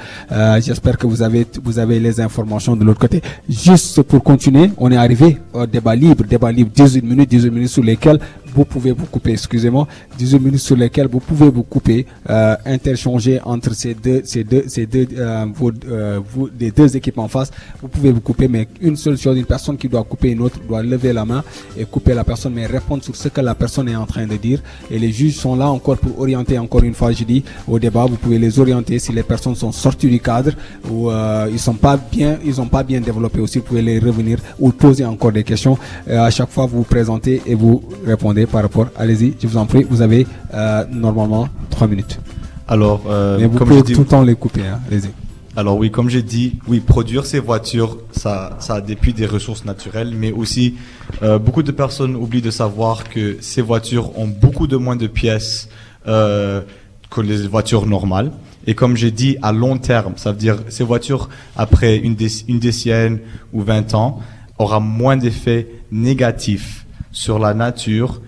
J'espère 0.60 0.98
que 0.98 1.06
vous 1.06 1.22
avez 1.22 1.46
vous 1.64 1.78
avez 1.78 2.00
les 2.00 2.20
informations 2.20 2.76
de 2.76 2.84
l'autre 2.84 3.00
côté. 3.00 3.22
Juste 3.48 4.02
pour 4.02 4.24
continuer, 4.24 4.72
on 4.80 4.92
est 4.92 4.98
arrivé 4.98 5.38
au 5.54 5.68
débat 5.68 5.96
libre, 5.96 6.24
débat 6.24 6.52
libre, 6.52 6.72
18 6.74 7.04
minutes, 7.04 7.30
18 7.30 7.52
minutes 7.52 7.70
sur 7.70 7.84
lesquelles 7.84 8.20
vous 8.54 8.66
pouvez 8.66 8.92
vous 8.92 9.06
couper, 9.06 9.32
excusez-moi, 9.32 9.88
18 10.18 10.40
minutes 10.40 10.60
sur 10.60 10.76
lesquelles 10.76 11.08
vous 11.08 11.20
pouvez 11.20 11.50
vous 11.50 11.64
couper, 11.64 12.06
euh, 12.30 12.56
interchanger 12.66 13.40
entre 13.44 13.74
ces 13.74 13.94
deux, 13.94 14.22
ces 14.26 14.44
deux, 14.44 14.64
ces 14.68 14.86
deux, 14.86 15.08
euh, 15.18 15.46
vos, 15.54 15.72
euh, 15.90 16.20
vous, 16.34 16.50
les 16.60 16.72
deux 16.72 16.96
équipes 16.96 17.20
en 17.20 17.28
face. 17.28 17.52
Vous 17.82 17.88
pouvez 17.88 18.12
vous 18.12 18.22
couper, 18.22 18.48
mais 18.48 18.68
une 18.82 18.96
seule 18.96 19.18
chose, 19.18 19.38
une 19.38 19.46
personne 19.46 19.78
qui 19.78 19.88
doit 19.88 20.04
couper 20.04 20.30
une 20.32 20.42
autre 20.42 20.60
doit 20.68 20.84
lever 20.84 21.14
la 21.14 21.26
main 21.26 21.44
et 21.78 21.86
couper 21.86 22.14
la 22.14 22.24
personne, 22.24 22.54
mais 22.54 22.66
répondre 22.66 23.04
sur 23.04 23.16
ce 23.16 23.28
que 23.30 23.42
la 23.42 23.56
personne 23.56 23.90
est 23.90 23.96
en 23.96 24.06
train 24.06 24.26
de 24.26 24.36
dire. 24.36 24.62
Et 24.92 25.00
les 25.00 25.12
juges 25.12 25.36
sont 25.36 25.56
là 25.56 25.70
encore 25.70 25.98
pour 25.98 26.20
orienter, 26.20 26.58
encore 26.58 26.84
une 26.84 26.94
fois, 26.94 27.12
je 27.12 27.24
dis, 27.24 27.44
au 27.68 27.80
débat. 27.80 28.06
Vous 28.06 28.18
pouvez 28.18 28.40
les 28.40 28.60
orienter 28.60 29.00
si 29.00 29.12
les 29.12 29.24
personnes 29.24 29.56
sont 29.56 29.72
sorties 29.72 30.10
du 30.10 30.20
cadre 30.20 30.52
ou 30.90 31.10
euh, 31.10 31.48
ils 31.52 31.60
sont 31.60 31.74
pas 31.74 31.98
bien, 31.98 32.38
ils 32.46 32.60
ont 32.62 32.68
pas 32.68 32.84
bien 32.84 33.02
développé 33.02 33.40
aussi. 33.40 33.60
Vous 33.60 33.66
pouvez 33.66 33.82
les 33.82 34.00
revenir 34.00 34.40
ou 34.60 34.72
poser 34.72 35.06
encore 35.06 35.32
des 35.32 35.44
questions. 35.44 35.78
Euh, 36.08 36.20
à 36.22 36.30
chaque 36.30 36.50
fois, 36.50 36.66
vous 36.66 36.78
vous 36.78 36.84
présentez 36.84 37.42
et 37.46 37.56
vous 37.56 37.82
répondez 38.06 38.37
par 38.46 38.62
rapport. 38.62 38.88
Allez-y, 38.96 39.36
je 39.42 39.48
vous 39.48 39.58
en 39.58 39.66
prie. 39.66 39.86
Vous 39.90 40.02
avez 40.02 40.28
euh, 40.54 40.86
normalement 40.92 41.48
trois 41.70 41.88
minutes. 41.88 42.20
Alors, 42.68 43.04
euh, 43.10 43.38
Mais 43.40 43.48
vous 43.48 43.58
comme 43.58 43.68
pouvez 43.70 43.80
je 43.80 43.86
dis- 43.86 43.94
tout 43.94 44.02
le 44.02 44.08
temps 44.08 44.22
les 44.24 44.36
couper. 44.36 44.62
Hein. 44.68 44.80
Allez-y. 44.90 45.10
Alors 45.56 45.78
oui, 45.78 45.90
comme 45.90 46.08
j'ai 46.10 46.22
dit, 46.22 46.60
oui, 46.68 46.80
produire 46.82 47.26
ces 47.26 47.40
voitures, 47.40 47.98
ça, 48.12 48.56
ça 48.60 48.80
depuis 48.80 49.14
des 49.14 49.26
ressources 49.26 49.66
naturelles, 49.66 50.14
mais 50.16 50.32
aussi 50.32 50.76
euh, 51.24 51.40
beaucoup 51.40 51.64
de 51.64 51.72
personnes 51.72 52.16
oublient 52.16 52.44
de 52.44 52.52
savoir 52.52 53.06
que 53.10 53.38
ces 53.40 53.64
voitures 53.64 54.16
ont 54.20 54.28
beaucoup 54.28 54.68
de 54.68 54.78
moins 54.78 54.96
de 54.96 55.08
pièces 55.08 55.68
euh, 56.08 56.62
que 57.10 57.22
les 57.22 57.48
voitures 57.48 57.88
normales. 57.88 58.32
Et 58.68 58.76
comme 58.76 58.96
j'ai 58.98 59.10
dit, 59.12 59.38
à 59.42 59.52
long 59.54 59.78
terme, 59.80 60.14
ça 60.18 60.32
veut 60.32 60.38
dire 60.38 60.58
ces 60.70 60.84
voitures 60.84 61.30
après 61.56 61.96
une, 61.98 62.14
déc- 62.16 62.44
une 62.48 62.60
décennie 62.60 63.18
ou 63.52 63.62
20 63.64 63.96
ans 63.96 64.20
aura 64.60 64.80
moins 64.80 65.18
d'effets 65.18 65.68
négatifs 65.92 66.86
sur 67.12 67.40
la 67.40 67.54
nature 67.56 68.22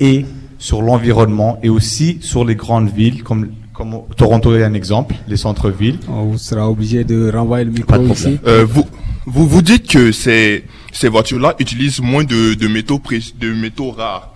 et 0.00 0.24
sur 0.58 0.82
l'environnement 0.82 1.58
et 1.62 1.68
aussi 1.68 2.18
sur 2.20 2.44
les 2.44 2.54
grandes 2.56 2.90
villes 2.90 3.22
comme 3.22 3.48
comme 3.72 4.00
Toronto 4.16 4.56
est 4.56 4.64
un 4.64 4.74
exemple, 4.74 5.14
les 5.28 5.36
centres-villes. 5.36 6.00
On 6.08 6.36
sera 6.36 6.68
obligé 6.68 7.04
de 7.04 7.30
renvoyer 7.30 7.64
le 7.64 7.70
micro 7.70 7.94
ici. 8.12 8.38
Euh, 8.44 8.66
vous, 8.68 8.84
vous 9.24 9.46
vous 9.46 9.62
dites 9.62 9.86
que 9.86 10.10
ces, 10.10 10.64
ces 10.92 11.08
voitures-là 11.08 11.54
utilisent 11.60 12.00
moins 12.00 12.24
de, 12.24 12.54
de 12.54 12.66
métaux 12.66 12.98
pré- 12.98 13.20
de 13.40 13.54
métaux 13.54 13.92
rares. 13.92 14.34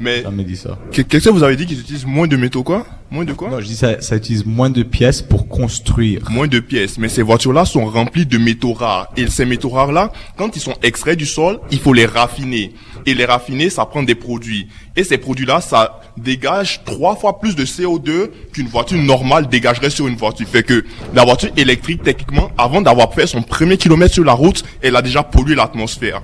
Mais 0.00 0.22
jamais 0.22 0.44
dit 0.44 0.56
ça. 0.56 0.78
Que- 0.92 1.02
Qu'est-ce 1.02 1.24
que 1.26 1.30
vous 1.30 1.42
avez 1.42 1.56
dit 1.56 1.66
qu'ils 1.66 1.80
utilisent 1.80 2.06
moins 2.06 2.26
de 2.26 2.36
métaux 2.36 2.62
quoi? 2.62 2.86
Moins 3.10 3.24
de 3.24 3.32
quoi? 3.32 3.50
Non, 3.50 3.60
je 3.60 3.66
dis 3.66 3.76
ça, 3.76 4.00
ça 4.00 4.16
utilise 4.16 4.44
moins 4.44 4.70
de 4.70 4.82
pièces 4.82 5.22
pour 5.22 5.48
construire. 5.48 6.28
Moins 6.30 6.48
de 6.48 6.58
pièces, 6.60 6.98
mais 6.98 7.08
ces 7.08 7.22
voitures-là 7.22 7.64
sont 7.64 7.84
remplies 7.86 8.26
de 8.26 8.38
métaux 8.38 8.72
rares. 8.72 9.08
Et 9.16 9.26
ces 9.28 9.44
métaux 9.44 9.68
rares-là, 9.68 10.10
quand 10.36 10.56
ils 10.56 10.60
sont 10.60 10.74
extraits 10.82 11.16
du 11.18 11.26
sol, 11.26 11.60
il 11.70 11.78
faut 11.78 11.92
les 11.92 12.06
raffiner. 12.06 12.72
Et 13.06 13.14
les 13.14 13.24
raffiner, 13.26 13.70
ça 13.70 13.84
prend 13.86 14.02
des 14.02 14.14
produits. 14.14 14.66
Et 14.96 15.04
ces 15.04 15.18
produits-là, 15.18 15.60
ça 15.60 16.00
dégage 16.16 16.82
trois 16.84 17.14
fois 17.16 17.38
plus 17.38 17.54
de 17.54 17.64
CO2 17.64 18.30
qu'une 18.52 18.66
voiture 18.66 18.98
normale 18.98 19.48
dégagerait 19.48 19.90
sur 19.90 20.08
une 20.08 20.16
voiture. 20.16 20.48
Fait 20.48 20.62
que 20.62 20.84
la 21.14 21.24
voiture 21.24 21.50
électrique, 21.56 22.02
techniquement, 22.02 22.50
avant 22.56 22.80
d'avoir 22.80 23.12
fait 23.12 23.26
son 23.26 23.42
premier 23.42 23.76
kilomètre 23.76 24.14
sur 24.14 24.24
la 24.24 24.32
route, 24.32 24.64
elle 24.82 24.96
a 24.96 25.02
déjà 25.02 25.22
pollué 25.22 25.54
l'atmosphère. 25.54 26.22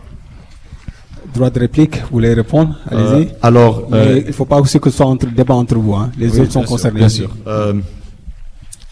Droit 1.34 1.50
de 1.50 1.60
réplique, 1.60 1.96
vous 2.02 2.08
voulez 2.12 2.34
répondre? 2.34 2.76
Allez-y. 2.90 3.28
Euh, 3.28 3.32
alors, 3.42 3.88
euh, 3.92 4.18
il 4.20 4.26
ne 4.26 4.32
faut 4.32 4.44
pas 4.44 4.60
aussi 4.60 4.80
que 4.80 4.90
ce 4.90 4.96
soit 4.96 5.06
entre 5.06 5.26
débat 5.26 5.54
entre 5.54 5.76
vous. 5.76 5.94
Hein. 5.94 6.10
Les 6.18 6.28
Oui, 6.32 6.40
autres 6.40 6.52
sont 6.52 6.64
concernés. 6.64 6.98
bien 7.00 7.08
sûr. 7.08 7.30
Euh, 7.46 7.74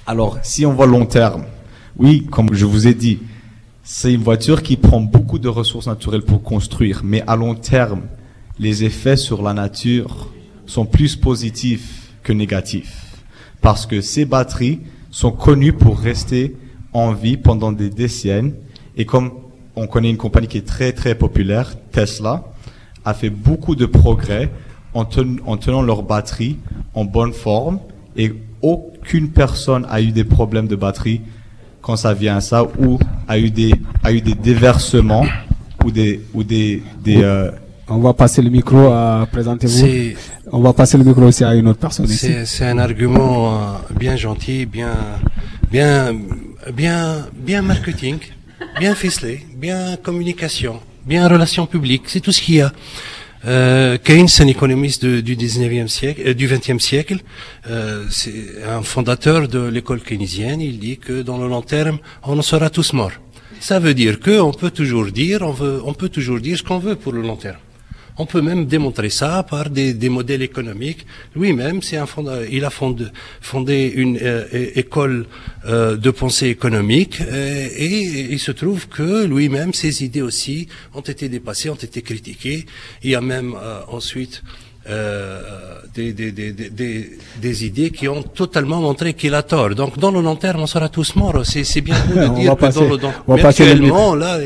alors, 0.07 0.39
si 0.43 0.65
on 0.65 0.73
voit 0.73 0.87
long 0.87 1.05
terme, 1.05 1.45
oui, 1.99 2.27
comme 2.31 2.51
je 2.53 2.65
vous 2.65 2.87
ai 2.87 2.95
dit, 2.95 3.19
c'est 3.83 4.13
une 4.13 4.23
voiture 4.23 4.63
qui 4.63 4.77
prend 4.77 5.01
beaucoup 5.01 5.39
de 5.41 5.49
ressources 5.49 5.89
naturelles 5.89 6.23
pour 6.23 6.43
construire, 6.43 7.01
mais 7.05 7.25
à 7.27 7.35
long 7.35 7.55
terme, 7.57 8.03
les 8.61 8.85
effets 8.85 9.17
sur 9.17 9.43
la 9.43 9.53
nature 9.53 10.29
sont 10.67 10.87
plus 10.87 11.17
positifs 11.17 12.13
que 12.23 12.33
négatifs. 12.33 13.17
Parce 13.61 13.85
que 13.85 14.01
ces 14.01 14.25
batteries 14.25 14.81
sont 15.11 15.33
connues 15.33 15.73
pour 15.73 15.99
rester 15.99 16.55
en 16.93 17.13
vie 17.13 17.37
pendant 17.37 17.73
des 17.73 17.91
décennies. 17.91 18.53
Et 18.97 19.05
comme 19.05 19.33
on 19.83 19.87
connaît 19.87 20.11
une 20.11 20.17
compagnie 20.27 20.49
qui 20.53 20.59
est 20.59 20.67
très 20.77 20.93
très 20.93 21.15
populaire, 21.15 21.67
Tesla, 21.93 22.35
a 23.05 23.13
fait 23.15 23.31
beaucoup 23.31 23.75
de 23.83 23.87
progrès 23.87 24.51
en, 24.95 25.05
ten- 25.05 25.41
en 25.47 25.57
tenant 25.57 25.83
leur 25.83 26.03
batterie 26.03 26.57
en 26.95 27.05
bonne 27.05 27.33
forme 27.33 27.79
et 28.17 28.29
aucune 28.63 29.29
personne 29.31 29.87
a 29.89 30.01
eu 30.01 30.11
des 30.19 30.25
problèmes 30.25 30.67
de 30.67 30.77
batterie 30.77 31.21
quand 31.81 31.97
ça 31.97 32.13
vient 32.13 32.37
à 32.37 32.41
ça 32.41 32.65
ou 32.65 32.99
a 33.29 33.39
eu 33.39 33.51
des 33.51 33.73
a 34.03 34.13
eu 34.13 34.21
des 34.21 34.35
déversements 34.35 35.27
ou 35.85 35.91
des 35.99 36.21
ou 36.35 36.43
des 36.43 36.83
des 37.05 37.23
euh, 37.23 37.51
On 37.89 37.99
va 38.09 38.13
passer 38.13 38.43
le 38.43 38.51
micro 38.51 38.79
à 38.93 39.27
présentez-vous. 39.31 39.79
On 40.53 40.61
va 40.61 40.73
passer 40.73 40.99
le 40.99 41.05
micro 41.05 41.23
aussi 41.23 41.45
à 41.45 41.55
une 41.55 41.69
autre 41.69 41.79
personne 41.87 42.07
ici. 42.07 42.17
C'est 42.27 42.45
c'est 42.47 42.67
un 42.67 42.79
argument 42.89 43.33
euh, 43.55 43.95
bien 44.03 44.17
gentil, 44.17 44.67
bien, 44.67 44.93
bien, 45.71 45.95
bien, 46.81 46.99
bien 47.49 47.63
marketing, 47.63 48.19
bien 48.79 48.95
ficelé, 48.95 49.47
bien 49.55 49.97
communication, 49.97 50.81
bien 51.07 51.29
relations 51.29 51.67
publiques. 51.67 52.05
C'est 52.07 52.21
tout 52.21 52.33
ce 52.33 52.41
qu'il 52.41 52.57
y 52.57 52.61
a. 52.61 52.73
Euh, 53.45 53.99
Keynes, 53.99 54.29
un 54.41 54.49
économiste 54.49 55.07
du 55.07 55.37
19e 55.37 55.87
siècle, 55.87 56.23
euh, 56.27 56.35
du 56.35 56.49
20e 56.49 56.81
siècle, 56.81 57.19
euh, 57.71 58.05
c'est 58.11 58.65
un 58.69 58.83
fondateur 58.83 59.47
de 59.47 59.61
l'école 59.69 60.01
keynésienne. 60.01 60.61
Il 60.61 60.79
dit 60.79 60.99
que 60.99 61.23
dans 61.23 61.39
le 61.39 61.49
long 61.49 61.63
terme, 61.63 61.99
on 62.25 62.37
en 62.37 62.43
sera 62.43 62.69
tous 62.69 62.93
morts. 62.93 63.13
Ça 63.61 63.79
veut 63.79 63.95
dire 63.95 64.19
que 64.19 64.41
on 64.41 64.53
peut 64.53 64.71
toujours 64.71 65.07
dire, 65.07 65.43
on 65.43 65.53
veut, 65.53 65.81
on 65.85 65.95
peut 65.95 66.09
toujours 66.09 66.41
dire 66.41 66.59
ce 66.59 66.63
qu'on 66.65 66.79
veut 66.79 66.97
pour 66.97 67.13
le 67.13 67.23
long 67.23 67.37
terme. 67.37 67.59
On 68.19 68.27
peut 68.27 68.43
même 68.43 68.67
démontrer 68.67 69.11
ça 69.11 69.45
par 69.49 69.71
des, 69.71 69.95
des 69.95 70.09
modèles 70.09 70.43
économiques. 70.43 71.07
Lui-même, 71.37 71.83
c'est 71.83 71.97
un 71.97 72.07
fonda- 72.07 72.45
il 72.51 72.65
a 72.65 72.71
fondé, 72.71 73.05
fondé 73.41 73.93
une 73.95 74.19
euh, 74.21 74.45
école 74.75 75.27
euh, 75.67 75.97
de 75.97 76.11
pensée 76.11 76.49
économique 76.49 77.21
euh, 77.21 77.69
et 77.77 78.27
il 78.31 78.39
se 78.41 78.51
trouve 78.53 78.89
que 78.89 79.25
lui-même, 79.25 79.73
ses 79.73 80.05
idées 80.05 80.23
aussi 80.23 80.69
ont 80.95 81.01
été 81.01 81.29
dépassées, 81.29 81.71
ont 81.71 81.75
été 81.77 82.03
critiquées. 82.03 82.67
Il 83.05 83.11
y 83.11 83.15
a 83.15 83.21
même 83.21 83.55
euh, 83.55 83.81
ensuite 83.89 84.43
euh, 84.91 85.43
des, 85.95 86.13
des, 86.13 86.33
des, 86.33 86.53
des, 86.53 87.11
des, 87.41 87.67
idées 87.67 87.91
qui 87.91 88.09
ont 88.09 88.23
totalement 88.23 88.81
montré 88.81 89.13
qu'il 89.15 89.35
a 89.35 89.43
tort. 89.43 89.75
Donc, 89.75 89.99
dans 89.99 90.11
le 90.11 90.21
long 90.23 90.37
terme, 90.37 90.61
on 90.63 90.67
sera 90.67 90.89
tous 90.89 91.15
morts. 91.15 91.43
C'est 91.45 91.81
bien 91.83 91.97
de 92.09 92.35
dire 92.41 92.57
que 92.57 92.73
dans 92.75 92.89
le 92.89 92.97
là, 94.15 94.39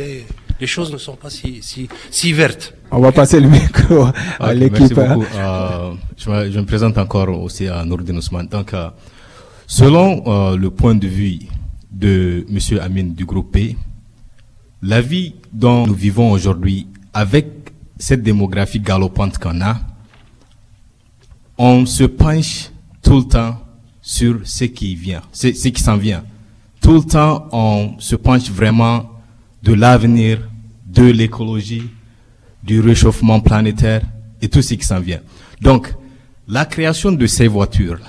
les 0.63 0.69
choses 0.69 0.93
ne 0.93 0.99
sont 1.07 1.17
pas 1.17 1.29
si, 1.29 1.61
si, 1.61 1.89
si 2.09 2.33
vertes. 2.33 2.73
On 2.93 3.01
va 3.01 3.11
passer 3.11 3.41
le 3.41 3.49
micro 3.49 4.05
à 4.39 4.51
Ok, 4.51 4.55
l'équipe. 4.55 4.97
Merci 4.97 5.01
hein. 5.01 5.15
beaucoup. 5.17 5.37
Euh, 5.37 5.93
je, 6.17 6.31
me, 6.31 6.51
je 6.53 6.59
me 6.61 6.65
présente 6.65 6.97
encore 6.99 7.31
aussi 7.43 7.67
à 7.67 7.85
Nourdin 7.85 8.17
Ousmane. 8.17 8.47
Donc, 8.47 8.73
euh, 8.73 8.89
Selon 9.67 10.23
euh, 10.27 10.57
le 10.57 10.71
point 10.71 10.95
de 10.95 11.09
vue 11.09 11.39
de 11.91 12.47
M. 12.49 12.79
Amin 12.81 13.05
du 13.05 13.25
groupe 13.25 13.51
P, 13.53 13.77
la 14.83 15.01
vie 15.01 15.35
dont 15.53 15.85
nous 15.87 15.95
vivons 15.95 16.31
aujourd'hui 16.31 16.87
avec 17.13 17.47
cette 17.99 18.23
démographie 18.23 18.81
galopante 18.81 19.39
qu'on 19.39 19.61
a, 19.63 19.81
on 21.59 21.87
se 21.87 22.05
penche 22.05 22.71
tout 23.03 23.19
le 23.19 23.25
temps 23.25 23.59
sur 24.01 24.41
ce 24.45 24.65
qui 24.65 24.95
vient, 24.95 25.23
ce, 25.33 25.53
ce 25.53 25.69
qui 25.69 25.83
s'en 25.83 25.97
vient. 25.97 26.23
Tout 26.81 26.95
le 27.01 27.05
temps, 27.05 27.49
on 27.51 27.95
se 27.99 28.15
penche 28.15 28.49
vraiment 28.51 29.11
de 29.63 29.73
l'avenir, 29.73 30.49
de 30.93 31.05
l'écologie, 31.05 31.89
du 32.63 32.81
réchauffement 32.81 33.41
planétaire 33.41 34.03
et 34.41 34.49
tout 34.49 34.63
ce 34.63 34.75
qui 34.75 34.85
s'en 34.85 35.01
vient. 35.01 35.21
Donc, 35.61 35.93
la 36.47 36.65
création 36.65 37.13
de 37.13 37.27
ces 37.27 37.49
voitures, 37.49 38.01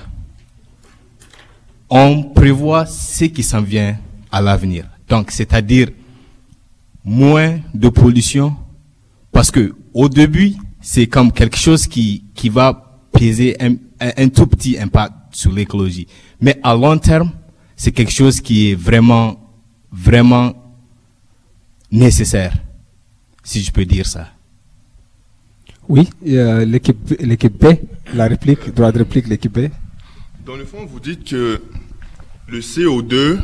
on 1.88 2.22
prévoit 2.22 2.86
ce 2.86 3.24
qui 3.24 3.42
s'en 3.42 3.62
vient 3.62 3.96
à 4.30 4.40
l'avenir. 4.40 4.86
Donc, 5.08 5.30
c'est-à-dire 5.30 5.88
moins 7.04 7.58
de 7.74 7.88
pollution, 7.88 8.56
parce 9.32 9.50
que 9.50 9.74
au 9.92 10.08
début, 10.08 10.54
c'est 10.80 11.06
comme 11.06 11.32
quelque 11.32 11.56
chose 11.58 11.86
qui, 11.86 12.24
qui 12.34 12.48
va 12.48 13.00
peser 13.12 13.56
un, 13.60 13.74
un, 14.00 14.12
un 14.16 14.28
tout 14.28 14.46
petit 14.46 14.78
impact 14.78 15.14
sur 15.30 15.52
l'écologie. 15.52 16.06
Mais 16.40 16.58
à 16.62 16.74
long 16.74 16.98
terme, 16.98 17.30
c'est 17.76 17.92
quelque 17.92 18.12
chose 18.12 18.40
qui 18.40 18.70
est 18.70 18.74
vraiment, 18.74 19.36
vraiment 19.92 20.52
nécessaire, 21.90 22.54
si 23.44 23.62
je 23.62 23.70
peux 23.70 23.84
dire 23.84 24.06
ça. 24.06 24.28
Oui, 25.88 26.08
euh, 26.26 26.64
l'équipe 26.64 27.14
l'équipe 27.20 27.56
B, 27.62 27.74
la 28.14 28.26
réplique, 28.26 28.74
droit 28.74 28.90
de 28.90 28.98
réplique, 28.98 29.28
l'équipe 29.28 29.52
B. 29.52 29.68
Dans 30.46 30.56
le 30.56 30.64
fond, 30.64 30.84
vous 30.86 31.00
dites 31.00 31.24
que 31.24 31.60
le 32.48 32.60
CO2 32.60 33.38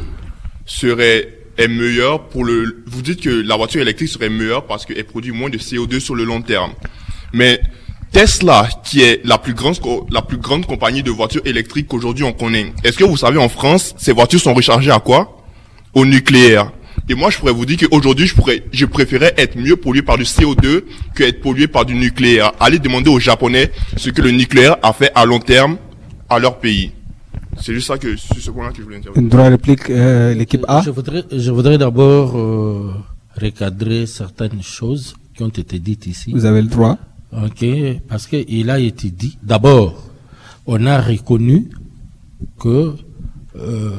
serait 0.67 1.41
est 1.59 1.69
meilleur 1.69 2.29
pour 2.29 2.45
le. 2.45 2.83
Vous 2.87 3.03
dites 3.03 3.21
que 3.21 3.31
la 3.31 3.57
voiture 3.57 3.83
électrique 3.83 4.09
serait 4.09 4.31
meilleure 4.31 4.67
parce 4.67 4.87
qu'elle 4.87 5.05
produit 5.05 5.33
moins 5.33 5.51
de 5.51 5.59
CO2 5.59 6.01
sur 6.01 6.15
le 6.15 6.25
long 6.25 6.41
terme. 6.41 6.73
Mais 7.33 7.61
Tesla, 8.13 8.69
qui 8.85 9.03
est 9.03 9.21
la 9.25 9.39
plus 9.39 9.55
grande 9.55 9.79
la 10.11 10.23
plus 10.23 10.39
grande 10.39 10.67
compagnie 10.67 11.03
de 11.03 11.11
voitures 11.11 11.43
électriques 11.45 11.89
qu'aujourd'hui 11.89 12.25
on 12.25 12.33
connaît. 12.33 12.73
Est-ce 12.83 12.97
que 12.97 13.05
vous 13.05 13.17
savez 13.17 13.39
en 13.39 13.49
France, 13.49 13.95
ces 13.99 14.13
voitures 14.13 14.41
sont 14.41 14.55
rechargées 14.55 14.91
à 14.91 15.01
quoi? 15.01 15.45
Au 15.95 16.05
nucléaire. 16.05 16.73
Et 17.11 17.15
moi, 17.17 17.29
je 17.29 17.39
pourrais 17.39 17.53
vous 17.53 17.67
dire 17.67 17.77
qu'aujourd'hui, 17.77 18.29
je 18.29 18.37
pourrais, 18.37 18.63
je 18.71 18.87
préférais 18.87 19.35
être 19.37 19.59
mieux 19.59 19.75
pollué 19.75 20.01
par 20.01 20.17
du 20.17 20.23
CO2 20.23 20.85
que 21.13 21.25
être 21.25 21.41
pollué 21.41 21.67
par 21.67 21.85
du 21.85 21.97
nucléaire. 21.97 22.53
Allez 22.61 22.79
demander 22.79 23.11
aux 23.11 23.19
Japonais 23.19 23.73
ce 23.97 24.11
que 24.11 24.23
le 24.23 24.31
nucléaire 24.31 24.77
a 24.81 24.93
fait 24.93 25.11
à 25.17 25.27
long 25.27 25.41
terme 25.41 25.77
à 26.29 26.39
leur 26.39 26.61
pays. 26.61 26.93
C'est 27.61 27.75
juste 27.75 27.89
ça 27.89 27.99
que, 27.99 28.17
c'est 28.17 28.39
ce 28.39 28.53
point-là 28.53 28.71
que 28.71 28.77
je 28.79 28.83
voulais 28.83 28.99
intervenir. 28.99 29.25
Une 29.25 29.29
droit 29.29 29.49
réplique, 29.49 29.91
euh, 29.91 30.35
l'équipe 30.35 30.65
A. 30.69 30.83
Je 30.85 30.91
voudrais, 30.91 31.25
je 31.33 31.51
voudrais 31.51 31.79
d'abord 31.79 32.39
euh, 32.39 32.93
recadrer 33.37 34.07
certaines 34.07 34.63
choses 34.63 35.17
qui 35.35 35.43
ont 35.43 35.49
été 35.49 35.81
dites 35.81 36.07
ici. 36.07 36.31
Vous 36.31 36.45
avez 36.45 36.63
le 36.63 36.69
droit. 36.69 36.97
Ok, 37.33 37.67
parce 38.09 38.29
qu'il 38.29 38.71
a 38.71 38.79
été 38.79 39.11
dit. 39.11 39.37
D'abord, 39.43 40.13
on 40.65 40.87
a 40.87 41.01
reconnu 41.01 41.71
que 42.61 42.95
euh, 43.57 43.91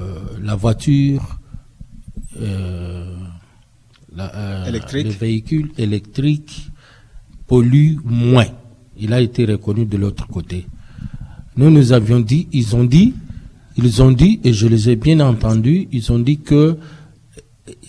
la 0.42 0.56
voiture, 0.56 1.22
euh, 1.22 1.41
la, 4.16 4.36
euh, 4.36 4.66
Électrique. 4.68 5.06
le 5.06 5.12
véhicule 5.12 5.72
électrique 5.78 6.70
pollue 7.48 7.96
moins. 8.04 8.46
Il 8.98 9.14
a 9.14 9.22
été 9.22 9.46
reconnu 9.46 9.86
de 9.86 9.98
l'autre 9.98 10.28
côté. 10.28 10.66
Nous 11.58 11.70
nous 11.70 11.92
avions 11.94 12.20
dit, 12.20 12.48
ils 12.54 12.76
ont 12.76 12.84
dit, 12.84 13.14
ils 13.78 14.02
ont 14.02 14.12
dit, 14.12 14.40
et 14.44 14.54
je 14.54 14.68
les 14.68 14.90
ai 14.90 14.96
bien 14.96 15.20
entendus, 15.22 15.88
ils 15.92 16.12
ont 16.12 16.20
dit 16.20 16.40
que 16.40 16.78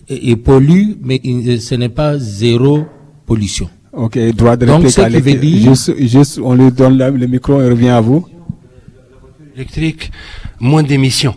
et, 0.08 0.30
et 0.30 0.36
pollue, 0.36 0.94
mais 1.02 1.20
il- 1.24 1.60
ce 1.60 1.74
n'est 1.74 1.88
pas 1.88 2.18
zéro 2.18 2.84
pollution. 3.26 3.68
Ok, 3.92 4.18
droit 4.34 4.56
de 4.56 4.66
Donc, 4.66 4.76
réplique 4.78 4.94
ce 4.94 5.00
à 5.02 5.10
qui 5.10 5.20
veut 5.20 5.32
l'équipe. 5.32 5.40
dire- 5.40 5.74
Juste, 5.74 5.96
juste, 6.06 6.40
on 6.42 6.54
lui 6.54 6.70
donne 6.72 6.96
la- 6.98 7.10
le 7.10 7.26
micro 7.26 7.60
et 7.60 7.68
revient 7.68 7.88
à 7.90 8.00
vous. 8.00 8.26
électrique, 9.54 10.10
moins 10.60 10.82
d'émissions. 10.82 11.36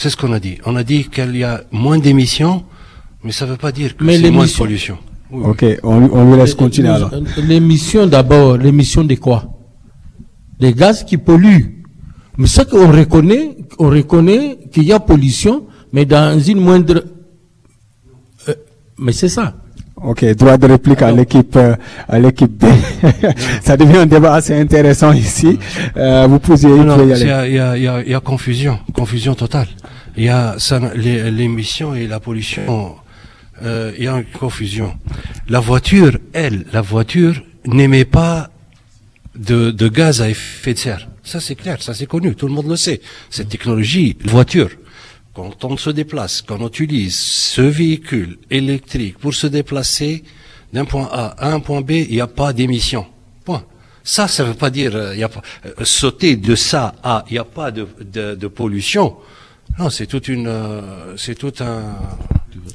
C'est 0.00 0.08
ce 0.08 0.16
qu'on 0.16 0.32
a 0.32 0.40
dit. 0.40 0.56
On 0.64 0.76
a 0.76 0.82
dit 0.82 1.10
qu'il 1.10 1.36
y 1.36 1.44
a 1.44 1.62
moins 1.72 1.98
d'émissions, 1.98 2.64
mais 3.22 3.32
ça 3.32 3.44
ne 3.44 3.50
veut 3.50 3.58
pas 3.58 3.70
dire 3.70 3.94
que 3.94 4.02
Mais 4.02 4.18
c'est 4.18 4.30
moins 4.30 4.46
de 4.46 4.50
pollution. 4.50 4.96
Oui, 5.30 5.42
Ok, 5.44 5.62
on, 5.82 6.08
on 6.10 6.30
lui 6.32 6.40
laisse 6.40 6.54
continuer 6.54 6.88
alors. 6.88 7.10
L'émission 7.36 8.06
d'abord, 8.06 8.56
l'émission 8.56 9.04
de 9.04 9.14
quoi? 9.16 9.44
Des 10.58 10.72
gaz 10.72 11.04
qui 11.04 11.18
polluent. 11.18 11.82
Mais 12.38 12.46
ce 12.46 12.62
qu'on 12.62 12.90
reconnaît, 12.90 13.58
on 13.78 13.90
reconnaît 13.90 14.58
qu'il 14.72 14.84
y 14.84 14.92
a 14.92 15.00
pollution, 15.00 15.66
mais 15.92 16.06
dans 16.06 16.40
une 16.40 16.60
moindre. 16.60 17.04
Euh, 18.48 18.54
mais 18.96 19.12
c'est 19.12 19.28
ça. 19.28 19.54
Ok, 20.02 20.24
droit 20.34 20.56
de 20.56 20.66
réplique 20.66 21.02
à 21.02 21.12
l'équipe 21.12 21.54
euh, 21.56 21.76
à 22.08 22.18
l'équipe 22.18 22.50
B. 22.50 22.64
Ça 23.62 23.76
devient 23.76 23.98
un 23.98 24.06
débat 24.06 24.34
assez 24.34 24.54
intéressant 24.58 25.12
ici. 25.12 25.58
Euh, 25.96 26.26
vous 26.26 26.38
pouvez, 26.38 26.68
Non, 26.68 26.82
y 26.82 26.86
non, 26.86 27.14
c'est- 27.16 27.30
aller. 27.30 27.50
il 27.50 27.54
y 27.56 27.58
a, 27.58 27.76
y, 27.76 27.86
a, 27.88 28.02
y 28.02 28.14
a 28.14 28.20
confusion, 28.20 28.78
confusion 28.94 29.34
totale. 29.34 29.68
Il 30.16 30.24
y 30.24 30.28
a 30.30 30.56
l'émission 31.30 31.94
et 31.94 32.06
la 32.06 32.18
pollution. 32.18 32.62
euh, 33.62 33.92
il 33.98 34.04
y 34.04 34.08
a 34.08 34.16
une 34.16 34.24
confusion. 34.24 34.94
La 35.48 35.60
voiture, 35.60 36.16
elle, 36.32 36.64
la 36.72 36.80
voiture 36.80 37.42
n'émet 37.66 38.06
pas 38.06 38.48
de, 39.36 39.70
de 39.70 39.88
gaz 39.88 40.22
à 40.22 40.30
effet 40.30 40.72
de 40.72 40.78
serre. 40.78 41.08
Ça 41.22 41.40
c'est 41.40 41.54
clair, 41.54 41.82
ça 41.82 41.92
c'est 41.92 42.06
connu, 42.06 42.34
tout 42.34 42.46
le 42.48 42.54
monde 42.54 42.68
le 42.68 42.76
sait. 42.76 43.02
Cette 43.28 43.50
technologie, 43.50 44.16
voiture, 44.24 44.70
quand 45.34 45.64
on 45.64 45.76
se 45.76 45.90
déplace, 45.90 46.42
quand 46.42 46.58
on 46.60 46.68
utilise 46.68 47.16
ce 47.18 47.62
véhicule 47.62 48.38
électrique 48.50 49.18
pour 49.18 49.34
se 49.34 49.46
déplacer 49.46 50.24
d'un 50.72 50.84
point 50.84 51.08
A 51.12 51.26
à 51.38 51.52
un 51.52 51.60
point 51.60 51.80
B, 51.80 51.92
il 51.92 52.10
n'y 52.12 52.20
a 52.20 52.26
pas 52.26 52.52
d'émission. 52.52 53.06
Point. 53.44 53.64
Ça, 54.02 54.28
ça 54.28 54.44
veut 54.44 54.54
pas 54.54 54.70
dire 54.70 54.94
euh, 54.94 55.14
il 55.14 55.20
y 55.20 55.24
a 55.24 55.28
pas, 55.28 55.42
euh, 55.66 55.70
sauter 55.84 56.36
de 56.36 56.54
ça 56.54 56.94
à 57.02 57.24
il 57.28 57.34
n'y 57.34 57.38
a 57.38 57.44
pas 57.44 57.70
de, 57.70 57.86
de, 58.00 58.34
de 58.34 58.46
pollution. 58.48 59.16
Non, 59.78 59.88
c'est 59.88 60.06
toute 60.06 60.28
une, 60.28 60.48
euh, 60.48 61.16
c'est 61.16 61.36
tout 61.36 61.52
un, 61.60 61.94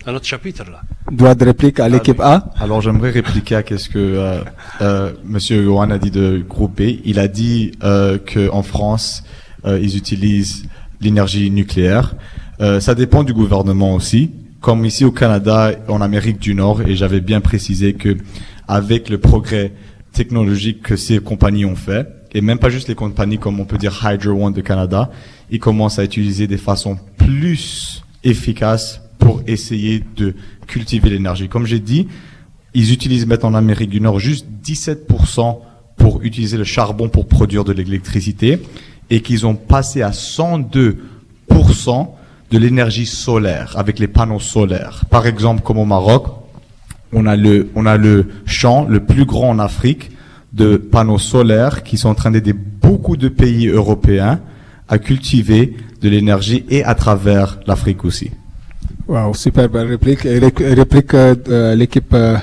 un 0.06 0.14
autre 0.14 0.26
chapitre 0.26 0.64
là. 0.64 0.82
Droit 1.12 1.36
de 1.36 1.46
réplique 1.46 1.80
à 1.80 1.90
l'équipe 1.90 2.20
A. 2.20 2.54
Alors 2.58 2.82
j'aimerais 2.82 3.12
répliquer 3.12 3.56
à 3.56 3.64
ce 3.78 3.90
que 3.90 4.00
euh, 4.00 4.42
euh, 4.82 5.12
Monsieur 5.26 5.62
Johan 5.62 5.90
a 5.92 5.98
dit 5.98 6.12
de 6.12 6.44
groupe 6.48 6.82
B. 6.82 7.00
Il 7.04 7.20
a 7.20 7.28
dit 7.28 7.74
euh, 7.84 8.18
que 8.18 8.50
en 8.50 8.64
France 8.64 9.24
euh, 9.66 9.80
ils 9.80 9.98
utilisent 9.98 10.64
l'énergie 11.02 11.52
nucléaire. 11.52 12.16
Euh, 12.62 12.80
ça 12.80 12.96
dépend 12.96 13.24
du 13.24 13.34
gouvernement 13.34 13.96
aussi. 13.96 14.32
Comme 14.62 14.86
ici 14.86 15.06
au 15.06 15.12
Canada, 15.12 15.72
en 15.88 16.02
Amérique 16.02 16.40
du 16.40 16.56
Nord, 16.56 16.82
et 16.82 16.96
j'avais 16.96 17.22
bien 17.22 17.42
précisé 17.42 17.94
que 17.94 18.18
avec 18.68 19.10
le 19.10 19.20
progrès 19.20 19.74
technologique 20.12 20.82
que 20.82 20.96
ces 20.96 21.20
compagnies 21.20 21.66
ont 21.66 21.76
fait, 21.76 22.08
et 22.34 22.42
même 22.42 22.58
pas 22.58 22.70
juste 22.70 22.88
les 22.88 22.96
compagnies 22.96 23.38
comme 23.38 23.60
on 23.60 23.66
peut 23.66 23.78
dire 23.78 24.02
Hydro 24.04 24.46
One 24.46 24.54
de 24.54 24.62
Canada, 24.62 25.12
ils 25.52 25.60
commencent 25.60 26.00
à 26.00 26.04
utiliser 26.04 26.48
des 26.48 26.58
façons 26.58 26.98
plus 27.18 28.04
efficaces 28.24 29.02
pour 29.20 29.42
essayer 29.46 30.04
de 30.16 30.34
cultiver 30.68 31.10
l'énergie. 31.10 31.48
Comme 31.48 31.66
j'ai 31.66 31.80
dit, 31.80 32.08
ils 32.74 32.92
utilisent 32.92 33.28
maintenant 33.28 33.50
en 33.50 33.56
Amérique 33.56 33.90
du 33.90 34.02
Nord 34.02 34.20
juste 34.20 34.48
17% 34.64 35.60
pour 35.98 36.24
utiliser 36.24 36.58
le 36.58 36.64
charbon 36.64 37.08
pour 37.08 37.28
produire 37.28 37.64
de 37.64 37.72
l'électricité 37.72 38.60
et 39.10 39.22
qu'ils 39.22 39.46
ont 39.46 39.56
passé 39.56 40.02
à 40.02 40.10
102% 40.12 40.96
de 42.52 42.58
l'énergie 42.58 43.06
solaire 43.06 43.74
avec 43.78 44.00
les 44.00 44.08
panneaux 44.08 44.40
solaires. 44.40 45.04
Par 45.10 45.26
exemple, 45.28 45.62
comme 45.64 45.78
au 45.80 45.86
Maroc, 45.86 46.26
on 47.14 47.26
a 47.26 47.36
le, 47.36 47.70
on 47.76 47.86
a 47.86 47.98
le 47.98 48.28
champ 48.46 48.86
le 48.88 49.00
plus 49.04 49.26
grand 49.26 49.50
en 49.50 49.60
Afrique 49.60 50.12
de 50.54 50.78
panneaux 50.78 51.18
solaires 51.18 51.84
qui 51.84 51.98
sont 51.98 52.10
en 52.10 52.16
train 52.16 52.32
d'aider 52.32 52.54
beaucoup 52.54 53.18
de 53.18 53.28
pays 53.30 53.68
européens 53.68 54.40
à 54.88 54.98
cultiver 55.00 55.76
de 56.02 56.10
l'énergie 56.10 56.66
et 56.70 56.84
à 56.84 56.94
travers 56.96 57.60
l'Afrique 57.68 58.06
aussi. 58.06 58.32
Wow, 59.08 59.34
super 59.34 59.70
belle 59.70 59.88
réplique. 59.88 60.26
Et 60.26 60.40
réplique 60.40 61.14
euh, 61.14 61.36
de 61.36 61.76
l'équipe. 61.76 62.14
euh, 62.14 62.38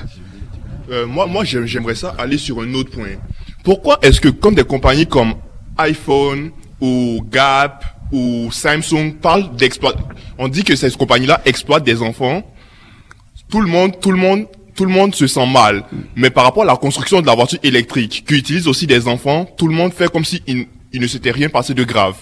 Euh, 0.91 1.07
moi, 1.07 1.25
moi, 1.27 1.43
j'aime- 1.43 1.65
j'aimerais 1.65 1.95
ça 1.95 2.13
aller 2.17 2.37
sur 2.37 2.61
un 2.61 2.73
autre 2.73 2.91
point. 2.91 3.15
Pourquoi 3.63 3.97
est-ce 4.01 4.19
que 4.19 4.27
comme 4.29 4.53
des 4.55 4.63
compagnies 4.65 5.07
comme 5.07 5.33
iPhone 5.77 6.51
ou 6.81 7.23
Gap 7.31 7.83
ou 8.13 8.49
Samsung 8.51 9.15
parlent 9.21 9.53
d'exploit, 9.57 9.93
on 10.37 10.47
dit 10.47 10.63
que 10.63 10.75
ces 10.75 10.91
compagnies-là 10.91 11.41
exploitent 11.45 11.83
des 11.83 12.01
enfants. 12.01 12.43
Tout 13.49 13.59
le 13.59 13.67
monde, 13.67 13.99
tout 13.99 14.11
le 14.11 14.17
monde, 14.17 14.45
tout 14.75 14.85
le 14.85 14.91
monde 14.91 15.13
se 15.13 15.27
sent 15.27 15.45
mal. 15.47 15.83
Mais 16.15 16.29
par 16.29 16.45
rapport 16.45 16.63
à 16.63 16.67
la 16.67 16.75
construction 16.77 17.21
de 17.21 17.25
la 17.27 17.35
voiture 17.35 17.59
électrique, 17.63 18.23
qui 18.27 18.35
utilise 18.35 18.67
aussi 18.67 18.87
des 18.87 19.07
enfants, 19.07 19.45
tout 19.57 19.67
le 19.67 19.75
monde 19.75 19.91
fait 19.91 20.09
comme 20.11 20.23
si 20.25 20.41
il, 20.47 20.67
il 20.93 21.01
ne 21.01 21.07
s'était 21.07 21.31
rien 21.31 21.49
passé 21.49 21.73
de 21.73 21.83
grave. 21.83 22.15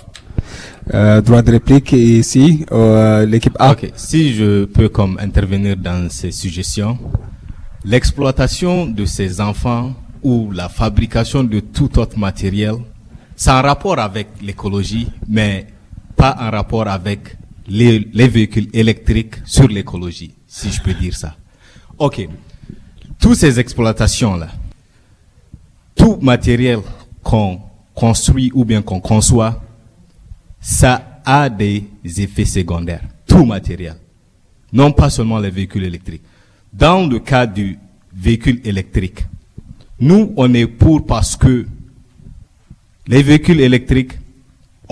euh, 0.94 1.22
droit 1.22 1.42
de 1.42 1.52
réplique 1.52 1.92
ici, 1.94 2.66
euh, 2.72 3.26
l'équipe 3.26 3.56
A. 3.60 3.72
Ok, 3.72 3.92
si 3.96 4.34
je 4.34 4.66
peux 4.66 4.90
comme 4.90 5.18
intervenir 5.22 5.78
dans 5.78 6.10
ces 6.10 6.32
suggestions, 6.32 6.98
l'exploitation 7.86 8.86
de 8.88 9.06
ces 9.06 9.40
enfants 9.42 9.94
ou 10.24 10.52
la 10.52 10.70
fabrication 10.70 11.44
de 11.44 11.60
tout 11.60 11.98
autre 12.00 12.18
matériel, 12.18 12.76
c'est 13.36 13.52
en 13.52 13.62
rapport 13.62 14.00
avec 14.00 14.28
l'écologie, 14.42 15.08
mais 15.28 15.68
pas 16.22 16.38
en 16.40 16.52
rapport 16.52 16.88
avec 16.88 17.36
les, 17.68 18.08
les 18.14 18.28
véhicules 18.28 18.70
électriques 18.74 19.38
sur 19.44 19.68
l'écologie, 19.68 20.32
si 20.46 20.70
je 20.72 20.80
peux 20.80 20.94
dire 20.94 21.16
ça. 21.16 21.36
Ok. 21.98 22.30
Toutes 23.20 23.38
ces 23.38 23.60
exploitations-là, 23.60 24.50
tout 25.96 26.20
matériel 26.22 26.78
qu'on 27.24 27.60
construit 27.96 28.52
ou 28.54 28.64
bien 28.64 28.84
qu'on 28.84 29.00
conçoit, 29.00 29.64
ça 30.60 31.22
a 31.26 31.50
des 31.50 31.86
effets 32.04 32.46
secondaires. 32.46 33.02
Tout 33.26 33.44
matériel. 33.44 33.96
Non 34.72 34.92
pas 34.92 35.10
seulement 35.10 35.40
les 35.40 35.50
véhicules 35.50 35.86
électriques. 35.86 36.22
Dans 36.72 37.08
le 37.08 37.18
cas 37.18 37.48
du 37.48 37.80
véhicule 38.14 38.62
électrique, 38.64 39.26
nous, 40.00 40.34
on 40.38 40.54
est 40.54 40.68
pour 40.68 41.04
parce 41.04 41.36
que 41.36 41.66
les 43.08 43.24
véhicules 43.24 43.60
électriques, 43.60 44.21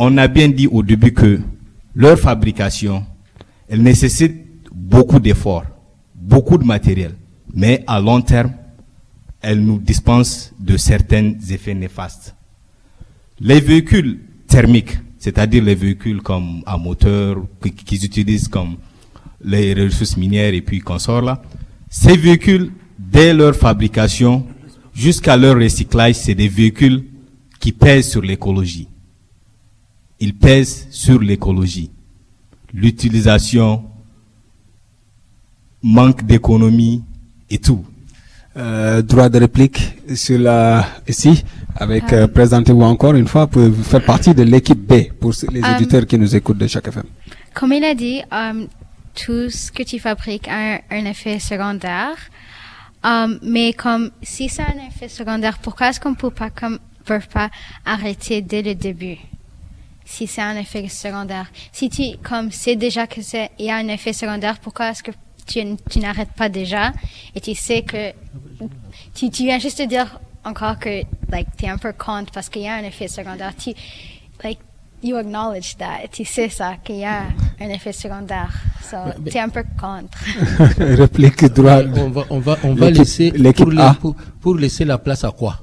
on 0.01 0.17
a 0.17 0.29
bien 0.29 0.47
dit 0.47 0.65
au 0.67 0.81
début 0.81 1.11
que 1.11 1.41
leur 1.93 2.17
fabrication, 2.17 3.03
elle 3.67 3.83
nécessite 3.83 4.33
beaucoup 4.73 5.19
d'efforts, 5.19 5.65
beaucoup 6.15 6.57
de 6.57 6.63
matériel, 6.63 7.15
mais 7.53 7.83
à 7.85 7.99
long 7.99 8.21
terme, 8.21 8.53
elle 9.41 9.59
nous 9.59 9.77
dispense 9.77 10.53
de 10.57 10.77
certains 10.77 11.33
effets 11.49 11.73
néfastes. 11.73 12.33
Les 13.41 13.59
véhicules 13.59 14.21
thermiques, 14.47 14.97
c'est-à-dire 15.17 15.65
les 15.65 15.75
véhicules 15.75 16.21
comme 16.21 16.63
à 16.65 16.77
moteur, 16.77 17.35
qu'ils 17.85 18.05
utilisent 18.05 18.47
comme 18.47 18.77
les 19.43 19.73
ressources 19.73 20.15
minières 20.15 20.53
et 20.53 20.61
puis 20.61 20.79
consorts 20.79 21.23
là, 21.23 21.41
ces 21.89 22.15
véhicules, 22.15 22.71
dès 22.97 23.33
leur 23.33 23.53
fabrication 23.53 24.47
jusqu'à 24.93 25.35
leur 25.35 25.57
recyclage, 25.57 26.15
c'est 26.15 26.35
des 26.35 26.47
véhicules 26.47 27.03
qui 27.59 27.73
pèsent 27.73 28.11
sur 28.11 28.21
l'écologie. 28.21 28.87
Ils 30.19 30.35
pèsent 30.35 30.87
sur 30.91 31.19
l'écologie. 31.19 31.91
L'utilisation, 32.73 33.83
manque 35.81 36.23
d'économie 36.23 37.03
et 37.49 37.57
tout. 37.57 37.85
Euh, 38.57 39.01
droit 39.01 39.29
de 39.29 39.39
réplique 39.39 39.79
sur 40.15 40.39
la 40.39 40.85
ici 41.07 41.43
avec 41.75 42.11
euh, 42.11 42.27
présentez-vous 42.27 42.81
encore 42.81 43.13
une 43.13 43.27
fois 43.27 43.47
pour 43.47 43.63
faire 43.83 44.03
partie 44.03 44.33
de 44.33 44.41
l'équipe 44.43 44.79
B 44.79 45.13
pour 45.19 45.33
les 45.51 45.63
Euh, 45.63 45.75
auditeurs 45.75 46.05
qui 46.05 46.17
nous 46.17 46.35
écoutent 46.35 46.57
de 46.57 46.67
chaque 46.67 46.87
FM. 46.87 47.03
Comme 47.53 47.73
il 47.73 47.83
a 47.83 47.93
dit, 47.93 48.21
um, 48.31 48.67
tout 49.13 49.49
ce 49.49 49.71
que 49.71 49.83
tu 49.83 49.99
fabriques 49.99 50.47
a 50.47 50.73
un, 50.73 50.79
un 50.89 51.05
effet 51.05 51.39
secondaire. 51.39 52.17
Um, 53.03 53.39
mais 53.43 53.71
comme 53.73 54.11
si 54.21 54.49
ça 54.49 54.63
a 54.63 54.71
un 54.71 54.87
effet 54.89 55.07
secondaire, 55.07 55.59
pourquoi 55.59 55.89
est-ce 55.89 55.99
qu'on 55.99 56.15
peut 56.15 56.31
pas 56.31 56.49
comme 56.49 56.79
peut 57.05 57.21
pas 57.31 57.49
arrêter 57.85 58.41
dès 58.41 58.61
le 58.61 58.75
début? 58.75 59.17
Si 60.11 60.25
c'est 60.27 60.41
un 60.41 60.57
effet 60.57 60.87
secondaire. 60.87 61.47
Si 61.71 61.87
tu 61.89 62.17
comme 62.23 62.51
sais 62.51 62.75
déjà 62.75 63.05
que 63.05 63.21
c'est 63.21 63.51
il 63.59 63.65
y 63.65 63.69
a 63.69 63.75
un 63.75 63.87
effet 63.89 64.11
secondaire, 64.13 64.57
pourquoi 64.59 64.89
est-ce 64.89 65.03
que 65.03 65.11
tu, 65.45 65.59
tu 65.89 65.99
n'arrêtes 65.99 66.33
pas 66.35 66.49
déjà 66.49 66.91
et 67.35 67.39
tu 67.41 67.53
sais 67.55 67.81
que 67.83 68.11
tu, 69.15 69.29
tu 69.29 69.43
viens 69.43 69.59
juste 69.59 69.79
de 69.79 69.85
dire 69.85 70.19
encore 70.43 70.79
que 70.79 71.03
like 71.31 71.47
tu 71.57 71.65
es 71.65 71.69
un 71.69 71.77
peu 71.77 71.93
contre 71.93 72.31
parce 72.31 72.49
qu'il 72.49 72.63
y 72.63 72.67
a 72.67 72.75
un 72.75 72.83
effet 72.83 73.07
secondaire. 73.07 73.53
Tu 73.55 73.71
like 74.43 74.59
you 75.03 75.15
acknowledge 75.15 75.77
that. 75.77 76.07
Tu 76.11 76.25
sais 76.25 76.49
ça 76.49 76.75
qu'il 76.83 76.97
y 76.97 77.05
a 77.05 77.23
un 77.61 77.69
effet 77.69 77.93
secondaire. 77.93 78.51
So 78.89 78.97
tu 79.29 79.37
es 79.37 79.39
un 79.39 79.49
peu 79.49 79.63
contre. 79.79 80.17
réplique 80.79 81.45
droit. 81.53 81.81
On 81.95 82.09
va, 82.09 82.23
on 82.31 82.39
va, 82.39 82.57
on 82.63 82.73
va 82.73 82.89
laisser 82.89 83.31
pour, 83.53 83.71
la- 83.71 83.93
pour, 83.93 84.15
pour 84.41 84.55
laisser 84.55 84.85
la 84.85 84.97
place 84.97 85.23
à 85.23 85.31
quoi? 85.31 85.59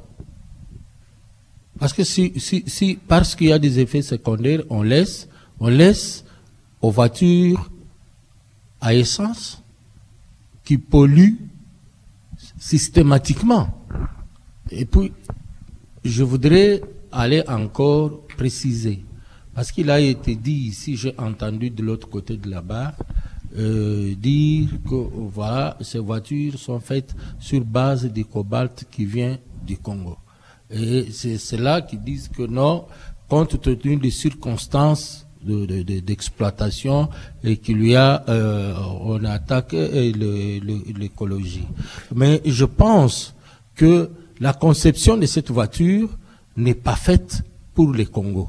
Parce 1.79 1.93
que 1.93 2.05
si, 2.05 2.33
si, 2.37 2.65
si 2.67 2.99
parce 3.07 3.35
qu'il 3.35 3.49
y 3.49 3.53
a 3.53 3.59
des 3.59 3.79
effets 3.79 4.03
secondaires, 4.03 4.63
on 4.71 4.83
laisse, 4.83 5.29
on 5.61 5.69
laisse 5.69 6.25
aux 6.81 6.91
voitures 6.91 7.71
à 8.81 8.95
essence 8.95 9.63
qui 10.65 10.79
polluent 10.79 11.39
systématiquement. 12.59 13.69
Et 14.71 14.85
puis, 14.85 15.13
je 16.05 16.25
voudrais 16.25 16.83
aller 17.13 17.43
encore 17.47 18.27
préciser, 18.37 19.05
parce 19.55 19.71
qu'il 19.73 19.91
a 19.91 20.01
été 20.01 20.35
dit 20.35 20.69
ici, 20.69 20.97
j'ai 20.97 21.15
entendu 21.19 21.71
de 21.71 21.83
l'autre 21.83 22.09
côté 22.09 22.37
de 22.37 22.51
la 22.51 22.61
barre, 22.61 22.95
euh, 23.57 24.15
dire 24.17 24.69
que 24.89 24.95
voilà, 24.95 25.77
ces 25.81 25.99
voitures 25.99 26.59
sont 26.59 26.81
faites 26.81 27.15
sur 27.39 27.65
base 27.65 28.05
du 28.13 28.25
cobalt 28.25 28.85
qui 28.91 29.05
vient 29.05 29.39
du 29.65 29.79
Congo. 29.79 30.19
Et 30.71 31.07
c'est 31.13 31.39
ceux-là 31.39 31.83
qui 31.83 31.97
disent 31.97 32.29
que 32.29 32.43
non, 32.43 32.85
compte 33.29 33.61
tenu 33.61 33.97
des 33.97 34.11
circonstances 34.11 35.27
de- 35.45 35.65
de- 35.67 35.83
de- 35.83 36.01
d'exploitation 36.01 37.09
et 37.45 37.57
qu'il 37.59 37.87
y 37.87 37.95
a, 37.95 38.25
euh, 38.29 38.75
on 39.03 39.23
attaque 39.25 39.75
euh, 39.75 40.13
l'écologie. 40.99 41.67
Mais 42.15 42.43
je 42.45 42.65
pense 42.65 43.35
que 43.77 44.11
la 44.41 44.53
conception 44.53 45.17
de 45.17 45.27
cette 45.27 45.51
voiture 45.51 46.09
n'est 46.57 46.75
pas 46.75 46.97
faite 46.97 47.43
pour 47.75 47.93
les 47.93 48.07
Congo. 48.07 48.49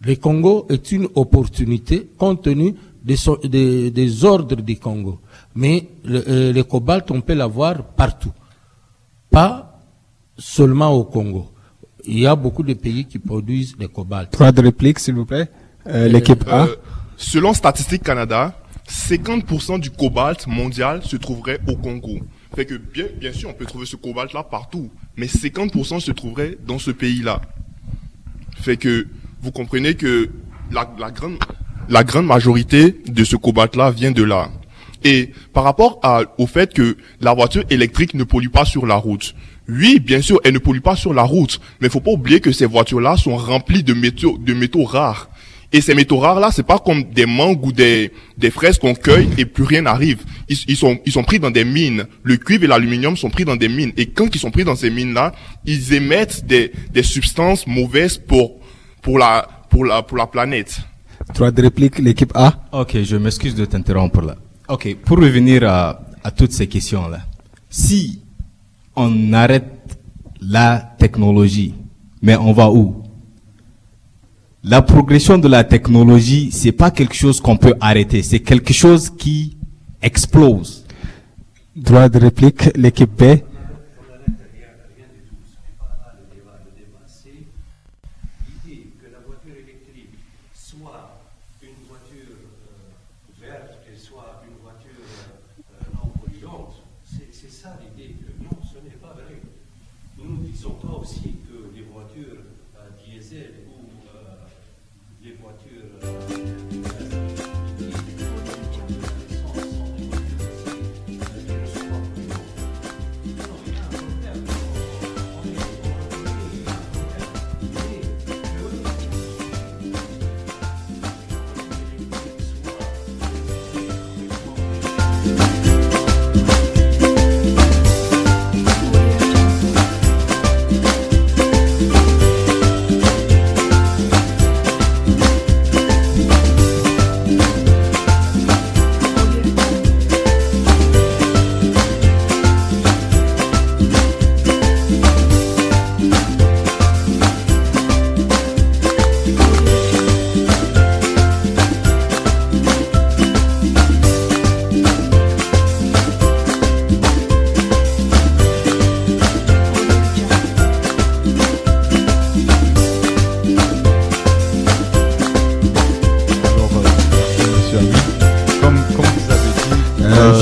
Le 0.00 0.16
Congo 0.16 0.66
est 0.68 0.92
une 0.92 1.08
opportunité 1.14 2.06
compte 2.18 2.42
tenu 2.42 2.74
des, 3.02 3.16
so- 3.16 3.38
des- 3.42 3.90
des 3.90 4.24
ordres 4.24 4.56
du 4.56 4.76
Congo. 4.78 5.20
Mais 5.54 5.88
le, 6.04 6.22
euh, 6.28 6.52
le 6.52 6.64
cobalt, 6.64 7.10
on 7.10 7.20
peut 7.22 7.34
l'avoir 7.34 7.82
partout. 7.82 8.32
Pas 9.30 9.73
seulement 10.38 10.90
au 10.92 11.04
Congo. 11.04 11.50
Il 12.06 12.18
y 12.18 12.26
a 12.26 12.36
beaucoup 12.36 12.62
de 12.62 12.74
pays 12.74 13.06
qui 13.06 13.18
produisent 13.18 13.74
le 13.78 13.88
cobalt. 13.88 14.30
Droit 14.32 14.52
de 14.52 14.60
réplique 14.62 14.98
s'il 14.98 15.14
vous 15.14 15.24
plaît. 15.24 15.48
Euh, 15.86 16.08
l'équipe 16.08 16.44
A. 16.48 16.64
Euh, 16.66 16.76
selon 17.16 17.54
Statistique 17.54 18.02
Canada, 18.02 18.54
50% 18.88 19.78
du 19.80 19.90
cobalt 19.90 20.46
mondial 20.46 21.02
se 21.02 21.16
trouverait 21.16 21.60
au 21.68 21.76
Congo. 21.76 22.18
Fait 22.54 22.66
que 22.66 22.74
bien, 22.74 23.06
bien 23.18 23.32
sûr, 23.32 23.48
on 23.48 23.54
peut 23.54 23.64
trouver 23.64 23.86
ce 23.86 23.96
cobalt-là 23.96 24.42
partout, 24.44 24.90
mais 25.16 25.26
50% 25.26 26.00
se 26.00 26.12
trouverait 26.12 26.58
dans 26.66 26.78
ce 26.78 26.90
pays-là. 26.90 27.40
Fait 28.56 28.76
que 28.76 29.06
vous 29.42 29.50
comprenez 29.50 29.94
que 29.94 30.30
la, 30.70 30.88
la 30.98 31.10
grande, 31.10 31.38
la 31.88 32.04
grande 32.04 32.26
majorité 32.26 32.96
de 33.06 33.24
ce 33.24 33.36
cobalt-là 33.36 33.90
vient 33.90 34.12
de 34.12 34.22
là. 34.22 34.50
Et 35.02 35.32
par 35.52 35.64
rapport 35.64 35.98
à- 36.02 36.22
au 36.38 36.46
fait 36.46 36.72
que 36.72 36.96
la 37.20 37.34
voiture 37.34 37.64
électrique 37.70 38.14
ne 38.14 38.24
pollue 38.24 38.48
pas 38.48 38.64
sur 38.64 38.86
la 38.86 38.94
route, 38.96 39.34
oui, 39.68 39.98
bien 40.00 40.20
sûr, 40.20 40.40
elle 40.44 40.54
ne 40.54 40.58
pollue 40.58 40.80
pas 40.80 40.96
sur 40.96 41.14
la 41.14 41.22
route, 41.22 41.60
mais 41.80 41.88
faut 41.88 42.00
pas 42.00 42.10
oublier 42.10 42.40
que 42.40 42.52
ces 42.52 42.66
voitures-là 42.66 43.16
sont 43.16 43.36
remplies 43.36 43.82
de 43.82 43.94
métaux, 43.94 44.38
de 44.38 44.54
métaux 44.54 44.84
rares. 44.84 45.30
Et 45.72 45.80
ces 45.80 45.94
métaux 45.94 46.18
rares-là, 46.18 46.50
c'est 46.52 46.62
pas 46.66 46.78
comme 46.78 47.02
des 47.02 47.26
mangues 47.26 47.64
ou 47.66 47.72
des, 47.72 48.12
des 48.38 48.50
fraises 48.52 48.78
qu'on 48.78 48.94
cueille 48.94 49.28
et 49.38 49.44
plus 49.44 49.64
rien 49.64 49.82
n'arrive. 49.82 50.22
Ils, 50.48 50.56
ils 50.68 50.76
sont, 50.76 51.00
ils 51.04 51.10
sont 51.10 51.24
pris 51.24 51.40
dans 51.40 51.50
des 51.50 51.64
mines. 51.64 52.06
Le 52.22 52.36
cuivre 52.36 52.62
et 52.62 52.66
l'aluminium 52.68 53.16
sont 53.16 53.28
pris 53.28 53.44
dans 53.44 53.56
des 53.56 53.68
mines. 53.68 53.90
Et 53.96 54.06
quand 54.06 54.32
ils 54.32 54.38
sont 54.38 54.52
pris 54.52 54.62
dans 54.62 54.76
ces 54.76 54.90
mines-là, 54.90 55.32
ils 55.66 55.92
émettent 55.92 56.46
des, 56.46 56.70
des 56.92 57.02
substances 57.02 57.66
mauvaises 57.66 58.18
pour, 58.18 58.60
pour 59.02 59.18
la, 59.18 59.48
pour 59.68 59.84
la, 59.84 60.02
pour 60.02 60.16
la 60.16 60.28
planète. 60.28 60.78
Droit 61.34 61.50
de 61.50 61.62
réplique 61.62 61.98
l'équipe 61.98 62.30
A. 62.36 62.54
Ok, 62.70 63.02
je 63.02 63.16
m'excuse 63.16 63.56
de 63.56 63.64
t'interrompre 63.64 64.20
là. 64.20 64.36
Ok, 64.68 64.94
pour 65.04 65.18
revenir 65.18 65.64
à, 65.64 66.02
à 66.22 66.30
toutes 66.30 66.52
ces 66.52 66.68
questions-là. 66.68 67.20
Si 67.68 68.20
on 68.96 69.32
arrête 69.32 69.98
la 70.40 70.94
technologie, 70.98 71.74
mais 72.22 72.36
on 72.36 72.52
va 72.52 72.70
où? 72.70 73.02
La 74.62 74.80
progression 74.82 75.36
de 75.38 75.48
la 75.48 75.62
technologie, 75.64 76.50
c'est 76.50 76.72
pas 76.72 76.90
quelque 76.90 77.14
chose 77.14 77.40
qu'on 77.40 77.56
peut 77.56 77.74
arrêter, 77.80 78.22
c'est 78.22 78.40
quelque 78.40 78.72
chose 78.72 79.10
qui 79.10 79.56
explose. 80.00 80.84
Droit 81.76 82.08
de 82.08 82.18
réplique 82.18 82.70
l'équipe 82.76 83.10
B. 83.10 83.40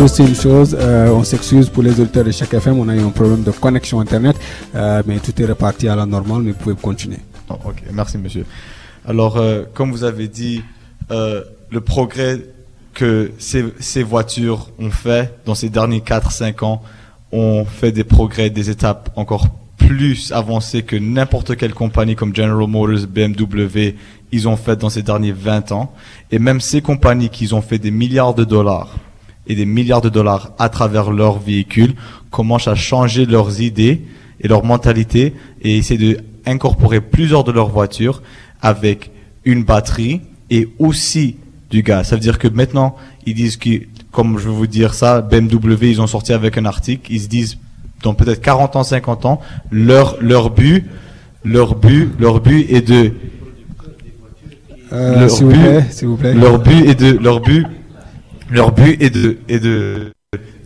juste 0.02 0.18
une 0.18 0.34
chose, 0.34 0.76
euh, 0.80 1.10
on 1.10 1.22
s'excuse 1.22 1.68
pour 1.68 1.84
les 1.84 2.00
auditeurs 2.00 2.24
de 2.24 2.32
chaque 2.32 2.52
FM, 2.52 2.76
on 2.76 2.88
a 2.88 2.96
eu 2.96 3.00
un 3.00 3.10
problème 3.10 3.44
de 3.44 3.52
connexion 3.52 4.00
internet, 4.00 4.36
euh, 4.74 5.00
mais 5.06 5.20
tout 5.20 5.40
est 5.40 5.44
reparti 5.44 5.86
à 5.86 5.94
la 5.94 6.06
normale, 6.06 6.42
mais 6.42 6.50
vous 6.50 6.58
pouvez 6.58 6.74
continuer. 6.74 7.20
Oh, 7.48 7.54
ok, 7.66 7.84
merci 7.92 8.18
monsieur. 8.18 8.44
Alors, 9.06 9.36
euh, 9.36 9.62
comme 9.72 9.92
vous 9.92 10.02
avez 10.02 10.26
dit, 10.26 10.64
le 11.08 11.80
progrès 11.80 12.40
que 12.94 13.30
ces, 13.38 13.64
ces 13.78 14.02
voitures 14.02 14.70
ont 14.80 14.90
fait 14.90 15.38
dans 15.46 15.54
ces 15.54 15.68
derniers 15.68 16.00
4-5 16.00 16.64
ans 16.64 16.82
ont 17.30 17.64
fait 17.64 17.92
des 17.92 18.04
progrès, 18.04 18.50
des 18.50 18.70
étapes 18.70 19.10
encore 19.14 19.46
plus 19.76 20.32
avancées 20.32 20.82
que 20.82 20.96
n'importe 20.96 21.56
quelle 21.56 21.74
compagnie 21.74 22.16
comme 22.16 22.34
General 22.34 22.66
Motors, 22.66 23.06
BMW, 23.06 23.94
ils 24.32 24.48
ont 24.48 24.56
fait 24.56 24.74
dans 24.76 24.90
ces 24.90 25.02
derniers 25.02 25.32
20 25.32 25.70
ans. 25.70 25.92
Et 26.32 26.40
même 26.40 26.60
ces 26.60 26.82
compagnies 26.82 27.28
qui 27.28 27.52
ont 27.54 27.62
fait 27.62 27.78
des 27.78 27.92
milliards 27.92 28.34
de 28.34 28.42
dollars 28.42 28.96
et 29.46 29.54
des 29.54 29.66
milliards 29.66 30.00
de 30.00 30.08
dollars 30.08 30.52
à 30.58 30.68
travers 30.68 31.10
leurs 31.10 31.38
véhicules 31.38 31.94
commencent 32.30 32.68
à 32.68 32.74
changer 32.74 33.26
leurs 33.26 33.60
idées 33.60 34.02
et 34.40 34.48
leur 34.48 34.64
mentalité 34.64 35.34
et 35.62 35.76
essayer 35.78 36.14
de 36.14 36.20
incorporer 36.46 37.00
plusieurs 37.00 37.44
de 37.44 37.52
leurs 37.52 37.68
voitures 37.68 38.22
avec 38.60 39.10
une 39.44 39.64
batterie 39.64 40.20
et 40.50 40.68
aussi 40.78 41.36
du 41.70 41.82
gaz. 41.82 42.08
Ça 42.08 42.16
veut 42.16 42.20
dire 42.20 42.38
que 42.38 42.48
maintenant, 42.48 42.96
ils 43.26 43.34
disent 43.34 43.56
que, 43.56 43.70
comme 44.10 44.38
je 44.38 44.48
vais 44.48 44.54
vous 44.54 44.66
dire 44.66 44.94
ça, 44.94 45.20
BMW, 45.22 45.90
ils 45.90 46.00
ont 46.00 46.06
sorti 46.06 46.32
avec 46.32 46.58
un 46.58 46.64
article, 46.64 47.12
ils 47.12 47.20
se 47.20 47.28
disent, 47.28 47.58
dans 48.02 48.14
peut-être 48.14 48.40
40 48.42 48.76
ans, 48.76 48.82
50 48.84 49.24
ans, 49.26 49.40
leur, 49.70 50.16
leur 50.20 50.50
but, 50.50 50.84
leur 51.44 51.74
but, 51.76 52.10
leur 52.18 52.40
but 52.40 52.66
est 52.70 52.82
de, 52.82 53.12
Euh, 54.92 55.20
leur 55.20 55.28
vous 55.28 55.48
but- 55.48 55.58
plaît, 55.58 55.84
s'il 55.90 56.08
vous 56.08 56.16
plaît. 56.16 56.34
Leur 56.34 56.58
but 56.58 56.86
est 56.86 56.94
de, 56.94 57.16
leur 57.18 57.40
but, 57.40 57.66
leur 58.52 58.72
but 58.72 59.02
est 59.02 59.10
de, 59.10 59.38
est 59.48 59.58
de 59.58 60.12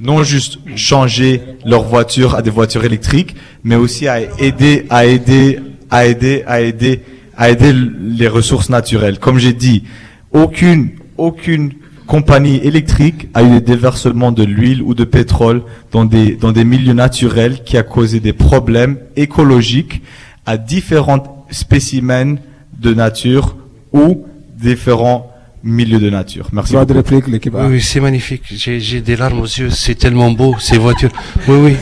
non 0.00 0.22
juste 0.24 0.58
changer 0.76 1.40
leur 1.64 1.84
voiture 1.84 2.34
à 2.34 2.42
des 2.42 2.50
voitures 2.50 2.84
électriques, 2.84 3.36
mais 3.64 3.76
aussi 3.76 4.08
à 4.08 4.20
aider, 4.40 4.86
à 4.90 5.06
aider, 5.06 5.60
à 5.90 6.06
aider, 6.06 6.42
à 6.46 6.60
aider, 6.60 7.00
à 7.36 7.50
aider 7.50 7.72
les 7.72 8.28
ressources 8.28 8.68
naturelles. 8.68 9.18
Comme 9.18 9.38
j'ai 9.38 9.52
dit, 9.52 9.84
aucune, 10.32 10.90
aucune 11.16 11.72
compagnie 12.06 12.56
électrique 12.56 13.28
a 13.34 13.42
eu 13.42 13.50
des 13.50 13.60
déversements 13.60 14.32
de 14.32 14.44
l'huile 14.44 14.82
ou 14.82 14.94
de 14.94 15.04
pétrole 15.04 15.62
dans 15.92 16.04
des, 16.04 16.36
dans 16.36 16.52
des 16.52 16.64
milieux 16.64 16.92
naturels 16.92 17.62
qui 17.64 17.76
a 17.76 17.82
causé 17.82 18.20
des 18.20 18.32
problèmes 18.32 18.98
écologiques 19.16 20.02
à 20.44 20.56
différents 20.56 21.46
spécimens 21.50 22.36
de 22.78 22.94
nature 22.94 23.56
ou 23.92 24.26
différents 24.58 25.32
milieux 25.66 25.98
de 26.06 26.10
nature. 26.10 26.46
Merci. 26.52 26.72
Droit 26.72 26.84
de 26.84 26.94
beaucoup. 26.94 27.10
réplique, 27.14 27.32
l'équipe. 27.32 27.54
Oui, 27.56 27.66
oui, 27.72 27.80
c'est 27.80 28.00
magnifique. 28.08 28.42
J'ai 28.62 28.76
j'ai 28.80 29.00
des 29.00 29.16
larmes 29.16 29.40
aux 29.40 29.52
yeux. 29.60 29.70
C'est 29.70 29.96
tellement 30.04 30.30
beau, 30.30 30.54
ces 30.58 30.78
voitures. 30.78 31.12
Oui, 31.48 31.56
oui. 31.64 31.74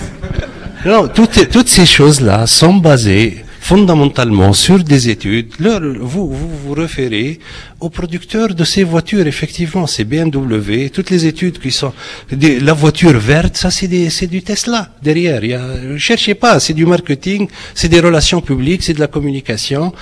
Non, 0.86 1.08
toutes, 1.08 1.48
toutes 1.54 1.68
ces 1.68 1.86
choses-là 1.86 2.46
sont 2.46 2.74
basées 2.74 3.44
fondamentalement 3.60 4.52
sur 4.52 4.78
des 4.92 5.08
études. 5.08 5.50
Leur- 5.58 5.80
vous, 6.12 6.26
vous 6.38 6.50
vous 6.62 6.74
référez 6.74 7.38
aux 7.80 7.88
producteurs 7.88 8.52
de 8.60 8.64
ces 8.72 8.84
voitures, 8.84 9.26
effectivement, 9.26 9.86
c'est 9.86 10.04
BMW, 10.04 10.90
toutes 10.92 11.08
les 11.08 11.24
études 11.32 11.58
qui 11.58 11.70
sont... 11.70 11.92
des- 12.30 12.60
la 12.60 12.74
voiture 12.74 13.16
verte, 13.18 13.56
ça 13.56 13.70
c'est 13.70 13.88
des- 13.88 14.10
c'est 14.10 14.26
du 14.26 14.42
Tesla 14.42 14.90
derrière. 15.02 15.42
Il 15.42 15.50
y 15.50 15.54
a, 15.54 15.64
cherchez 15.96 16.34
pas, 16.34 16.60
c'est 16.60 16.74
du 16.74 16.84
marketing, 16.84 17.48
c'est 17.74 17.88
des 17.88 18.00
relations 18.08 18.42
publiques, 18.42 18.82
c'est 18.82 18.92
de 18.92 19.00
la 19.00 19.06
communication. 19.16 19.94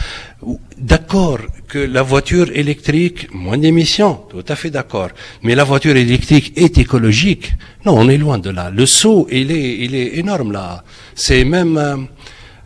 D'accord 0.76 1.38
que 1.72 1.78
la 1.78 2.02
voiture 2.02 2.48
électrique, 2.62 3.32
moins 3.32 3.56
d'émissions, 3.56 4.14
tout 4.28 4.44
à 4.46 4.56
fait 4.56 4.68
d'accord. 4.68 5.08
Mais 5.42 5.54
la 5.54 5.64
voiture 5.64 5.96
électrique 5.96 6.52
est 6.54 6.76
écologique. 6.76 7.46
Non, 7.86 7.94
on 8.02 8.10
est 8.10 8.18
loin 8.18 8.38
de 8.38 8.50
là. 8.50 8.68
Le 8.70 8.84
saut, 8.84 9.26
il 9.32 9.50
est, 9.50 9.78
il 9.84 9.94
est 9.94 10.18
énorme 10.18 10.52
là. 10.52 10.84
C'est 11.14 11.44
même, 11.44 11.78
euh, 11.78 11.96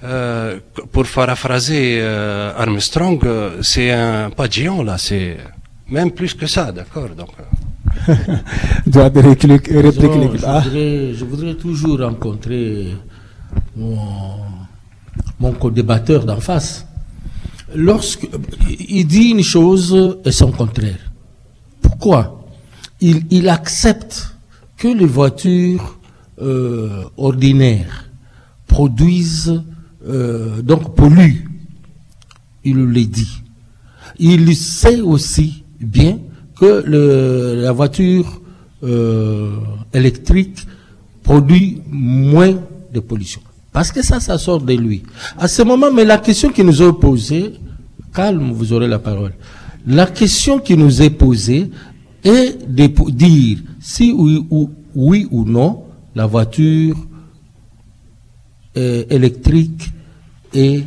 euh, 0.03 0.59
pour 0.91 1.05
paraphraser 1.07 1.99
euh, 2.01 2.65
Armstrong, 2.65 3.21
c'est 3.63 3.93
un 3.93 4.31
pas 4.31 4.49
géant 4.51 4.83
là. 4.83 4.99
C'est 4.99 5.37
même 5.89 6.11
plus 6.11 6.35
que 6.35 6.49
ça, 6.49 6.73
d'accord. 6.73 7.11
Donc. 7.21 7.35
voudrais, 10.65 11.15
je 11.15 11.25
voudrais 11.25 11.55
toujours 11.55 12.01
rencontrer 12.01 12.89
mon, 13.77 13.97
mon 15.39 15.53
co-débatteur 15.53 16.25
d'en 16.25 16.41
face. 16.41 16.85
Lorsque 17.77 18.27
il 18.89 19.07
dit 19.07 19.31
une 19.31 19.43
chose 19.43 20.19
et 20.25 20.33
son 20.33 20.51
contraire. 20.51 21.13
Pourquoi? 21.83 22.43
Il, 23.01 23.49
accepte 23.51 24.35
que 24.79 24.89
les 24.89 25.05
voitures 25.05 25.99
euh, 26.41 27.05
ordinaires 27.19 28.11
produisent 28.67 29.63
euh, 30.09 30.63
donc 30.63 30.97
polluent. 30.97 31.49
Il 32.65 32.77
le 32.77 33.05
dit. 33.05 33.43
Il 34.19 34.57
sait 34.57 35.03
aussi 35.03 35.63
bien 35.79 36.19
que 36.59 36.83
la 36.87 37.73
voiture 37.73 38.41
euh, 38.83 39.51
électrique 39.93 40.67
produit 41.23 41.83
moins 41.87 42.55
de 42.93 43.01
pollution. 43.01 43.43
Parce 43.73 43.93
que 43.93 44.03
ça, 44.03 44.21
ça 44.21 44.39
sort 44.39 44.63
de 44.63 44.73
lui. 44.73 45.03
À 45.37 45.49
ce 45.49 45.61
moment, 45.63 45.93
mais 45.93 46.07
la 46.07 46.17
question 46.17 46.49
qui 46.49 46.65
nous 46.65 46.83
est 46.83 46.93
posée, 46.95 47.53
calme, 48.17 48.51
vous 48.53 48.73
aurez 48.73 48.89
la 48.89 48.99
parole. 48.99 49.33
La 49.87 50.07
question 50.07 50.59
qui 50.59 50.77
nous 50.77 51.03
est 51.03 51.11
posée 51.11 51.71
est 52.25 52.51
de 52.69 52.87
dire 53.11 53.59
si 53.81 54.13
oui 54.13 55.27
ou, 55.31 55.45
non 55.45 55.85
la 56.15 56.27
voiture 56.27 56.97
électrique 58.75 59.91
est 60.55 60.83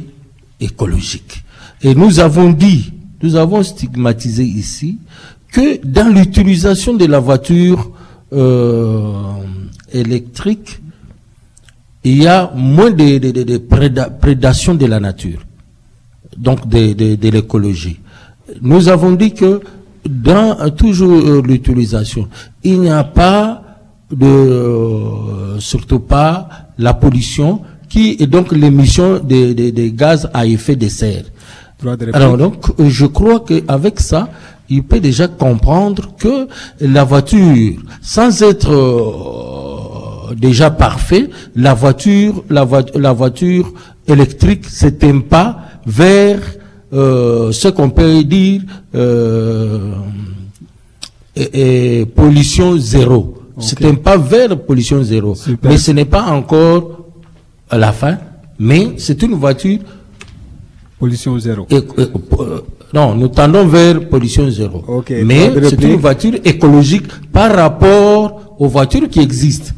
écologique. 0.60 1.44
Et 1.82 1.96
nous 1.96 2.20
avons 2.20 2.52
dit, 2.52 2.92
nous 3.24 3.36
avons 3.36 3.64
stigmatisé 3.64 4.44
ici 4.44 4.98
que 5.52 5.84
dans 5.86 6.10
l'utilisation 6.14 6.94
de 6.96 7.06
la 7.06 7.20
voiture 7.20 7.92
euh, 8.34 9.34
électrique, 9.92 10.80
il 12.04 12.22
y 12.24 12.28
a 12.28 12.52
moins 12.56 12.92
de, 12.92 13.18
de, 13.18 13.32
de- 13.32 13.44
de 13.44 13.58
préda- 13.58 14.10
prédation 14.10 14.76
de 14.76 14.86
la 14.86 15.00
nature, 15.00 15.40
donc 16.48 16.68
de, 16.68 16.94
de, 16.94 17.16
de 17.16 17.30
l'écologie. 17.30 18.00
Nous 18.62 18.88
avons 18.90 19.14
dit 19.14 19.34
que 19.34 19.62
dans 20.10 20.56
toujours 20.72 21.12
euh, 21.20 21.42
l'utilisation, 21.50 22.28
il 22.64 22.80
n'y 22.82 22.90
a 22.90 23.04
pas 23.04 23.62
de, 24.12 24.26
euh, 24.26 25.60
surtout 25.60 26.00
pas 26.00 26.50
la 26.78 26.94
pollution 26.94 27.62
qui 27.90 28.18
est 28.20 28.28
donc 28.28 28.52
l'émission 28.52 29.20
des 29.32 29.54
des- 29.54 29.72
des 29.72 29.92
gaz 29.92 30.30
à 30.34 30.46
effet 30.46 30.76
de 30.76 30.88
serre. 30.88 31.26
De. 31.84 31.88
Alors 32.16 32.38
donc, 32.38 32.58
euh, 32.80 32.90
je 32.90 33.06
crois 33.06 33.40
qu'avec 33.48 34.00
ça, 34.00 34.30
il 34.70 34.84
peut 34.84 35.00
déjà 35.00 35.28
comprendre 35.28 36.04
que 36.18 36.48
la 36.82 37.04
voiture, 37.04 37.74
sans 38.02 38.42
être 38.52 38.72
euh, 38.72 40.36
déjà 40.36 40.70
parfait, 40.72 41.30
la 41.56 41.74
voiture, 41.74 42.44
la, 42.50 42.64
voi- 42.64 42.86
la 42.96 43.14
voiture 43.14 43.74
électrique 44.08 44.66
s'éteint 44.66 45.20
pas 45.22 45.50
vers 45.90 46.40
euh, 46.94 47.52
ce 47.52 47.68
qu'on 47.70 47.90
peut 47.90 48.24
dire 48.24 48.62
euh, 48.96 49.80
et, 51.36 52.00
et 52.02 52.06
pollution 52.06 52.78
zéro. 52.78 53.36
S'éteint 53.60 53.96
pas 53.96 54.18
vers 54.18 54.58
pollution 54.60 55.04
zéro. 55.04 55.36
Super. 55.36 55.70
Mais 55.72 55.78
ce 55.78 55.92
n'est 55.92 56.06
pas 56.06 56.24
encore 56.32 57.06
à 57.70 57.78
la 57.78 57.92
fin, 57.92 58.18
mais 58.58 58.94
c'est 58.98 59.22
une 59.22 59.34
voiture 59.36 59.80
Pollution 60.98 61.38
zéro. 61.40 61.66
et- 61.70 61.76
euh, 62.00 62.62
non, 62.94 63.16
nous 63.16 63.28
tendons 63.30 63.66
vers 63.68 64.08
pollution 64.10 64.50
zéro. 64.50 64.84
Mais 65.24 65.52
c'est 65.70 65.82
une 65.84 65.96
voiture 65.96 66.36
écologique 66.44 67.08
par 67.32 67.56
rapport 67.56 68.56
aux 68.60 68.68
voitures 68.68 69.08
qui 69.10 69.20
existent. 69.20 69.72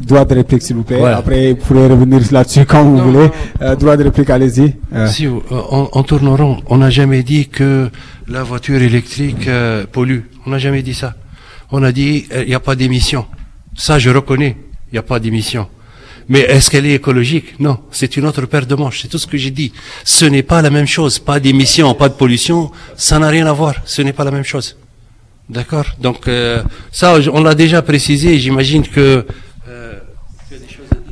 Droit 0.00 0.24
de 0.24 0.34
réplique, 0.34 0.62
s'il 0.62 0.76
vous 0.76 0.82
plaît. 0.82 0.98
Voilà. 0.98 1.18
Après, 1.18 1.50
vous 1.52 1.56
pourrez 1.56 1.86
revenir 1.86 2.20
là-dessus 2.32 2.64
quand 2.64 2.82
vous 2.84 2.98
voulez. 2.98 3.28
Euh, 3.60 3.76
droit 3.76 3.96
de 3.96 4.04
réplique, 4.04 4.30
allez-y. 4.30 4.76
Euh, 4.94 5.06
Si, 5.06 5.26
euh, 5.26 5.38
en, 5.50 5.88
en 5.92 6.02
tourne 6.02 6.28
rond, 6.28 6.62
on 6.66 6.78
n'a 6.78 6.90
jamais 6.90 7.22
dit 7.22 7.48
que 7.48 7.90
la 8.26 8.42
voiture 8.42 8.80
électrique 8.80 9.46
euh, 9.46 9.84
pollue. 9.90 10.20
On 10.46 10.50
n'a 10.50 10.58
jamais 10.58 10.82
dit 10.82 10.94
ça. 10.94 11.14
On 11.70 11.82
a 11.82 11.92
dit 11.92 12.26
il 12.34 12.46
n'y 12.46 12.54
a 12.54 12.60
pas 12.60 12.74
d'émission. 12.76 13.26
Ça, 13.76 13.98
je 13.98 14.10
reconnais, 14.10 14.56
il 14.90 14.94
n'y 14.94 14.98
a 14.98 15.02
pas 15.02 15.20
d'émission. 15.20 15.68
Mais 16.28 16.40
est-ce 16.40 16.70
qu'elle 16.70 16.86
est 16.86 16.94
écologique? 16.94 17.58
Non, 17.60 17.78
c'est 17.90 18.16
une 18.16 18.24
autre 18.24 18.46
paire 18.46 18.64
de 18.66 18.74
manches. 18.74 19.00
C'est 19.02 19.08
tout 19.08 19.18
ce 19.18 19.26
que 19.26 19.36
j'ai 19.36 19.50
dit. 19.50 19.72
Ce 20.04 20.24
n'est 20.24 20.42
pas 20.44 20.62
la 20.62 20.70
même 20.70 20.86
chose. 20.86 21.18
Pas 21.18 21.40
d'émission, 21.40 21.92
pas 21.94 22.08
de 22.08 22.14
pollution, 22.14 22.70
ça 22.96 23.18
n'a 23.18 23.28
rien 23.28 23.46
à 23.46 23.52
voir. 23.52 23.74
Ce 23.84 24.00
n'est 24.02 24.12
pas 24.12 24.24
la 24.24 24.30
même 24.30 24.44
chose. 24.44 24.76
D'accord? 25.48 25.86
Donc 26.00 26.28
euh, 26.28 26.62
ça, 26.92 27.16
on 27.32 27.42
l'a 27.42 27.54
déjà 27.54 27.82
précisé. 27.82 28.38
J'imagine 28.38 28.82
que 28.86 29.00
euh, 29.00 29.22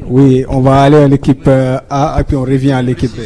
oui, 0.09 0.45
on 0.49 0.61
va 0.61 0.83
aller 0.83 0.97
à 0.97 1.09
l'équipe 1.09 1.47
euh, 1.47 1.79
A 1.91 2.19
et 2.21 2.25
puis 2.25 2.37
on 2.37 2.43
revient 2.43 2.73
à 2.73 2.83
l'équipe 2.83 3.13
B. 3.15 3.21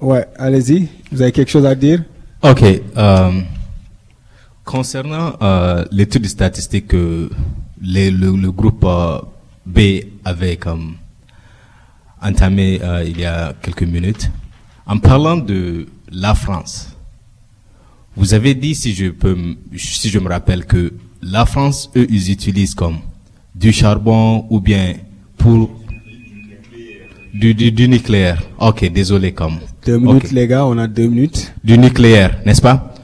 Ouais, 0.00 0.26
allez-y. 0.36 0.88
Vous 1.10 1.22
avez 1.22 1.32
quelque 1.32 1.50
chose 1.50 1.66
à 1.66 1.74
dire? 1.74 2.02
Ok. 2.42 2.62
euh, 2.96 3.40
concernant 4.64 5.32
euh, 5.42 5.84
l'étude 5.90 6.26
statistique 6.26 6.88
que 6.88 7.30
le, 7.82 8.50
groupe 8.50 8.86
B 9.66 9.78
avait 10.24 10.56
comme 10.56 10.96
entamé 12.22 12.80
il 13.06 13.18
y 13.18 13.24
a 13.24 13.54
quelques 13.60 13.82
minutes. 13.82 14.30
En 14.86 14.98
parlant 14.98 15.36
de 15.36 15.86
la 16.10 16.34
France, 16.34 16.88
vous 18.16 18.34
avez 18.34 18.54
dit, 18.54 18.74
si 18.74 18.94
je 18.94 19.06
peux, 19.10 19.36
si 19.76 20.08
je 20.08 20.18
me 20.18 20.28
rappelle, 20.28 20.66
que 20.66 20.92
la 21.22 21.46
France, 21.46 21.90
eux, 21.96 22.06
ils 22.10 22.30
utilisent 22.30 22.74
comme 22.74 22.98
du 23.54 23.72
charbon 23.72 24.46
ou 24.50 24.60
bien 24.60 24.94
pour 25.40 25.70
du, 27.32 27.54
du, 27.54 27.88
nucléaire. 27.88 28.42
Ok, 28.58 28.84
désolé 28.92 29.32
comme. 29.32 29.58
Deux 29.86 29.98
minutes, 29.98 30.30
les 30.32 30.46
gars, 30.46 30.66
on 30.66 30.76
a 30.78 30.86
deux 30.86 31.08
minutes. 31.08 31.52
Du 31.64 31.78
nucléaire, 31.78 32.40
n'est-ce 32.44 32.60
pas? 32.60 32.94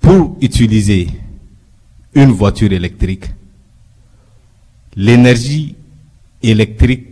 Pour 0.00 0.36
utiliser 0.40 1.08
une 2.14 2.30
voiture 2.30 2.72
électrique, 2.72 3.24
l'énergie 4.94 5.76
électrique 6.42 7.08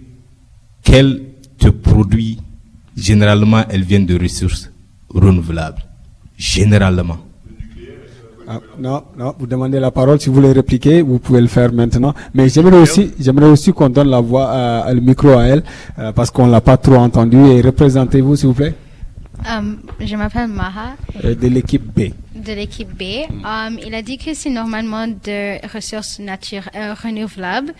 qu'elle 0.84 1.22
te 1.58 1.68
produit, 1.68 2.38
généralement, 2.96 3.64
elle 3.70 3.84
vient 3.84 4.00
de 4.00 4.18
ressources 4.18 4.70
renouvelables. 5.08 5.82
Généralement. 6.36 7.18
Ah, 8.52 8.60
non, 8.78 9.02
non, 9.16 9.34
vous 9.38 9.46
demandez 9.46 9.80
la 9.80 9.90
parole. 9.90 10.20
Si 10.20 10.28
vous 10.28 10.34
voulez 10.34 10.52
répliquer, 10.52 11.00
vous 11.00 11.18
pouvez 11.18 11.40
le 11.40 11.46
faire 11.46 11.72
maintenant. 11.72 12.12
Mais 12.34 12.50
j'aimerais 12.50 12.76
aussi, 12.78 13.12
j'aimerais 13.18 13.46
aussi 13.46 13.72
qu'on 13.72 13.88
donne 13.88 14.10
la 14.10 14.20
voix, 14.20 14.50
à, 14.50 14.92
le 14.92 15.00
micro 15.00 15.30
à 15.30 15.44
elle, 15.44 15.62
euh, 15.98 16.12
parce 16.12 16.30
qu'on 16.30 16.46
l'a 16.48 16.60
pas 16.60 16.76
trop 16.76 16.96
entendu. 16.96 17.38
Et 17.38 17.62
représentez-vous, 17.62 18.36
s'il 18.36 18.48
vous 18.48 18.54
plaît. 18.54 18.74
Um, 19.48 19.78
je 20.00 20.16
m'appelle 20.16 20.48
Maha. 20.48 20.96
Euh, 21.24 21.34
de 21.34 21.48
l'équipe 21.48 21.82
B. 21.82 22.12
De 22.34 22.52
l'équipe 22.52 22.90
B. 22.90 23.24
Um, 23.42 23.78
il 23.84 23.94
a 23.94 24.02
dit 24.02 24.18
que 24.18 24.34
c'est 24.34 24.50
normalement 24.50 25.06
de 25.06 25.66
ressources 25.74 26.18
naturelles 26.18 26.70
euh, 26.76 26.94
renouvelables. 27.02 27.72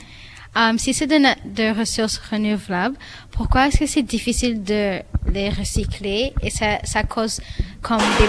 Um, 0.56 0.78
si 0.78 0.94
c'est 0.94 1.06
de, 1.06 1.16
de, 1.54 1.78
ressources 1.78 2.18
renouvelables, 2.18 2.96
pourquoi 3.30 3.68
est-ce 3.68 3.78
que 3.78 3.86
c'est 3.86 4.02
difficile 4.02 4.62
de 4.62 5.00
les 5.32 5.50
recycler? 5.50 6.32
Et 6.42 6.50
ça, 6.50 6.78
ça 6.84 7.02
cause 7.02 7.40
comme 7.82 7.98
des 8.18 8.28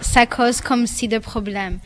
ça 0.00 0.26
cause 0.26 0.60
comme 0.60 0.86
si 0.86 1.08
de 1.08 1.18
problèmes 1.18 1.78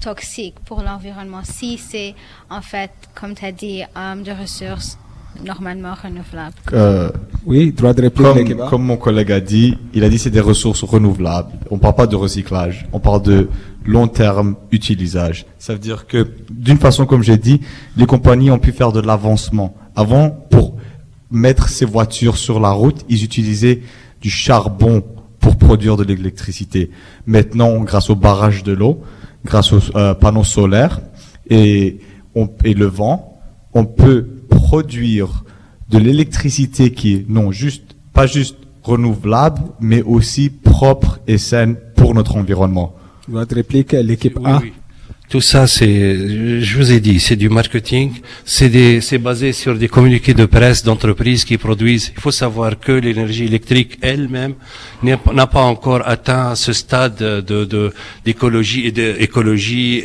toxiques 0.00 0.56
pour 0.64 0.82
l'environnement 0.82 1.42
si 1.44 1.78
c'est 1.78 2.14
en 2.50 2.62
fait, 2.62 2.90
comme 3.14 3.34
tu 3.34 3.44
as 3.44 3.52
dit, 3.52 3.82
um, 3.94 4.22
de 4.22 4.32
ressources 4.32 4.98
normalement 5.44 5.94
renouvelables. 5.94 6.54
Euh, 6.72 7.10
oui, 7.44 7.72
droit 7.72 7.92
de 7.92 8.02
réplique. 8.02 8.56
Comme, 8.56 8.68
comme, 8.70 8.82
mon 8.84 8.96
collègue 8.96 9.32
a 9.32 9.40
dit, 9.40 9.76
il 9.92 10.02
a 10.04 10.08
dit 10.08 10.18
c'est 10.18 10.30
des 10.30 10.40
ressources 10.40 10.82
renouvelables. 10.82 11.52
On 11.70 11.78
parle 11.78 11.94
pas 11.94 12.06
de 12.06 12.16
recyclage, 12.16 12.86
on 12.92 13.00
parle 13.00 13.22
de 13.22 13.48
long 13.84 14.08
terme 14.08 14.56
utilisage. 14.72 15.46
Ça 15.58 15.72
veut 15.72 15.78
dire 15.78 16.06
que 16.06 16.26
d'une 16.50 16.78
façon 16.78 17.06
comme 17.06 17.22
j'ai 17.22 17.36
dit, 17.36 17.60
les 17.96 18.06
compagnies 18.06 18.50
ont 18.50 18.58
pu 18.58 18.72
faire 18.72 18.92
de 18.92 19.00
l'avancement. 19.00 19.74
Avant, 19.94 20.30
pour 20.30 20.76
mettre 21.30 21.68
ces 21.68 21.84
voitures 21.84 22.36
sur 22.36 22.60
la 22.60 22.70
route, 22.70 23.04
ils 23.08 23.24
utilisaient 23.24 23.82
du 24.20 24.30
charbon 24.30 25.02
pour 25.46 25.54
produire 25.54 25.96
de 25.96 26.02
l'électricité. 26.02 26.90
Maintenant, 27.24 27.78
grâce 27.82 28.10
au 28.10 28.16
barrage 28.16 28.64
de 28.64 28.72
l'eau, 28.72 29.00
grâce 29.44 29.72
aux 29.72 29.96
euh, 29.96 30.12
panneaux 30.12 30.42
solaires 30.42 31.00
et, 31.48 32.00
on, 32.34 32.50
et 32.64 32.74
le 32.74 32.86
vent, 32.86 33.38
on 33.72 33.84
peut 33.84 34.26
produire 34.48 35.44
de 35.88 35.98
l'électricité 35.98 36.90
qui 36.90 37.14
est 37.14 37.26
non 37.28 37.52
juste, 37.52 37.94
pas 38.12 38.26
juste 38.26 38.56
renouvelable, 38.82 39.60
mais 39.80 40.02
aussi 40.02 40.50
propre 40.50 41.20
et 41.28 41.38
saine 41.38 41.76
pour 41.94 42.12
notre 42.12 42.34
environnement. 42.36 42.96
Votre 43.28 43.54
réplique, 43.54 43.92
l'équipe 43.92 44.40
A. 44.44 44.60
Tout 45.28 45.40
ça, 45.40 45.66
c'est, 45.66 46.60
je 46.60 46.76
vous 46.76 46.92
ai 46.92 47.00
dit, 47.00 47.18
c'est 47.18 47.34
du 47.34 47.48
marketing. 47.48 48.12
C'est 48.44 49.18
basé 49.18 49.52
sur 49.52 49.74
des 49.76 49.88
communiqués 49.88 50.34
de 50.34 50.46
presse 50.46 50.84
d'entreprises 50.84 51.44
qui 51.44 51.58
produisent. 51.58 52.12
Il 52.16 52.20
faut 52.20 52.30
savoir 52.30 52.78
que 52.78 52.92
l'énergie 52.92 53.44
électrique 53.44 53.98
elle-même 54.02 54.54
n'a 55.02 55.46
pas 55.46 55.62
encore 55.62 56.02
atteint 56.06 56.54
ce 56.54 56.72
stade 56.72 57.16
de, 57.16 57.92
d'écologie 58.24 58.86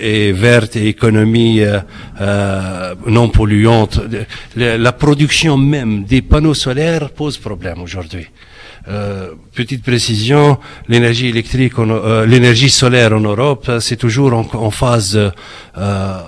et 0.01 0.31
et 0.31 0.31
verte 0.31 0.75
et 0.75 0.87
économie 0.87 1.61
euh, 1.61 1.79
euh, 2.19 2.95
non 3.07 3.29
polluante. 3.29 3.99
La 4.55 4.91
production 4.91 5.57
même 5.57 6.03
des 6.03 6.21
panneaux 6.21 6.53
solaires 6.53 7.09
pose 7.11 7.37
problème 7.37 7.81
aujourd'hui. 7.81 8.27
Euh, 8.87 9.33
petite 9.53 9.83
précision, 9.83 10.57
l'énergie 10.87 11.27
électrique, 11.27 11.73
euh, 11.77 12.25
l'énergie 12.25 12.69
solaire 12.69 13.13
en 13.13 13.19
Europe, 13.19 13.69
c'est 13.79 13.97
toujours 13.97 14.33
en, 14.33 14.71
phase 14.71 15.31
euh, 15.77 16.19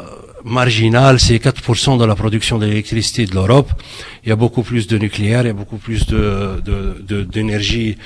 marginale, 0.45 1.19
c'est 1.19 1.37
4% 1.37 1.97
de 1.97 2.05
la 2.05 2.13
production 2.13 2.59
d'électricité 2.59 3.25
de 3.25 3.33
l'Europe. 3.33 3.71
Il 4.23 4.29
y 4.29 4.31
a 4.31 4.35
beaucoup 4.35 4.61
plus 4.61 4.85
de 4.87 4.99
nucléaire, 4.99 5.41
il 5.41 5.47
y 5.47 5.49
a 5.49 5.53
beaucoup 5.53 5.77
plus 5.77 6.05
d'énergie 7.27 7.97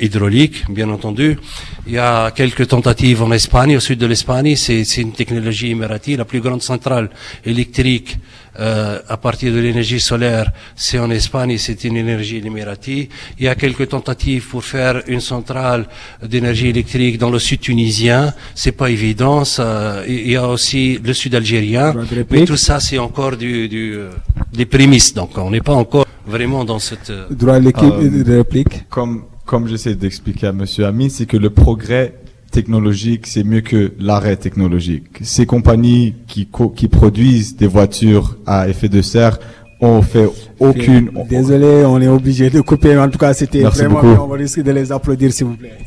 hydraulique, 0.00 0.64
bien 0.68 0.90
entendu. 0.90 1.38
Il 1.86 1.94
y 1.94 1.98
a 1.98 2.30
quelques 2.30 2.68
tentatives 2.68 3.22
en 3.22 3.32
Espagne, 3.32 3.76
au 3.76 3.80
sud 3.80 3.98
de 3.98 4.06
l'Espagne, 4.06 4.54
c'est, 4.54 4.84
une 4.98 5.12
technologie 5.12 5.70
émirati, 5.70 6.16
la 6.16 6.26
plus 6.26 6.40
grande 6.40 6.62
centrale 6.62 7.08
électrique 7.44 8.18
euh, 8.58 8.98
à 9.08 9.16
partir 9.16 9.52
de 9.52 9.58
l'énergie 9.58 10.00
solaire, 10.00 10.50
c'est 10.76 10.98
en 10.98 11.10
Espagne, 11.10 11.56
c'est 11.58 11.84
une 11.84 11.96
énergie 11.96 12.38
émiratie. 12.38 13.08
Il 13.38 13.44
y 13.44 13.48
a 13.48 13.54
quelques 13.54 13.88
tentatives 13.88 14.48
pour 14.48 14.64
faire 14.64 15.02
une 15.06 15.20
centrale 15.20 15.86
d'énergie 16.22 16.68
électrique 16.68 17.18
dans 17.18 17.30
le 17.30 17.38
sud 17.38 17.60
tunisien. 17.60 18.34
C'est 18.54 18.72
pas 18.72 18.90
évident. 18.90 19.44
Ça, 19.44 20.02
il 20.06 20.30
y 20.30 20.36
a 20.36 20.46
aussi 20.46 20.98
le 21.02 21.14
sud 21.14 21.34
algérien. 21.34 21.94
Mais 22.30 22.44
tout 22.44 22.56
ça, 22.56 22.80
c'est 22.80 22.98
encore 22.98 23.36
du, 23.36 23.68
du, 23.68 23.94
euh, 23.94 24.10
des 24.52 24.66
prémices. 24.66 25.14
Donc, 25.14 25.30
on 25.36 25.50
n'est 25.50 25.60
pas 25.60 25.74
encore 25.74 26.06
vraiment 26.26 26.64
dans 26.64 26.78
cette. 26.78 27.10
Euh, 27.10 27.26
Droit 27.30 27.58
de 27.60 28.36
réplique. 28.36 28.88
Comme 28.88 29.24
comme 29.44 29.66
j'essaie 29.66 29.94
d'expliquer 29.96 30.46
à 30.46 30.52
Monsieur 30.52 30.86
Ami, 30.86 31.10
c'est 31.10 31.26
que 31.26 31.36
le 31.36 31.50
progrès 31.50 32.14
technologique, 32.52 33.26
c'est 33.26 33.42
mieux 33.42 33.62
que 33.62 33.92
l'arrêt 33.98 34.36
technologique. 34.36 35.06
Ces 35.22 35.46
compagnies 35.46 36.14
qui, 36.28 36.48
qui 36.76 36.88
produisent 36.88 37.56
des 37.56 37.66
voitures 37.66 38.36
à 38.46 38.68
effet 38.68 38.88
de 38.88 39.02
serre 39.02 39.38
ont 39.80 40.02
fait 40.02 40.28
aucune. 40.60 41.10
Désolé, 41.28 41.84
on 41.84 42.00
est 42.00 42.06
obligé 42.06 42.50
de 42.50 42.60
couper. 42.60 42.96
En 42.96 43.08
tout 43.08 43.18
cas, 43.18 43.34
c'était 43.34 43.62
vraiment. 43.62 44.00
Beaucoup. 44.00 44.22
On 44.22 44.28
va 44.28 44.36
risquer 44.36 44.62
de 44.62 44.70
les 44.70 44.92
applaudir, 44.92 45.32
s'il 45.32 45.46
vous 45.46 45.56
plaît. 45.56 45.78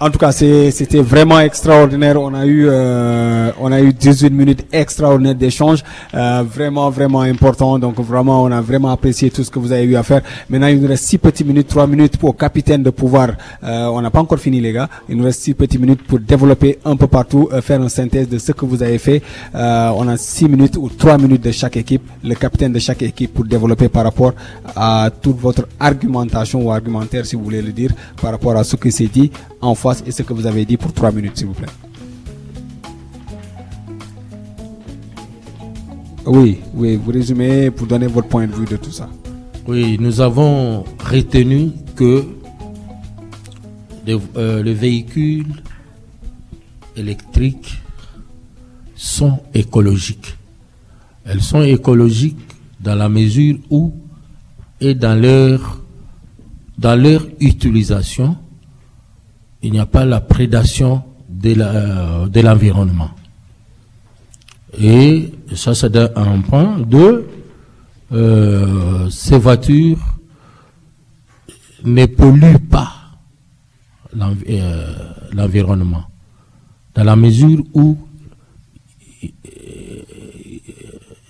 En 0.00 0.10
tout 0.10 0.18
cas, 0.18 0.30
c'était 0.30 1.00
vraiment 1.00 1.40
extraordinaire. 1.40 2.22
On 2.22 2.32
a 2.32 2.46
eu, 2.46 2.68
euh, 2.68 3.50
on 3.60 3.72
a 3.72 3.80
eu 3.80 3.92
18 3.92 4.30
minutes 4.30 4.64
extraordinaires 4.72 5.34
d'échange, 5.34 5.82
euh, 6.14 6.44
vraiment, 6.48 6.88
vraiment 6.88 7.22
important. 7.22 7.80
Donc 7.80 7.98
vraiment, 7.98 8.44
on 8.44 8.52
a 8.52 8.60
vraiment 8.60 8.90
apprécié 8.92 9.28
tout 9.28 9.42
ce 9.42 9.50
que 9.50 9.58
vous 9.58 9.72
avez 9.72 9.82
eu 9.82 9.96
à 9.96 10.04
faire. 10.04 10.20
Maintenant, 10.48 10.68
il 10.68 10.80
nous 10.80 10.86
reste 10.86 11.02
six 11.04 11.18
petites 11.18 11.44
minutes, 11.44 11.66
trois 11.66 11.88
minutes 11.88 12.16
pour 12.16 12.36
capitaine 12.36 12.84
de 12.84 12.90
pouvoir. 12.90 13.30
Euh, 13.64 13.86
on 13.86 14.00
n'a 14.00 14.10
pas 14.12 14.20
encore 14.20 14.38
fini, 14.38 14.60
les 14.60 14.72
gars. 14.72 14.88
Il 15.08 15.16
nous 15.16 15.24
reste 15.24 15.42
six 15.42 15.54
petites 15.54 15.80
minutes 15.80 16.04
pour 16.06 16.20
développer 16.20 16.78
un 16.84 16.94
peu 16.94 17.08
partout, 17.08 17.48
euh, 17.52 17.60
faire 17.60 17.82
une 17.82 17.88
synthèse 17.88 18.28
de 18.28 18.38
ce 18.38 18.52
que 18.52 18.64
vous 18.64 18.80
avez 18.84 18.98
fait. 18.98 19.20
Euh, 19.56 19.90
on 19.96 20.06
a 20.06 20.16
six 20.16 20.48
minutes 20.48 20.76
ou 20.76 20.88
trois 20.90 21.18
minutes 21.18 21.42
de 21.42 21.50
chaque 21.50 21.76
équipe, 21.76 22.02
le 22.22 22.36
capitaine 22.36 22.72
de 22.72 22.78
chaque 22.78 23.02
équipe 23.02 23.34
pour 23.34 23.46
développer 23.46 23.88
par 23.88 24.04
rapport 24.04 24.34
à 24.76 25.10
toute 25.20 25.40
votre 25.40 25.66
argumentation 25.80 26.62
ou 26.62 26.70
argumentaire, 26.70 27.26
si 27.26 27.34
vous 27.34 27.42
voulez 27.42 27.62
le 27.62 27.72
dire, 27.72 27.90
par 28.22 28.30
rapport 28.30 28.56
à 28.56 28.62
ce 28.62 28.76
qui 28.76 28.92
s'est 28.92 29.10
dit 29.12 29.32
en 29.60 29.74
face 29.74 30.02
et 30.06 30.10
ce 30.10 30.22
que 30.22 30.32
vous 30.32 30.46
avez 30.46 30.64
dit 30.64 30.76
pour 30.76 30.92
trois 30.92 31.12
minutes, 31.12 31.36
s'il 31.36 31.46
vous 31.46 31.54
plaît. 31.54 31.68
Oui, 36.26 36.58
oui, 36.74 36.96
vous 36.96 37.10
résumez 37.10 37.70
pour 37.70 37.86
donner 37.86 38.06
votre 38.06 38.28
point 38.28 38.46
de 38.46 38.52
vue 38.52 38.66
de 38.66 38.76
tout 38.76 38.90
ça. 38.90 39.08
Oui, 39.66 39.96
nous 39.98 40.20
avons 40.20 40.84
retenu 40.98 41.70
que 41.96 42.24
euh, 44.36 44.62
les 44.62 44.74
véhicules 44.74 45.62
électriques 46.96 47.78
sont 48.94 49.40
écologiques. 49.54 50.36
Elles 51.24 51.42
sont 51.42 51.62
écologiques 51.62 52.38
dans 52.80 52.94
la 52.94 53.08
mesure 53.08 53.56
où 53.70 53.92
et 54.80 54.94
dans 54.94 55.20
leur, 55.20 55.80
dans 56.78 57.00
leur 57.00 57.26
utilisation, 57.40 58.36
il 59.62 59.72
n'y 59.72 59.78
a 59.78 59.86
pas 59.86 60.04
la 60.04 60.20
prédation 60.20 61.02
de 61.28 61.54
euh, 61.58 62.42
l'environnement. 62.42 63.10
Et 64.78 65.32
ça, 65.54 65.74
c'est 65.74 65.96
un 65.96 66.40
point. 66.40 66.78
Deux, 66.78 67.28
euh, 68.12 69.10
ces 69.10 69.38
voitures 69.38 69.98
ne 71.84 72.06
polluent 72.06 72.58
pas 72.70 72.92
euh, 74.16 74.84
l'environnement, 75.32 76.04
dans 76.94 77.04
la 77.04 77.16
mesure 77.16 77.62
où 77.74 77.98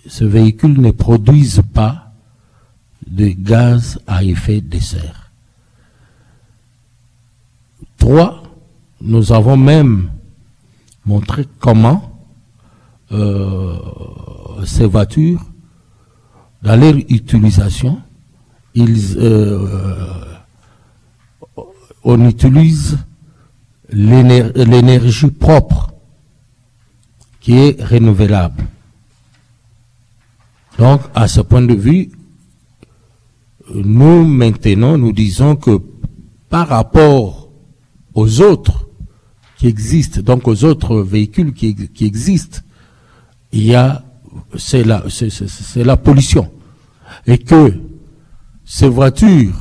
ce 0.06 0.24
véhicule 0.24 0.80
ne 0.80 0.90
produisent 0.90 1.62
pas 1.74 2.12
de 3.06 3.28
gaz 3.28 3.98
à 4.06 4.24
effet 4.24 4.60
de 4.60 4.78
serre 4.78 5.27
Nous 9.00 9.32
avons 9.32 9.56
même 9.56 10.10
montré 11.04 11.46
comment 11.60 12.20
euh, 13.12 13.76
ces 14.64 14.86
voitures, 14.86 15.44
dans 16.62 16.80
leur 16.80 16.94
utilisation, 16.96 18.00
ils, 18.74 19.16
euh, 19.18 20.24
on 22.02 22.26
utilise 22.28 22.98
l'énergie 23.90 25.30
propre 25.30 25.92
qui 27.40 27.54
est 27.56 27.82
renouvelable. 27.82 28.64
Donc, 30.78 31.02
à 31.14 31.28
ce 31.28 31.40
point 31.40 31.62
de 31.62 31.74
vue, 31.74 32.10
nous 33.74 34.24
maintenant, 34.24 34.96
nous 34.96 35.12
disons 35.12 35.56
que 35.56 35.78
par 36.48 36.68
rapport 36.68 37.37
aux 38.18 38.40
autres 38.40 38.88
qui 39.56 39.68
existent, 39.68 40.20
donc 40.22 40.48
aux 40.48 40.64
autres 40.64 41.00
véhicules 41.00 41.52
qui, 41.52 42.04
existent, 42.04 42.60
il 43.52 43.66
y 43.66 43.74
a, 43.74 44.04
c'est 44.56 44.84
la, 44.84 45.04
c'est 45.08 45.84
la 45.84 45.96
pollution. 45.96 46.50
Et 47.26 47.38
que 47.38 47.74
ces 48.64 48.88
voitures, 48.88 49.54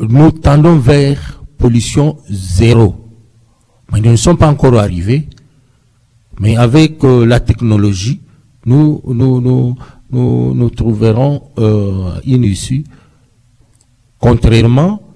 nous 0.00 0.30
tendons 0.30 0.78
vers 0.78 1.42
pollution 1.58 2.18
zéro. 2.30 3.08
Mais 3.92 4.00
nous 4.00 4.12
ne 4.12 4.16
sommes 4.16 4.38
pas 4.38 4.48
encore 4.48 4.78
arrivés. 4.78 5.28
Mais 6.40 6.56
avec 6.56 7.02
euh, 7.02 7.26
la 7.26 7.40
technologie, 7.40 8.20
nous, 8.64 9.02
nous, 9.04 9.40
nous, 9.40 9.74
nous, 10.10 10.54
nous 10.54 10.70
trouverons 10.70 11.50
euh, 11.58 12.20
une 12.24 12.44
issue. 12.44 12.84
Contrairement 14.20 15.07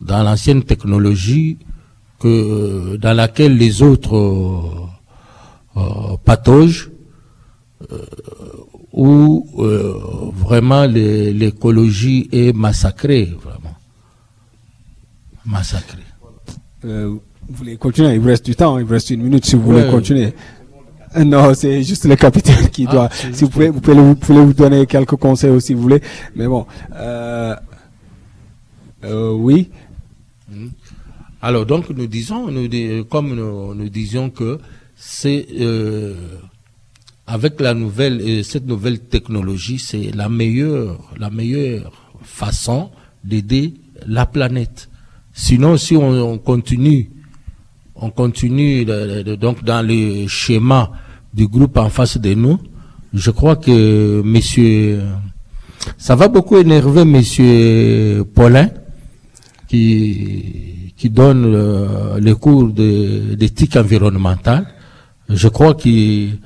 dans 0.00 0.22
l'ancienne 0.22 0.62
technologie 0.62 1.58
que, 2.18 2.28
euh, 2.28 2.98
dans 2.98 3.14
laquelle 3.14 3.56
les 3.56 3.82
autres 3.82 4.16
euh, 4.16 5.76
euh 5.76 6.16
patauges, 6.24 6.90
où 8.92 9.46
vraiment 10.34 10.84
l'écologie 10.84 12.28
est 12.32 12.52
massacrée, 12.52 13.32
vraiment. 13.40 13.76
Massacrée. 15.46 16.02
vous 16.82 17.20
voulez 17.48 17.76
continuer? 17.76 18.14
Il 18.14 18.20
vous 18.20 18.26
reste 18.26 18.44
du 18.44 18.56
temps, 18.56 18.78
il 18.78 18.84
vous 18.84 18.92
reste 18.92 19.10
une 19.10 19.22
minute 19.22 19.44
si 19.44 19.54
vous 19.54 19.62
voulez 19.62 19.88
continuer. 19.88 20.34
Non, 21.16 21.54
c'est 21.54 21.82
juste 21.82 22.04
le 22.04 22.16
capitaine 22.16 22.68
qui 22.68 22.86
ah, 22.88 22.92
doit. 22.92 23.08
Si 23.32 23.44
vous 23.44 23.50
pouvez, 23.50 23.70
vous 23.70 23.80
pouvez, 23.80 23.96
vous 23.96 24.14
pouvez 24.14 24.40
vous 24.40 24.52
donner 24.52 24.86
quelques 24.86 25.16
conseils 25.16 25.50
aussi, 25.50 25.68
si 25.68 25.74
vous 25.74 25.82
voulez. 25.82 26.02
Mais 26.36 26.46
bon, 26.46 26.66
euh, 26.96 27.54
euh, 29.04 29.32
oui. 29.32 29.70
Alors 31.40 31.66
donc 31.66 31.90
nous 31.90 32.06
disons, 32.06 32.50
nous, 32.50 32.68
comme 33.04 33.34
nous, 33.34 33.88
disions 33.88 34.30
que 34.30 34.58
c'est 34.96 35.46
euh, 35.60 36.14
avec 37.26 37.60
la 37.60 37.74
nouvelle, 37.74 38.20
euh, 38.20 38.42
cette 38.42 38.66
nouvelle 38.66 39.00
technologie, 39.00 39.78
c'est 39.78 40.10
la 40.14 40.28
meilleure, 40.28 40.98
la 41.18 41.30
meilleure 41.30 41.92
façon 42.22 42.90
d'aider 43.22 43.74
la 44.06 44.26
planète. 44.26 44.88
Sinon, 45.32 45.76
si 45.76 45.96
on 45.96 46.38
continue 46.38 47.10
on 48.00 48.10
continue 48.10 48.84
donc 48.84 49.64
dans 49.64 49.84
le 49.86 50.26
schéma 50.28 50.90
du 51.34 51.46
groupe 51.48 51.76
en 51.76 51.90
face 51.90 52.18
de 52.18 52.34
nous. 52.34 52.58
Je 53.12 53.30
crois 53.30 53.56
que 53.56 54.22
monsieur, 54.24 55.02
ça 55.96 56.14
va 56.14 56.28
beaucoup 56.28 56.56
énerver 56.58 57.04
monsieur 57.04 58.24
Paulin 58.34 58.68
qui, 59.66 60.77
qui 60.98 61.08
donne 61.10 61.52
le, 62.20 62.34
cours 62.34 62.68
d'éthique 62.68 63.76
environnementale. 63.76 64.66
Je 65.28 65.48
crois 65.48 65.74
qu'il 65.74 66.38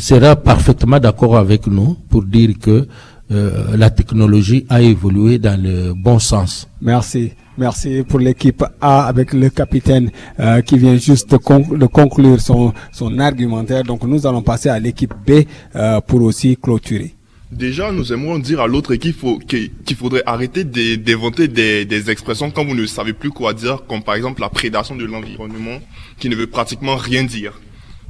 sera 0.00 0.36
parfaitement 0.36 0.98
d'accord 0.98 1.36
avec 1.36 1.66
nous 1.66 1.96
pour 2.10 2.24
dire 2.24 2.50
que 2.60 2.86
euh, 3.30 3.76
la 3.76 3.90
technologie 3.90 4.66
a 4.68 4.82
évolué 4.82 5.38
dans 5.38 5.60
le 5.60 5.94
bon 5.94 6.18
sens. 6.18 6.68
Merci. 6.80 7.32
Merci 7.58 8.02
pour 8.08 8.18
l'équipe 8.18 8.64
A 8.80 9.04
avec 9.04 9.34
le 9.34 9.50
capitaine 9.50 10.10
euh, 10.40 10.62
qui 10.62 10.78
vient 10.78 10.96
juste 10.96 11.30
de, 11.30 11.86
conclure 11.86 12.40
son, 12.40 12.72
son 12.90 13.18
argumentaire. 13.18 13.84
Donc 13.84 14.04
nous 14.04 14.26
allons 14.26 14.42
passer 14.42 14.70
à 14.70 14.78
l'équipe 14.80 15.12
B 15.26 15.44
euh, 15.76 16.00
pour 16.00 16.22
aussi 16.22 16.56
clôturer. 16.56 17.14
Déjà, 17.52 17.92
nous 17.92 18.14
aimerions 18.14 18.38
dire 18.38 18.62
à 18.62 18.66
l'autre 18.66 18.92
équipe 18.92 19.22
qu'il 19.46 19.96
faudrait 19.96 20.22
arrêter 20.24 20.64
d'inventer 20.64 21.48
des, 21.48 21.84
des, 21.84 22.10
expressions 22.10 22.50
quand 22.50 22.64
vous 22.64 22.74
ne 22.74 22.86
savez 22.86 23.12
plus 23.12 23.28
quoi 23.28 23.52
dire, 23.52 23.84
comme 23.86 24.02
par 24.02 24.14
exemple 24.14 24.40
la 24.40 24.48
prédation 24.48 24.96
de 24.96 25.04
l'environnement, 25.04 25.78
qui 26.18 26.30
ne 26.30 26.34
veut 26.34 26.46
pratiquement 26.46 26.96
rien 26.96 27.24
dire. 27.24 27.60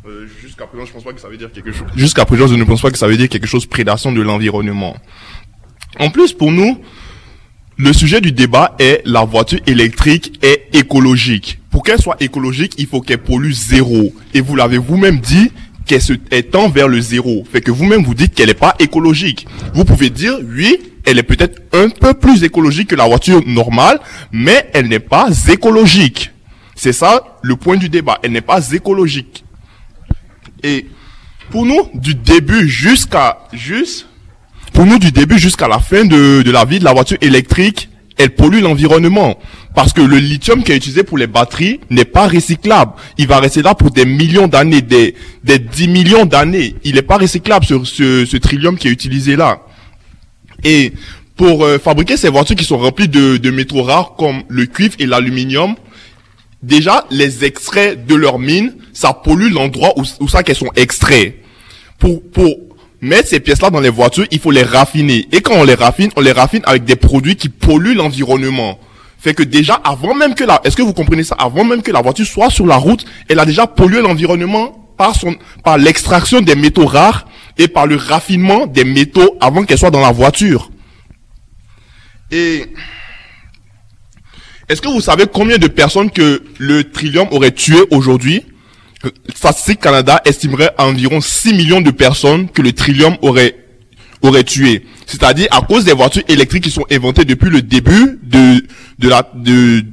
Euh, 0.06 0.28
Jusqu'à 0.40 0.66
présent, 0.68 0.86
je 0.86 0.92
pense 0.92 1.02
pas 1.02 1.12
que 1.12 1.20
ça 1.20 1.28
veut 1.28 1.36
dire 1.36 1.50
quelque 1.50 1.72
chose. 1.72 1.88
Jusqu'à 1.96 2.24
présent, 2.24 2.46
je 2.46 2.54
ne 2.54 2.62
pense 2.62 2.80
pas 2.80 2.92
que 2.92 2.98
ça 2.98 3.08
veut 3.08 3.16
dire 3.16 3.28
quelque 3.28 3.48
chose 3.48 3.66
prédation 3.66 4.12
de 4.12 4.22
l'environnement. 4.22 4.96
En 5.98 6.10
plus, 6.10 6.32
pour 6.32 6.52
nous, 6.52 6.78
le 7.76 7.92
sujet 7.92 8.20
du 8.20 8.30
débat 8.30 8.76
est 8.78 9.02
la 9.04 9.24
voiture 9.24 9.58
électrique 9.66 10.38
est 10.42 10.68
écologique. 10.72 11.58
Pour 11.68 11.82
qu'elle 11.82 12.00
soit 12.00 12.16
écologique, 12.22 12.74
il 12.78 12.86
faut 12.86 13.00
qu'elle 13.00 13.18
pollue 13.18 13.50
zéro. 13.50 14.14
Et 14.34 14.40
vous 14.40 14.54
l'avez 14.54 14.78
vous-même 14.78 15.18
dit 15.18 15.50
qu'elle 15.86 16.02
se 16.02 16.12
tend 16.12 16.68
vers 16.68 16.88
le 16.88 17.00
zéro. 17.00 17.44
Fait 17.50 17.60
que 17.60 17.70
vous-même 17.70 18.04
vous 18.04 18.14
dites 18.14 18.34
qu'elle 18.34 18.48
n'est 18.48 18.54
pas 18.54 18.74
écologique. 18.78 19.46
Vous 19.74 19.84
pouvez 19.84 20.10
dire 20.10 20.38
oui, 20.42 20.78
elle 21.04 21.18
est 21.18 21.22
peut-être 21.22 21.62
un 21.72 21.88
peu 21.88 22.14
plus 22.14 22.44
écologique 22.44 22.88
que 22.88 22.94
la 22.94 23.06
voiture 23.06 23.42
normale, 23.46 24.00
mais 24.30 24.70
elle 24.72 24.88
n'est 24.88 25.00
pas 25.00 25.28
écologique. 25.48 26.30
C'est 26.74 26.92
ça 26.92 27.38
le 27.42 27.56
point 27.56 27.76
du 27.76 27.88
débat. 27.88 28.18
Elle 28.22 28.32
n'est 28.32 28.40
pas 28.40 28.70
écologique. 28.72 29.44
Et 30.62 30.86
pour 31.50 31.66
nous, 31.66 31.88
du 31.94 32.14
début 32.14 32.68
jusqu'à 32.68 33.40
juste 33.52 34.06
pour 34.72 34.86
nous, 34.86 34.98
du 34.98 35.12
début 35.12 35.38
jusqu'à 35.38 35.68
la 35.68 35.78
fin 35.78 36.04
de, 36.04 36.42
de 36.42 36.50
la 36.50 36.64
vie 36.64 36.78
de 36.78 36.84
la 36.84 36.94
voiture 36.94 37.18
électrique, 37.20 37.90
elle 38.22 38.34
pollue 38.34 38.60
l'environnement. 38.60 39.38
Parce 39.74 39.92
que 39.92 40.00
le 40.00 40.18
lithium 40.18 40.62
qui 40.62 40.72
est 40.72 40.76
utilisé 40.76 41.02
pour 41.02 41.18
les 41.18 41.26
batteries 41.26 41.80
n'est 41.90 42.04
pas 42.04 42.28
recyclable. 42.28 42.92
Il 43.18 43.26
va 43.26 43.38
rester 43.38 43.62
là 43.62 43.74
pour 43.74 43.90
des 43.90 44.04
millions 44.04 44.48
d'années, 44.48 44.82
des, 44.82 45.14
des 45.44 45.58
10 45.58 45.88
millions 45.88 46.26
d'années. 46.26 46.76
Il 46.84 46.94
n'est 46.96 47.02
pas 47.02 47.16
recyclable, 47.16 47.64
ce, 47.64 47.82
ce, 47.84 48.26
ce 48.26 48.36
trillium 48.36 48.76
qui 48.76 48.88
est 48.88 48.90
utilisé 48.90 49.36
là. 49.36 49.60
Et 50.64 50.92
pour 51.36 51.64
euh, 51.64 51.78
fabriquer 51.78 52.16
ces 52.16 52.28
voitures 52.28 52.56
qui 52.56 52.64
sont 52.64 52.78
remplies 52.78 53.08
de, 53.08 53.38
de 53.38 53.50
métaux 53.50 53.82
rares 53.82 54.14
comme 54.16 54.42
le 54.48 54.66
cuivre 54.66 54.94
et 54.98 55.06
l'aluminium, 55.06 55.74
déjà, 56.62 57.06
les 57.10 57.44
extraits 57.44 58.06
de 58.06 58.14
leurs 58.14 58.38
mines, 58.38 58.74
ça 58.92 59.12
pollue 59.12 59.52
l'endroit 59.52 59.94
où, 59.98 60.04
où 60.20 60.28
ça 60.28 60.42
qu'elles 60.42 60.56
sont 60.56 60.70
extraits. 60.76 61.36
Pour, 61.98 62.22
pour 62.30 62.56
mettre 63.02 63.28
ces 63.28 63.40
pièces-là 63.40 63.68
dans 63.68 63.80
les 63.80 63.90
voitures, 63.90 64.26
il 64.30 64.38
faut 64.40 64.52
les 64.52 64.62
raffiner. 64.62 65.28
Et 65.32 65.42
quand 65.42 65.54
on 65.54 65.64
les 65.64 65.74
raffine, 65.74 66.10
on 66.16 66.22
les 66.22 66.32
raffine 66.32 66.62
avec 66.64 66.84
des 66.84 66.96
produits 66.96 67.36
qui 67.36 67.50
polluent 67.50 67.94
l'environnement. 67.94 68.78
Fait 69.18 69.34
que 69.34 69.42
déjà, 69.42 69.74
avant 69.84 70.14
même 70.14 70.34
que 70.34 70.44
la, 70.44 70.60
est-ce 70.64 70.76
que 70.76 70.82
vous 70.82 70.94
comprenez 70.94 71.24
ça? 71.24 71.36
Avant 71.38 71.64
même 71.64 71.82
que 71.82 71.90
la 71.90 72.00
voiture 72.00 72.26
soit 72.26 72.50
sur 72.50 72.66
la 72.66 72.76
route, 72.76 73.04
elle 73.28 73.38
a 73.38 73.44
déjà 73.44 73.66
pollué 73.66 74.00
l'environnement 74.00 74.94
par 74.96 75.14
son, 75.14 75.36
par 75.62 75.78
l'extraction 75.78 76.40
des 76.40 76.54
métaux 76.54 76.86
rares 76.86 77.26
et 77.58 77.68
par 77.68 77.86
le 77.86 77.96
raffinement 77.96 78.66
des 78.66 78.84
métaux 78.84 79.36
avant 79.40 79.64
qu'elle 79.64 79.78
soit 79.78 79.90
dans 79.90 80.00
la 80.00 80.12
voiture. 80.12 80.70
Et, 82.30 82.64
est-ce 84.68 84.80
que 84.80 84.88
vous 84.88 85.00
savez 85.00 85.24
combien 85.32 85.58
de 85.58 85.66
personnes 85.66 86.10
que 86.10 86.42
le 86.58 86.90
trillium 86.90 87.28
aurait 87.32 87.50
tué 87.50 87.78
aujourd'hui? 87.90 88.44
Statistique 89.34 89.80
Canada 89.80 90.20
estimerait 90.24 90.72
environ 90.78 91.20
6 91.20 91.54
millions 91.54 91.80
de 91.80 91.90
personnes 91.90 92.48
que 92.48 92.62
le 92.62 92.72
trillium 92.72 93.16
aurait 93.22 93.56
aurait 94.22 94.44
tué. 94.44 94.86
C'est-à-dire 95.06 95.48
à 95.50 95.60
cause 95.62 95.84
des 95.84 95.92
voitures 95.92 96.22
électriques 96.28 96.64
qui 96.64 96.70
sont 96.70 96.86
inventées 96.90 97.24
depuis 97.24 97.50
le 97.50 97.62
début 97.62 98.20
de 98.22 98.64
de 98.98 99.08
la 99.08 99.28
de 99.34 99.84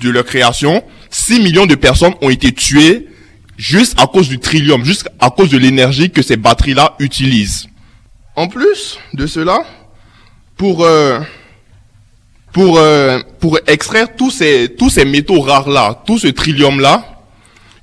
de 0.00 0.10
leur 0.10 0.24
création, 0.24 0.82
6 1.10 1.40
millions 1.40 1.66
de 1.66 1.74
personnes 1.74 2.14
ont 2.20 2.30
été 2.30 2.52
tuées 2.52 3.08
juste 3.56 3.98
à 4.00 4.06
cause 4.06 4.28
du 4.28 4.38
trillium, 4.38 4.84
juste 4.84 5.08
à 5.20 5.30
cause 5.30 5.50
de 5.50 5.58
l'énergie 5.58 6.10
que 6.10 6.22
ces 6.22 6.36
batteries-là 6.36 6.96
utilisent. 6.98 7.68
En 8.34 8.48
plus 8.48 8.98
de 9.14 9.26
cela, 9.26 9.64
pour 10.56 10.84
euh, 10.84 11.20
pour 12.52 12.78
euh, 12.78 13.20
pour 13.40 13.58
extraire 13.66 14.14
tous 14.16 14.30
ces 14.30 14.74
tous 14.76 14.90
ces 14.90 15.04
métaux 15.04 15.40
rares 15.40 15.68
là, 15.70 16.02
tout 16.06 16.18
ce 16.18 16.28
trillium 16.28 16.80
là, 16.80 17.11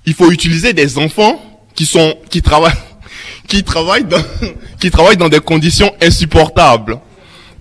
il 0.09 0.15
faut 0.15 0.31
utiliser 0.31 0.73
des 0.73 0.97
enfants 0.97 1.39
qui 1.75 1.85
sont 1.85 2.15
qui 2.31 2.41
travaillent 2.41 2.73
qui 3.47 3.63
travaillent 3.63 4.05
dans 4.05 4.23
qui 4.79 4.89
travaillent 4.89 5.17
dans 5.17 5.29
des 5.29 5.39
conditions 5.39 5.91
insupportables 6.01 6.97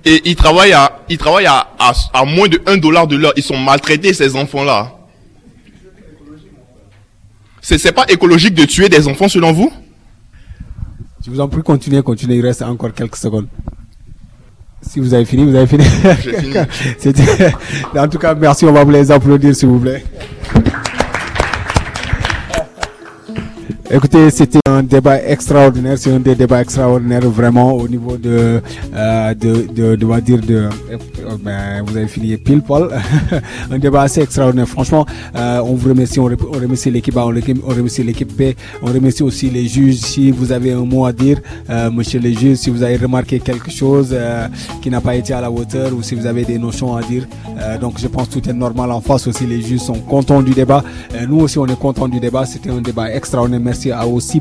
et 0.07 0.23
ils 0.25 0.35
travaillent 0.35 0.73
à 0.73 1.01
ils 1.11 1.19
travaillent 1.19 1.47
à, 1.47 1.69
à, 1.79 2.25
moins 2.25 2.49
de 2.49 2.59
1 2.67 2.79
dollar 2.79 3.07
de 3.07 3.17
l'heure 3.17 3.35
ils 3.37 3.43
sont 3.43 3.59
maltraités 3.59 4.15
ces 4.15 4.35
enfants 4.35 4.65
là 4.65 4.95
c'est 7.61 7.77
c'est 7.77 7.93
pas 7.93 8.07
écologique 8.09 8.55
de 8.55 8.65
tuer 8.65 8.89
des 8.89 9.07
enfants 9.09 9.29
selon 9.29 9.53
vous? 9.53 9.71
Je 11.23 11.31
vous 11.31 11.41
en 11.41 11.49
prie 11.49 11.63
continuez 11.63 12.03
continuez 12.03 12.37
il 12.37 12.47
reste 12.47 12.63
encore 12.63 12.95
quelques 12.95 13.17
secondes 13.17 13.49
Si 14.81 15.01
vous 15.01 15.13
avez 15.13 15.27
fini, 15.27 15.45
vous 15.45 15.57
avez 15.57 15.67
fini. 15.67 15.85
Fini. 15.85 16.55
En 18.05 18.09
tout 18.09 18.19
cas, 18.19 18.33
merci. 18.35 18.65
On 18.65 18.73
va 18.73 18.85
vous 18.85 18.93
les 18.93 19.11
applaudir, 19.11 19.55
s'il 19.55 19.69
vous 19.69 19.81
plaît. 19.81 20.03
Écoutez, 23.91 24.31
c'était 24.31 24.59
un 24.69 24.78
débat 24.83 25.23
extraordinaire, 25.23 25.97
c'est 25.99 26.13
un 26.13 26.21
des 26.21 26.35
débats 26.35 26.61
extraordinaires 26.61 27.29
vraiment 27.29 27.73
au 27.73 27.89
niveau 27.89 28.17
de, 28.17 28.61
euh, 28.95 29.35
de, 29.35 29.67
de, 29.75 29.97
de, 29.97 30.21
dire 30.21 30.41
de, 30.41 30.55
euh, 30.55 30.69
ben, 31.43 31.83
vous 31.87 31.97
avez 31.97 32.07
fini 32.09 32.37
pile 32.37 32.63
poil, 32.63 32.89
un 33.71 33.79
débat 33.79 34.03
assez 34.03 34.21
extraordinaire. 34.21 34.69
Franchement, 34.69 35.07
euh, 35.37 35.61
on 35.65 35.75
vous 35.75 35.89
remercie, 35.89 36.21
on, 36.21 36.25
remercie 36.25 36.91
l'équipe 36.91 37.17
A, 37.17 37.25
on, 37.25 37.29
remercie- 37.29 38.03
l'équipe 38.03 38.31
on 38.83 38.87
remercie 38.87 39.23
aussi 39.23 39.51
les 39.51 39.67
juges. 39.67 39.97
Si 39.97 40.31
vous 40.31 40.53
avez 40.53 40.73
un 40.73 40.85
mot 40.85 41.05
à 41.07 41.13
dire, 41.13 41.41
monsieur 41.93 42.21
le 42.21 42.33
juge, 42.33 42.57
si 42.59 42.71
vous 42.71 42.83
avez 42.83 42.97
remarqué 42.97 43.39
quelque 43.41 43.71
chose 43.71 44.15
qui 44.83 44.91
n'a 44.91 45.01
pas 45.01 45.15
été 45.15 45.33
à 45.33 45.41
la 45.41 45.51
hauteur 45.51 45.93
ou 45.95 46.03
si 46.03 46.15
vous 46.15 46.27
avez 46.27 46.45
des 46.45 46.59
notions 46.59 46.97
à 46.97 47.03
dire, 47.03 47.27
donc 47.81 47.99
je 47.99 48.07
pense 48.09 48.29
que 48.29 48.35
tout 48.39 48.49
est 48.49 48.53
normal 48.53 48.91
en 48.93 49.01
face 49.01 49.27
aussi. 49.27 49.47
Les 49.47 49.61
juges 49.63 49.81
sont 49.81 49.99
contents 50.01 50.43
du 50.43 50.53
débat. 50.53 50.83
Nous 51.29 51.41
aussi, 51.41 51.59
on 51.59 51.67
est 51.67 51.79
contents 51.79 52.09
du 52.09 52.21
débat. 52.21 52.45
C'était 52.47 52.71
un 52.71 52.81
débat 52.81 53.11
extraordinaire. 53.13 53.61
Merci 53.61 53.91
à 53.91 54.07
aux 54.07 54.21
six 54.21 54.41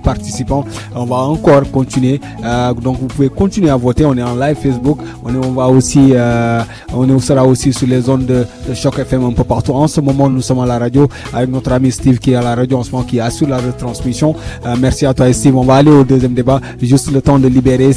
On 0.96 1.06
va 1.06 1.18
encore 1.18 1.70
continuer. 1.72 2.20
Euh, 2.44 2.74
donc 2.74 2.98
vous 3.00 3.08
pouvez 3.08 3.30
continuer 3.30 3.70
à 3.70 3.76
voter. 3.78 4.06
On 4.06 4.16
est 4.18 4.24
en 4.24 4.36
live 4.36 4.58
Facebook. 4.62 5.00
On, 5.24 5.52
va 5.52 5.68
aussi, 5.68 6.12
euh, 6.14 6.62
on 6.94 7.20
sera 7.20 7.46
aussi 7.46 7.74
sur 7.74 7.88
les 7.88 8.02
zones 8.02 8.26
de, 8.26 8.46
Choc 8.74 9.00
FM 9.00 9.24
un 9.26 9.34
peu 9.34 9.44
partout. 9.44 9.74
En 9.74 9.88
ce 9.88 10.02
moment, 10.02 10.30
nous 10.30 10.42
sommes 10.42 10.60
à 10.60 10.66
la 10.66 10.80
radio 10.80 11.08
avec 11.34 11.50
notre 11.50 11.72
ami 11.72 11.92
Steve 11.92 12.20
qui 12.20 12.32
est 12.32 12.36
à 12.36 12.42
la 12.42 12.56
radio 12.56 12.78
en 12.78 12.84
ce 12.84 12.92
moment, 12.92 13.04
qui 13.04 13.20
assure 13.20 13.48
la 13.48 13.58
retransmission. 13.58 14.36
Euh, 14.66 14.76
merci 14.80 15.06
à 15.06 15.14
toi 15.14 15.32
Steve. 15.34 15.56
On 15.56 15.64
va 15.64 15.76
aller 15.76 15.92
au 15.92 16.04
deuxième 16.04 16.34
débat. 16.34 16.60
Juste 16.82 17.12
le 17.12 17.22
temps 17.22 17.40
de 17.40 17.48
libérer 17.48 17.92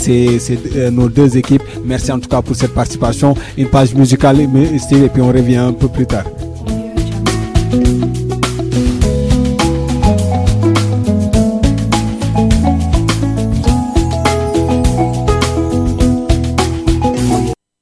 nos 0.93 1.09
deux 1.09 1.37
équipes. 1.37 1.63
Merci 1.85 2.13
en 2.13 2.19
tout 2.19 2.29
cas 2.29 2.43
pour 2.43 2.57
cette 2.57 2.75
participation. 2.75 3.35
Une 3.57 3.69
page 3.69 3.95
musicale, 3.95 4.39
Steve, 4.79 5.05
et 5.05 5.09
puis 5.09 5.23
on 5.23 5.29
revient 5.29 5.57
un 5.57 5.73
peu 5.73 5.89
plus 5.89 6.07
tard. 6.07 6.25